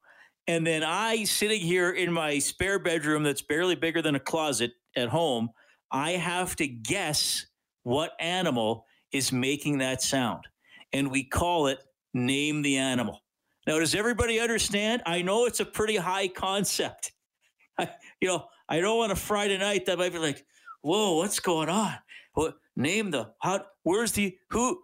And 0.46 0.66
then 0.66 0.82
I, 0.82 1.24
sitting 1.24 1.60
here 1.60 1.90
in 1.90 2.12
my 2.12 2.38
spare 2.38 2.78
bedroom 2.78 3.22
that's 3.22 3.42
barely 3.42 3.76
bigger 3.76 4.02
than 4.02 4.14
a 4.14 4.20
closet 4.20 4.72
at 4.94 5.08
home, 5.08 5.50
I 5.92 6.12
have 6.12 6.56
to 6.56 6.66
guess 6.66 7.46
what 7.82 8.12
animal 8.18 8.86
is 9.12 9.30
making 9.30 9.78
that 9.78 10.02
sound. 10.02 10.44
And 10.92 11.10
we 11.10 11.22
call 11.22 11.66
it 11.68 11.78
Name 12.14 12.62
the 12.62 12.78
Animal. 12.78 13.22
Now, 13.66 13.78
does 13.78 13.94
everybody 13.94 14.40
understand? 14.40 15.02
I 15.06 15.22
know 15.22 15.46
it's 15.46 15.60
a 15.60 15.64
pretty 15.64 15.96
high 15.96 16.28
concept. 16.28 17.12
I, 17.78 17.90
you 18.20 18.28
know, 18.28 18.46
I 18.68 18.80
know 18.80 19.00
on 19.02 19.10
a 19.10 19.16
Friday 19.16 19.58
night 19.58 19.86
that 19.86 19.98
might 19.98 20.12
be 20.12 20.18
like, 20.18 20.44
whoa, 20.80 21.16
what's 21.16 21.40
going 21.40 21.68
on? 21.68 21.94
What 22.34 22.56
name 22.76 23.10
the 23.10 23.30
how 23.40 23.66
where's 23.82 24.12
the 24.12 24.36
who 24.48 24.80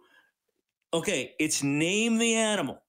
okay, 0.93 1.33
it's 1.39 1.63
name 1.63 2.17
the 2.17 2.35
animal. 2.35 2.81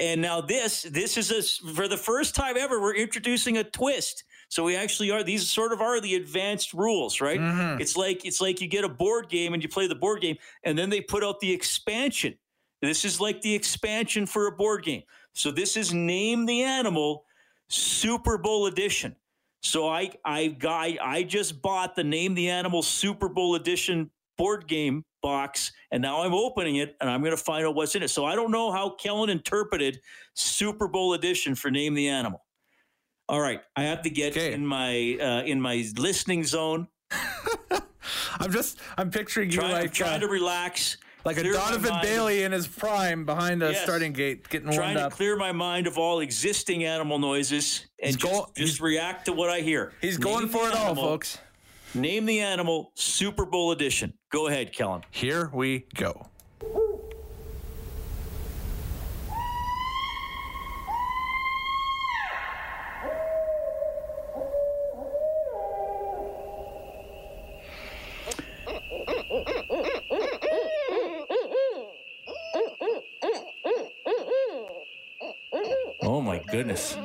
And 0.00 0.20
now 0.20 0.40
this 0.40 0.82
this 0.82 1.16
is 1.16 1.30
a, 1.30 1.72
for 1.74 1.88
the 1.88 1.96
first 1.96 2.34
time 2.34 2.56
ever 2.56 2.80
we're 2.80 2.96
introducing 2.96 3.58
a 3.58 3.64
twist. 3.64 4.24
So 4.48 4.64
we 4.64 4.76
actually 4.76 5.10
are 5.10 5.22
these 5.22 5.50
sort 5.50 5.72
of 5.72 5.80
are 5.80 6.00
the 6.00 6.14
advanced 6.14 6.72
rules, 6.72 7.20
right? 7.20 7.40
Mhm. 7.40 7.80
It's 7.80 7.96
like 7.96 8.24
it's 8.24 8.40
like 8.40 8.60
you 8.60 8.68
get 8.68 8.84
a 8.84 8.88
board 8.88 9.28
game 9.28 9.54
and 9.54 9.62
you 9.62 9.68
play 9.68 9.86
the 9.86 9.94
board 9.94 10.20
game 10.20 10.36
and 10.64 10.78
then 10.78 10.88
they 10.90 11.00
put 11.00 11.24
out 11.24 11.40
the 11.40 11.52
expansion. 11.52 12.38
This 12.80 13.04
is 13.04 13.20
like 13.20 13.40
the 13.40 13.54
expansion 13.54 14.26
for 14.26 14.46
a 14.46 14.52
board 14.52 14.84
game. 14.84 15.02
So 15.32 15.50
this 15.50 15.76
is 15.76 15.92
name 15.92 16.46
the 16.46 16.62
animal 16.62 17.24
Super 17.68 18.38
Bowl 18.38 18.66
edition. 18.66 19.16
So 19.62 19.88
I 19.88 20.10
I 20.24 20.48
got 20.48 20.96
I 21.00 21.24
just 21.24 21.60
bought 21.60 21.96
the 21.96 22.04
name 22.04 22.34
the 22.34 22.48
animal 22.48 22.82
Super 22.82 23.28
Bowl 23.28 23.56
edition 23.56 24.10
board 24.38 24.68
game 24.68 25.04
box 25.22 25.72
and 25.90 26.00
now 26.02 26.22
I'm 26.22 26.34
opening 26.34 26.76
it 26.76 26.96
and 27.00 27.10
I'm 27.10 27.20
going 27.20 27.32
to 27.36 27.42
find 27.42 27.66
out 27.66 27.74
what's 27.74 27.96
in 27.96 28.02
it. 28.04 28.08
So 28.08 28.24
I 28.24 28.36
don't 28.36 28.52
know 28.52 28.70
how 28.70 28.90
Kellen 28.90 29.28
interpreted 29.30 30.00
Super 30.34 30.86
Bowl 30.86 31.14
edition 31.14 31.54
for 31.56 31.70
name 31.70 31.94
the 31.94 32.08
animal. 32.08 32.45
All 33.28 33.40
right, 33.40 33.60
I 33.74 33.82
have 33.84 34.02
to 34.02 34.10
get 34.10 34.36
Okay. 34.36 34.52
in 34.52 34.64
my 34.64 35.18
uh, 35.20 35.42
in 35.44 35.60
my 35.60 35.84
listening 35.96 36.44
zone. 36.44 36.86
I'm 38.38 38.52
just, 38.52 38.78
I'm 38.96 39.10
picturing 39.10 39.50
you 39.50 39.60
like, 39.62 39.92
trying 39.92 40.16
uh, 40.16 40.20
to 40.20 40.28
relax. 40.28 40.98
Like 41.24 41.38
a 41.38 41.42
Donovan 41.42 41.94
Bailey 42.02 42.44
in 42.44 42.52
his 42.52 42.68
prime 42.68 43.24
behind 43.24 43.60
the 43.60 43.72
Yes. 43.72 43.82
starting 43.82 44.12
gate, 44.12 44.48
getting 44.48 44.68
trying 44.70 44.78
warmed 44.78 44.96
to 44.98 45.06
up. 45.06 45.12
clear 45.12 45.34
my 45.34 45.50
mind 45.50 45.88
of 45.88 45.98
all 45.98 46.20
existing 46.20 46.84
animal 46.84 47.18
noises 47.18 47.86
and 48.00 48.16
just, 48.16 48.54
just 48.54 48.80
react 48.80 49.24
to 49.24 49.32
what 49.32 49.50
I 49.50 49.58
hear. 49.60 49.92
He's 50.00 50.18
going 50.18 50.42
Name 50.44 50.48
for 50.50 50.66
the 50.66 50.72
it 50.74 50.76
all, 50.78 50.94
folks. 50.94 51.38
Name 51.94 52.26
the 52.26 52.38
animal 52.40 52.92
Super 52.94 53.44
Bowl 53.44 53.72
edition. 53.72 54.12
Go 54.30 54.46
ahead, 54.46 54.72
Kellen. 54.72 55.02
Here 55.10 55.50
we 55.52 55.86
go. 55.96 56.28
Oh 76.02 76.20
my 76.20 76.38
goodness. 76.50 76.96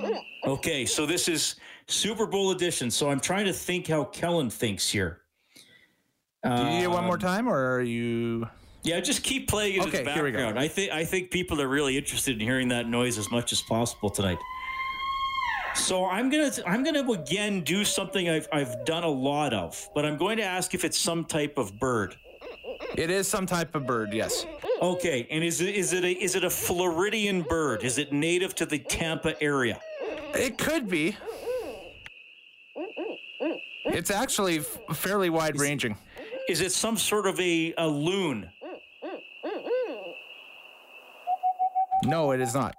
Okay, 0.82 0.88
so 0.88 1.06
this 1.06 1.28
is 1.28 1.58
Super 1.86 2.26
Bowl 2.26 2.50
edition. 2.50 2.90
So 2.90 3.12
I'm 3.12 3.20
trying 3.20 3.46
to 3.46 3.54
think 3.54 3.86
how 3.86 4.06
Kellen 4.06 4.50
thinks 4.50 4.90
here. 4.90 5.22
Do 6.44 6.50
you 6.50 6.64
need 6.64 6.88
one 6.88 7.04
more 7.04 7.14
Um, 7.14 7.20
time, 7.20 7.48
or 7.48 7.76
are 7.76 7.84
you? 7.84 8.50
Yeah, 8.82 9.00
just 9.00 9.22
keep 9.22 9.48
playing 9.48 9.76
it 9.76 9.82
Okay, 9.88 10.00
in 10.00 10.06
the 10.06 10.12
here 10.12 10.24
we 10.24 10.32
go. 10.32 10.38
background. 10.40 10.58
I 10.60 10.68
think 10.68 10.92
I 10.92 11.06
think 11.06 11.30
people 11.30 11.62
are 11.62 11.68
really 11.68 11.96
interested 12.00 12.34
in 12.34 12.40
hearing 12.40 12.70
that 12.70 12.88
noise 12.88 13.20
as 13.20 13.30
much 13.30 13.52
as 13.52 13.62
possible 13.62 14.10
tonight. 14.10 14.40
So 15.76 16.06
I'm 16.08 16.32
gonna 16.32 16.50
I'm 16.66 16.84
gonna 16.84 17.08
again 17.12 17.62
do 17.62 17.86
something 17.86 18.28
I've 18.28 18.48
I've 18.52 18.84
done 18.84 19.04
a 19.04 19.08
lot 19.30 19.54
of, 19.54 19.88
but 19.94 20.04
I'm 20.04 20.18
going 20.18 20.38
to 20.38 20.44
ask 20.44 20.74
if 20.74 20.84
it's 20.84 20.98
some 20.98 21.26
type 21.26 21.60
of 21.60 21.80
bird. 21.80 22.16
It 22.98 23.12
is 23.12 23.28
some 23.28 23.46
type 23.46 23.76
of 23.76 23.86
bird, 23.86 24.12
yes. 24.14 24.48
Okay, 24.82 25.28
and 25.30 25.44
is 25.44 25.62
it 25.62 25.76
is 25.76 25.94
it 25.94 26.04
a 26.04 26.12
is 26.14 26.34
it 26.34 26.44
a 26.44 26.50
Floridian 26.50 27.44
bird? 27.44 27.84
Is 27.84 28.00
it 28.00 28.12
native 28.12 28.56
to 28.56 28.66
the 28.66 28.80
Tampa 28.80 29.40
area? 29.44 29.80
It 30.34 30.58
could 30.58 30.90
be. 30.90 31.16
It's 33.86 34.12
actually 34.12 34.60
f- 34.60 34.80
fairly 34.94 35.30
wide 35.30 35.60
ranging. 35.60 35.98
Is 36.48 36.62
it 36.62 36.72
some 36.72 36.98
sort 36.98 37.28
of 37.28 37.40
a, 37.40 37.74
a 37.78 37.88
loon? 37.88 38.50
No, 42.04 42.32
it 42.32 42.42
is 42.42 42.54
not. 42.54 42.76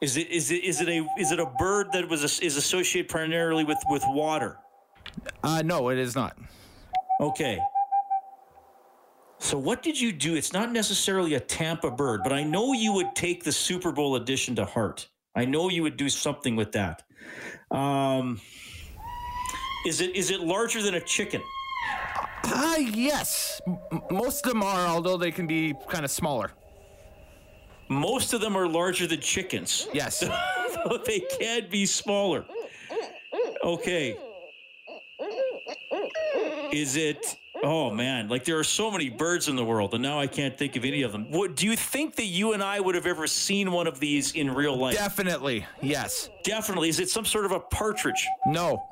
Is 0.00 0.16
it 0.16 0.28
is 0.30 0.50
it 0.50 0.64
is 0.64 0.80
it 0.80 0.88
a 0.88 1.06
is 1.16 1.30
it 1.30 1.38
a 1.38 1.46
bird 1.46 1.92
that 1.92 2.08
was 2.08 2.40
is 2.40 2.56
associated 2.56 3.08
primarily 3.08 3.64
with 3.64 3.78
with 3.88 4.02
water? 4.08 4.58
Uh, 5.44 5.62
no, 5.64 5.90
it 5.90 5.98
is 5.98 6.16
not. 6.16 6.36
Okay. 7.20 7.58
So 9.38 9.58
what 9.58 9.82
did 9.82 10.00
you 10.00 10.12
do? 10.12 10.34
It's 10.34 10.52
not 10.52 10.72
necessarily 10.72 11.34
a 11.34 11.40
Tampa 11.40 11.90
bird, 11.90 12.20
but 12.24 12.32
I 12.32 12.42
know 12.42 12.72
you 12.72 12.92
would 12.92 13.14
take 13.14 13.44
the 13.44 13.52
Super 13.52 13.92
Bowl 13.92 14.16
edition 14.16 14.54
to 14.56 14.64
heart. 14.64 15.08
I 15.34 15.44
know 15.44 15.68
you 15.70 15.82
would 15.82 15.96
do 15.96 16.08
something 16.08 16.56
with 16.56 16.72
that. 16.72 17.02
Um, 17.70 18.40
is 19.86 20.00
it 20.00 20.14
is 20.14 20.30
it 20.30 20.40
larger 20.40 20.82
than 20.82 20.94
a 20.94 21.00
chicken? 21.00 21.42
Ah, 22.44 22.76
yes. 22.76 23.60
M- 23.66 23.78
most 24.10 24.44
of 24.44 24.52
them 24.52 24.62
are, 24.62 24.86
although 24.86 25.16
they 25.16 25.30
can 25.30 25.46
be 25.46 25.74
kind 25.88 26.04
of 26.04 26.10
smaller. 26.10 26.52
Most 27.88 28.32
of 28.32 28.40
them 28.40 28.56
are 28.56 28.68
larger 28.68 29.06
than 29.06 29.20
chickens. 29.20 29.88
Yes. 29.92 30.24
but 30.84 31.04
they 31.04 31.20
can 31.20 31.68
be 31.70 31.86
smaller. 31.86 32.44
Okay. 33.64 34.16
Is 36.72 36.96
it? 36.96 37.36
Oh 37.64 37.90
man, 37.90 38.28
like 38.28 38.44
there 38.44 38.58
are 38.58 38.64
so 38.64 38.90
many 38.90 39.08
birds 39.08 39.48
in 39.48 39.54
the 39.54 39.64
world, 39.64 39.94
and 39.94 40.02
now 40.02 40.18
I 40.18 40.26
can't 40.26 40.58
think 40.58 40.74
of 40.74 40.84
any 40.84 41.02
of 41.02 41.12
them. 41.12 41.30
What 41.30 41.54
do 41.54 41.66
you 41.66 41.76
think 41.76 42.16
that 42.16 42.24
you 42.24 42.54
and 42.54 42.62
I 42.62 42.80
would 42.80 42.96
have 42.96 43.06
ever 43.06 43.28
seen 43.28 43.70
one 43.70 43.86
of 43.86 44.00
these 44.00 44.32
in 44.32 44.52
real 44.52 44.76
life? 44.76 44.96
Definitely. 44.96 45.64
Yes. 45.80 46.28
Definitely. 46.42 46.88
Is 46.88 46.98
it 46.98 47.08
some 47.08 47.24
sort 47.24 47.44
of 47.44 47.52
a 47.52 47.60
partridge? 47.60 48.26
No. 48.46 48.82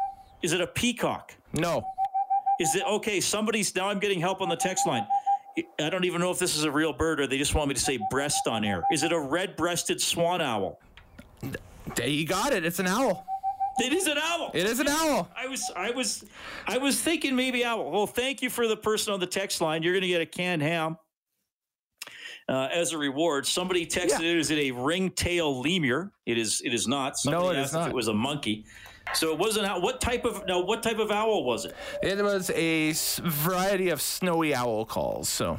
Is 0.43 0.53
it 0.53 0.61
a 0.61 0.69
peacock? 0.69 1.35
No. 1.53 1.83
Is 2.61 2.77
it 2.77 2.85
okay? 2.85 3.21
Somebody's 3.21 3.75
now. 3.75 3.89
I'm 3.89 3.99
getting 3.99 4.21
help 4.21 4.41
on 4.41 4.49
the 4.49 4.57
text 4.57 4.87
line. 4.87 5.07
I 5.81 5.91
don't 5.91 6.05
even 6.05 6.21
know 6.21 6.31
if 6.31 6.39
this 6.39 6.57
is 6.57 6.63
a 6.63 6.71
real 6.71 6.93
bird 6.93 7.21
or 7.21 7.27
they 7.27 7.39
just 7.39 7.57
want 7.57 7.69
me 7.69 7.75
to 7.75 7.81
say 7.81 7.99
breast 8.09 8.47
on 8.47 8.65
air. 8.65 8.85
Is 8.93 9.03
it 9.03 9.13
a 9.13 9.19
red-breasted 9.19 10.01
swan 10.01 10.41
owl? 10.41 10.79
You 12.03 12.25
got 12.25 12.53
it. 12.53 12.65
It's 12.65 12.79
an 12.79 12.87
owl. 12.87 13.27
It 13.81 13.93
is 13.93 14.07
an 14.07 14.19
owl. 14.19 14.51
It 14.55 14.67
is 14.67 14.79
an 14.81 14.89
owl. 14.89 15.29
I 15.37 15.47
was, 15.47 15.71
I 15.77 15.91
was, 15.91 16.25
I 16.67 16.79
was 16.79 17.01
thinking 17.01 17.35
maybe 17.35 17.65
owl. 17.65 17.91
Well, 17.91 18.07
thank 18.07 18.43
you 18.43 18.51
for 18.51 18.67
the 18.69 18.77
person 18.77 19.13
on 19.13 19.21
the 19.21 19.27
text 19.27 19.61
line. 19.61 19.83
You're 19.83 19.93
going 19.95 20.03
to 20.03 20.09
get 20.09 20.21
a 20.21 20.27
canned 20.27 20.63
ham 20.63 20.97
uh, 22.49 22.69
as 22.73 22.93
a 22.93 22.99
reward. 22.99 23.47
Somebody 23.47 23.87
texted 23.87 24.21
Yeah. 24.21 24.31
it. 24.31 24.37
Is 24.39 24.51
it 24.51 24.59
a 24.59 24.71
ringtail 24.73 25.61
lemur? 25.63 26.13
It 26.27 26.39
is. 26.39 26.61
It 26.65 26.75
is 26.75 26.87
not. 26.89 27.17
Somebody 27.17 27.45
No, 27.45 27.51
it 27.51 27.57
is 27.59 27.65
asked 27.67 27.75
if 27.75 27.81
not. 27.81 27.89
it 27.91 27.95
was 27.95 28.09
a 28.09 28.15
monkey. 28.15 28.65
So 29.15 29.33
it 29.33 29.39
wasn't. 29.39 29.67
owl. 29.67 29.81
What 29.81 30.01
type 30.01 30.25
of 30.25 30.47
now? 30.47 30.61
What 30.63 30.83
type 30.83 30.99
of 30.99 31.11
owl 31.11 31.45
was 31.45 31.65
it? 31.65 31.75
It 32.03 32.23
was 32.23 32.51
a 32.51 32.93
variety 33.29 33.89
of 33.89 34.01
snowy 34.01 34.55
owl 34.55 34.85
calls. 34.85 35.29
So, 35.29 35.59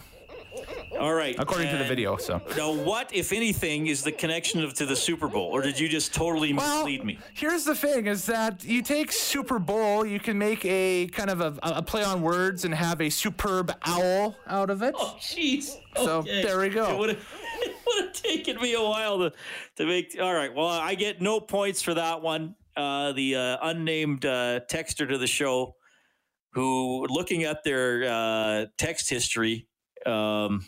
All 1.02 1.14
right. 1.16 1.36
according 1.40 1.70
to 1.72 1.78
the 1.78 1.84
video. 1.84 2.16
So, 2.18 2.40
Now, 2.56 2.72
what, 2.72 3.14
if 3.14 3.34
anything, 3.34 3.88
is 3.88 4.04
the 4.04 4.12
connection 4.12 4.64
of 4.64 4.76
to 4.76 4.86
the 4.86 4.96
Super 4.96 5.28
Bowl, 5.28 5.50
or 5.52 5.62
did 5.64 5.80
you 5.80 5.90
just 5.90 6.14
totally 6.14 6.54
well, 6.54 6.86
mislead 6.86 7.04
me? 7.04 7.18
here's 7.34 7.66
the 7.66 7.74
thing: 7.74 8.06
is 8.06 8.28
that 8.28 8.64
you 8.64 8.84
take 8.84 9.12
Super 9.12 9.58
Bowl, 9.58 10.06
you 10.06 10.20
can 10.20 10.38
make 10.38 10.64
a 10.64 11.08
kind 11.08 11.32
of 11.32 11.42
a, 11.42 11.58
a 11.64 11.82
play 11.82 12.04
on 12.04 12.22
words 12.22 12.66
and 12.66 12.74
have 12.76 13.02
a 13.02 13.10
superb 13.10 13.74
owl 13.84 14.36
out 14.46 14.70
of 14.70 14.84
it. 14.84 14.94
Oh, 14.98 15.18
jeez. 15.20 15.76
So, 15.96 16.20
Okay. 16.20 16.44
there 16.44 16.60
we 16.60 16.70
go. 16.70 16.92
It 16.92 16.98
would 17.00 17.10
have 17.10 17.18
it 17.64 17.76
would 17.88 18.06
have 18.06 18.14
taken 18.14 18.62
me 18.62 18.76
a 18.76 18.82
while 18.82 19.18
to 19.18 19.34
to 19.78 19.86
make. 19.88 20.16
All 20.22 20.34
right. 20.34 20.54
Well, 20.54 20.68
I 20.68 20.94
get 20.94 21.20
no 21.20 21.40
points 21.40 21.82
for 21.82 21.96
that 21.96 22.22
one. 22.22 22.56
Uh, 22.78 23.12
the 23.14 23.36
uh, 23.36 23.58
unnamed 23.64 24.24
uh, 24.26 24.60
texter 24.72 25.10
to 25.10 25.18
the 25.18 25.28
show, 25.28 25.76
who 26.54 27.06
looking 27.10 27.44
at 27.44 27.64
their 27.64 28.04
uh, 28.06 28.66
text 28.78 29.10
history, 29.10 29.68
um, 30.06 30.64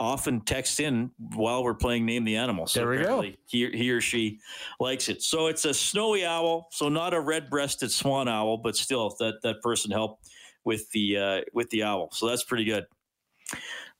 often 0.00 0.40
text 0.40 0.80
in 0.80 1.10
while 1.34 1.62
we're 1.62 1.74
playing 1.74 2.06
name 2.06 2.24
the 2.24 2.34
animal. 2.34 2.66
So 2.66 2.80
There 2.80 2.88
we 2.88 2.96
go. 2.96 3.02
apparently 3.02 3.38
He, 3.46 3.70
he 3.70 3.90
or 3.90 4.00
she 4.00 4.40
likes 4.80 5.10
it. 5.10 5.22
So 5.22 5.46
it's 5.46 5.66
a 5.66 5.74
snowy 5.74 6.24
owl. 6.24 6.68
So 6.72 6.88
not 6.88 7.12
a 7.12 7.20
red-breasted 7.20 7.92
swan 7.92 8.26
owl, 8.26 8.56
but 8.56 8.76
still 8.76 9.14
that 9.20 9.42
that 9.42 9.60
person 9.60 9.90
helped 9.90 10.28
with 10.64 10.90
the 10.92 11.16
uh, 11.16 11.40
with 11.52 11.68
the 11.70 11.82
owl. 11.84 12.08
So 12.12 12.26
that's 12.28 12.44
pretty 12.44 12.64
good. 12.64 12.84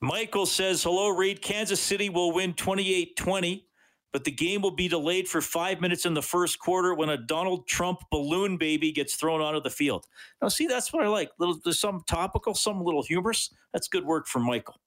Michael 0.00 0.46
says, 0.46 0.82
Hello, 0.82 1.10
Reed. 1.10 1.42
Kansas 1.42 1.80
City 1.80 2.08
will 2.08 2.32
win 2.32 2.54
28 2.54 3.16
20, 3.16 3.66
but 4.12 4.24
the 4.24 4.30
game 4.30 4.62
will 4.62 4.70
be 4.70 4.88
delayed 4.88 5.28
for 5.28 5.42
five 5.42 5.82
minutes 5.82 6.06
in 6.06 6.14
the 6.14 6.22
first 6.22 6.58
quarter 6.58 6.94
when 6.94 7.10
a 7.10 7.18
Donald 7.18 7.66
Trump 7.68 7.98
balloon 8.10 8.56
baby 8.56 8.90
gets 8.92 9.16
thrown 9.16 9.42
onto 9.42 9.60
the 9.60 9.68
field. 9.70 10.06
Now, 10.40 10.48
see, 10.48 10.66
that's 10.66 10.92
what 10.94 11.04
I 11.04 11.08
like. 11.08 11.30
Little, 11.38 11.58
there's 11.62 11.78
some 11.80 12.02
topical, 12.06 12.54
some 12.54 12.82
little 12.82 13.02
humorous. 13.02 13.50
That's 13.74 13.88
good 13.88 14.06
work 14.06 14.26
from 14.26 14.46
Michael. 14.46 14.80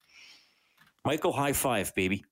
Michael, 1.06 1.34
high 1.34 1.54
five, 1.54 1.94
baby. 1.96 2.24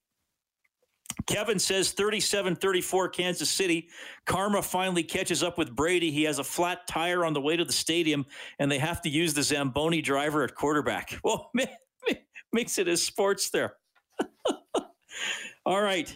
Kevin 1.26 1.58
says 1.58 1.92
37 1.92 2.56
34 2.56 3.08
Kansas 3.10 3.50
City. 3.50 3.88
Karma 4.26 4.62
finally 4.62 5.02
catches 5.02 5.42
up 5.42 5.58
with 5.58 5.74
Brady. 5.74 6.10
He 6.10 6.24
has 6.24 6.38
a 6.38 6.44
flat 6.44 6.86
tire 6.86 7.24
on 7.24 7.32
the 7.32 7.40
way 7.40 7.56
to 7.56 7.64
the 7.64 7.72
stadium, 7.72 8.24
and 8.58 8.70
they 8.70 8.78
have 8.78 9.02
to 9.02 9.08
use 9.08 9.34
the 9.34 9.42
Zamboni 9.42 10.02
driver 10.02 10.42
at 10.42 10.54
quarterback. 10.54 11.18
Well, 11.24 11.50
makes 12.52 12.78
it 12.78 12.88
as 12.88 13.02
sports 13.02 13.50
there. 13.50 13.74
All 15.66 15.80
right. 15.80 16.14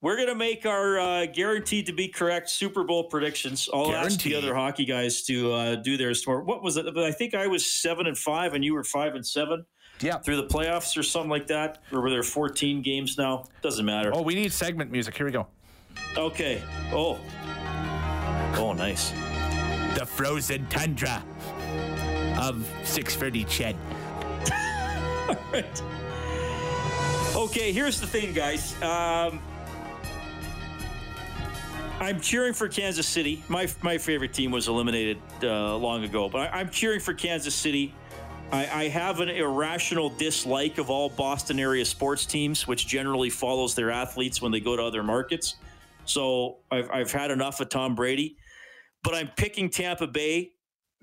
We're 0.00 0.16
going 0.16 0.28
to 0.28 0.34
make 0.34 0.66
our 0.66 0.98
uh, 0.98 1.26
guaranteed 1.26 1.86
to 1.86 1.92
be 1.92 2.08
correct 2.08 2.50
Super 2.50 2.82
Bowl 2.82 3.04
predictions. 3.04 3.68
I'll 3.72 3.94
ask 3.94 4.20
the 4.22 4.34
other 4.34 4.54
hockey 4.54 4.84
guys 4.84 5.22
to 5.24 5.52
uh, 5.52 5.74
do 5.76 5.96
theirs 5.96 6.22
tomorrow. 6.22 6.42
What 6.42 6.62
was 6.62 6.76
it? 6.76 6.86
I 6.96 7.12
think 7.12 7.34
I 7.34 7.46
was 7.46 7.64
seven 7.64 8.06
and 8.08 8.18
five, 8.18 8.54
and 8.54 8.64
you 8.64 8.74
were 8.74 8.82
five 8.82 9.14
and 9.14 9.24
seven 9.24 9.64
yeah. 10.02 10.18
through 10.18 10.36
the 10.36 10.46
playoffs 10.46 10.96
or 10.96 11.02
something 11.02 11.30
like 11.30 11.46
that. 11.48 11.82
Or 11.92 12.00
were 12.00 12.10
there 12.10 12.22
14 12.22 12.82
games 12.82 13.16
now? 13.18 13.46
Doesn't 13.62 13.84
matter. 13.84 14.10
Oh, 14.14 14.22
we 14.22 14.34
need 14.34 14.52
segment 14.52 14.90
music. 14.90 15.16
Here 15.16 15.26
we 15.26 15.32
go. 15.32 15.46
Okay. 16.16 16.62
Oh. 16.92 17.18
Oh, 18.54 18.72
nice. 18.76 19.10
The 19.96 20.06
frozen 20.06 20.66
tundra 20.68 21.22
of 22.38 22.66
630 22.84 23.44
CHED. 23.44 23.76
right. 25.52 25.82
Okay, 27.34 27.72
here's 27.72 28.00
the 28.00 28.06
thing, 28.06 28.32
guys. 28.32 28.80
Um, 28.82 29.40
I'm 32.00 32.20
cheering 32.20 32.52
for 32.52 32.68
Kansas 32.68 33.06
City. 33.06 33.42
My 33.48 33.68
my 33.80 33.96
favorite 33.96 34.34
team 34.34 34.50
was 34.50 34.68
eliminated 34.68 35.18
uh, 35.42 35.76
long 35.76 36.04
ago, 36.04 36.28
but 36.28 36.52
I, 36.52 36.60
I'm 36.60 36.68
cheering 36.68 37.00
for 37.00 37.14
Kansas 37.14 37.54
City. 37.54 37.94
I, 38.52 38.82
I 38.82 38.88
have 38.88 39.20
an 39.20 39.30
irrational 39.30 40.10
dislike 40.10 40.76
of 40.76 40.90
all 40.90 41.08
Boston 41.08 41.58
area 41.58 41.84
sports 41.84 42.26
teams, 42.26 42.68
which 42.68 42.86
generally 42.86 43.30
follows 43.30 43.74
their 43.74 43.90
athletes 43.90 44.42
when 44.42 44.52
they 44.52 44.60
go 44.60 44.76
to 44.76 44.82
other 44.82 45.02
markets. 45.02 45.56
So 46.04 46.58
I've, 46.70 46.90
I've 46.90 47.12
had 47.12 47.30
enough 47.30 47.60
of 47.60 47.70
Tom 47.70 47.94
Brady, 47.94 48.36
but 49.02 49.14
I'm 49.14 49.30
picking 49.36 49.70
Tampa 49.70 50.06
Bay 50.06 50.52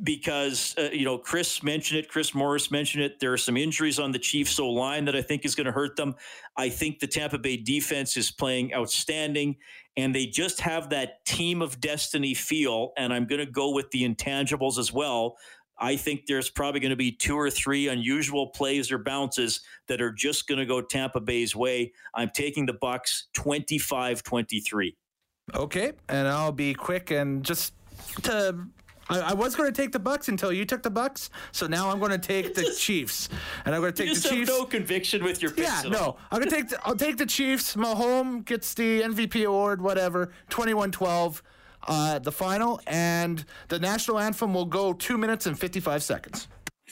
because 0.04 0.76
uh, 0.78 0.90
you 0.94 1.04
know 1.04 1.18
Chris 1.18 1.64
mentioned 1.64 2.00
it, 2.00 2.10
Chris 2.10 2.36
Morris 2.36 2.70
mentioned 2.70 3.04
it. 3.04 3.20
There 3.20 3.34
are 3.34 3.38
some 3.38 3.58
injuries 3.58 4.00
on 4.00 4.12
the 4.12 4.20
Chiefs 4.20 4.60
O 4.60 4.70
line 4.70 5.06
that 5.06 5.16
I 5.16 5.22
think 5.22 5.44
is 5.44 5.56
going 5.56 5.66
to 5.66 5.72
hurt 5.72 5.96
them. 5.96 6.16
I 6.56 6.70
think 6.70 7.00
the 7.00 7.08
Tampa 7.08 7.38
Bay 7.40 7.58
defense 7.58 8.16
is 8.16 8.32
playing 8.32 8.74
outstanding, 8.74 9.58
and 9.98 10.14
they 10.14 10.28
just 10.28 10.62
have 10.62 10.90
that 10.92 11.26
team 11.26 11.62
of 11.62 11.82
destiny 11.82 12.34
feel. 12.34 12.92
And 12.96 13.12
I'm 13.12 13.26
going 13.26 13.46
to 13.46 13.52
go 13.52 13.72
with 13.72 13.90
the 13.92 14.08
intangibles 14.08 14.78
as 14.78 14.94
well. 14.94 15.36
I 15.80 15.96
think 15.96 16.26
there's 16.26 16.50
probably 16.50 16.80
going 16.80 16.92
to 16.92 16.96
be 16.96 17.12
two 17.12 17.38
or 17.38 17.50
three 17.50 17.88
unusual 17.88 18.48
plays 18.48 18.92
or 18.92 18.98
bounces 18.98 19.62
that 19.88 20.02
are 20.02 20.12
just 20.12 20.48
going 20.48 20.60
to 20.60 20.66
go 20.66 20.82
Tampa 20.82 21.20
Bay's 21.20 21.56
way. 21.56 21.94
I'm 22.14 22.30
taking 22.34 22.66
the 22.66 22.74
Bucs 22.74 23.24
25-23. 23.36 24.96
Okay, 25.56 25.94
and 26.10 26.28
I'll 26.28 26.52
be 26.52 26.74
quick 26.74 27.12
and 27.12 27.44
just 27.44 27.74
to 28.24 28.68
I, 29.10 29.20
I 29.20 29.34
was 29.34 29.56
going 29.56 29.72
to 29.72 29.82
take 29.82 29.92
the 29.92 30.00
Bucs 30.00 30.28
until 30.28 30.54
you 30.54 30.66
took 30.66 30.84
the 30.84 30.92
Bucs, 30.92 31.30
so 31.52 31.68
now 31.68 31.90
I'm 31.90 32.00
going 32.00 32.12
to 32.12 32.18
take 32.18 32.54
the 32.54 32.74
Chiefs, 32.78 33.30
and 33.66 33.74
I'm 33.74 33.82
going 33.82 33.94
to 33.94 34.04
take 34.04 34.14
the 34.14 34.30
Chiefs. 34.30 34.50
Have 34.50 34.60
no 34.60 34.66
conviction 34.66 35.24
with 35.24 35.42
your 35.42 35.52
picks. 35.52 35.84
Yeah, 35.84 35.90
no, 35.90 36.18
I'm 36.32 36.40
going 36.40 36.50
to 36.50 36.56
take. 36.56 36.70
The, 36.70 36.88
I'll 36.88 36.96
take 36.96 37.18
the 37.18 37.26
Chiefs. 37.26 37.76
Mahomes 37.76 38.46
gets 38.46 38.74
the 38.74 39.02
MVP 39.02 39.46
award, 39.46 39.82
whatever. 39.82 40.32
21-12, 40.50 41.42
uh, 41.90 42.20
the 42.20 42.32
final, 42.32 42.80
and 42.88 43.44
the 43.68 43.80
national 43.80 44.20
anthem 44.20 44.54
will 44.54 44.66
go 44.66 44.94
two 44.94 45.18
minutes 45.18 45.46
and 45.48 45.60
55 45.60 46.04
seconds. 46.04 46.48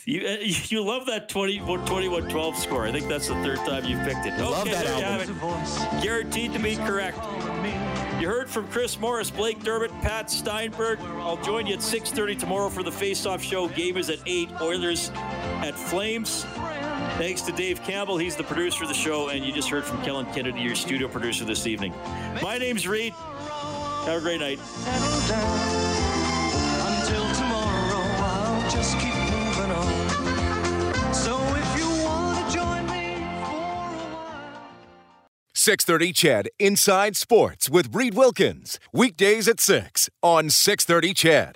You 0.06 0.28
uh, 0.28 0.38
you 0.42 0.84
love 0.84 1.06
that 1.06 1.30
20, 1.30 1.60
21-12 1.60 2.56
score. 2.56 2.86
I 2.86 2.92
think 2.92 3.08
that's 3.08 3.28
the 3.28 3.36
third 3.36 3.58
time 3.58 3.86
you've 3.86 4.04
picked 4.04 4.26
it. 4.26 4.34
I 4.34 4.50
love 4.50 4.66
that 4.66 4.86
album. 4.88 5.38
it. 5.40 6.04
Guaranteed 6.04 6.52
to 6.54 6.60
be 6.60 6.76
correct. 6.76 7.18
You 8.20 8.28
heard 8.28 8.50
from 8.50 8.68
Chris 8.70 9.00
Morris, 9.00 9.30
Blake 9.30 9.62
Dermott, 9.64 9.92
Pat 10.02 10.32
Steinberg. 10.32 11.00
I'll 11.20 11.38
join 11.38 11.68
you 11.68 11.76
at 11.76 11.82
6.30 11.82 12.40
tomorrow 12.40 12.70
for 12.70 12.82
the 12.82 12.92
Face-Off 12.92 13.44
Show. 13.44 13.68
Game 13.68 13.96
is 13.96 14.10
at 14.10 14.18
8. 14.26 14.50
Oilers 14.60 15.12
at 15.14 15.78
Flames. 15.78 16.44
Thanks 17.20 17.44
to 17.44 17.52
Dave 17.52 17.84
Campbell. 17.84 18.18
He's 18.18 18.36
the 18.36 18.44
producer 18.44 18.86
of 18.86 18.90
the 18.90 18.96
show. 18.96 19.30
And 19.30 19.46
you 19.46 19.52
just 19.52 19.70
heard 19.70 19.84
from 19.84 20.02
Kellen 20.02 20.26
Kennedy, 20.34 20.62
your 20.62 20.74
studio 20.74 21.08
producer 21.08 21.46
this 21.46 21.68
evening. 21.68 21.94
My 22.42 22.58
name's 22.58 22.88
Reed. 22.88 23.14
Have 24.08 24.20
a 24.20 24.22
great 24.22 24.40
night. 24.40 24.58
Until 26.88 27.26
tomorrow, 27.36 28.06
I'll 28.24 28.72
just 28.72 28.98
keep 29.00 29.14
moving 29.14 29.70
on. 29.70 31.14
So 31.14 31.38
if 31.58 31.78
you 31.78 31.90
want 32.06 32.50
to 32.50 32.58
join 32.58 32.86
me 32.86 33.16
for 33.18 33.58
a 33.58 34.16
while. 34.16 34.62
630 35.54 36.14
CHED 36.14 36.50
Inside 36.58 37.18
Sports 37.18 37.70
with 37.70 37.94
Reed 37.94 38.14
Wilkins. 38.14 38.80
Weekdays 38.94 39.50
at 39.50 39.60
6 39.60 40.10
on 40.24 40.52
630 40.52 41.14
CHED. 41.14 41.56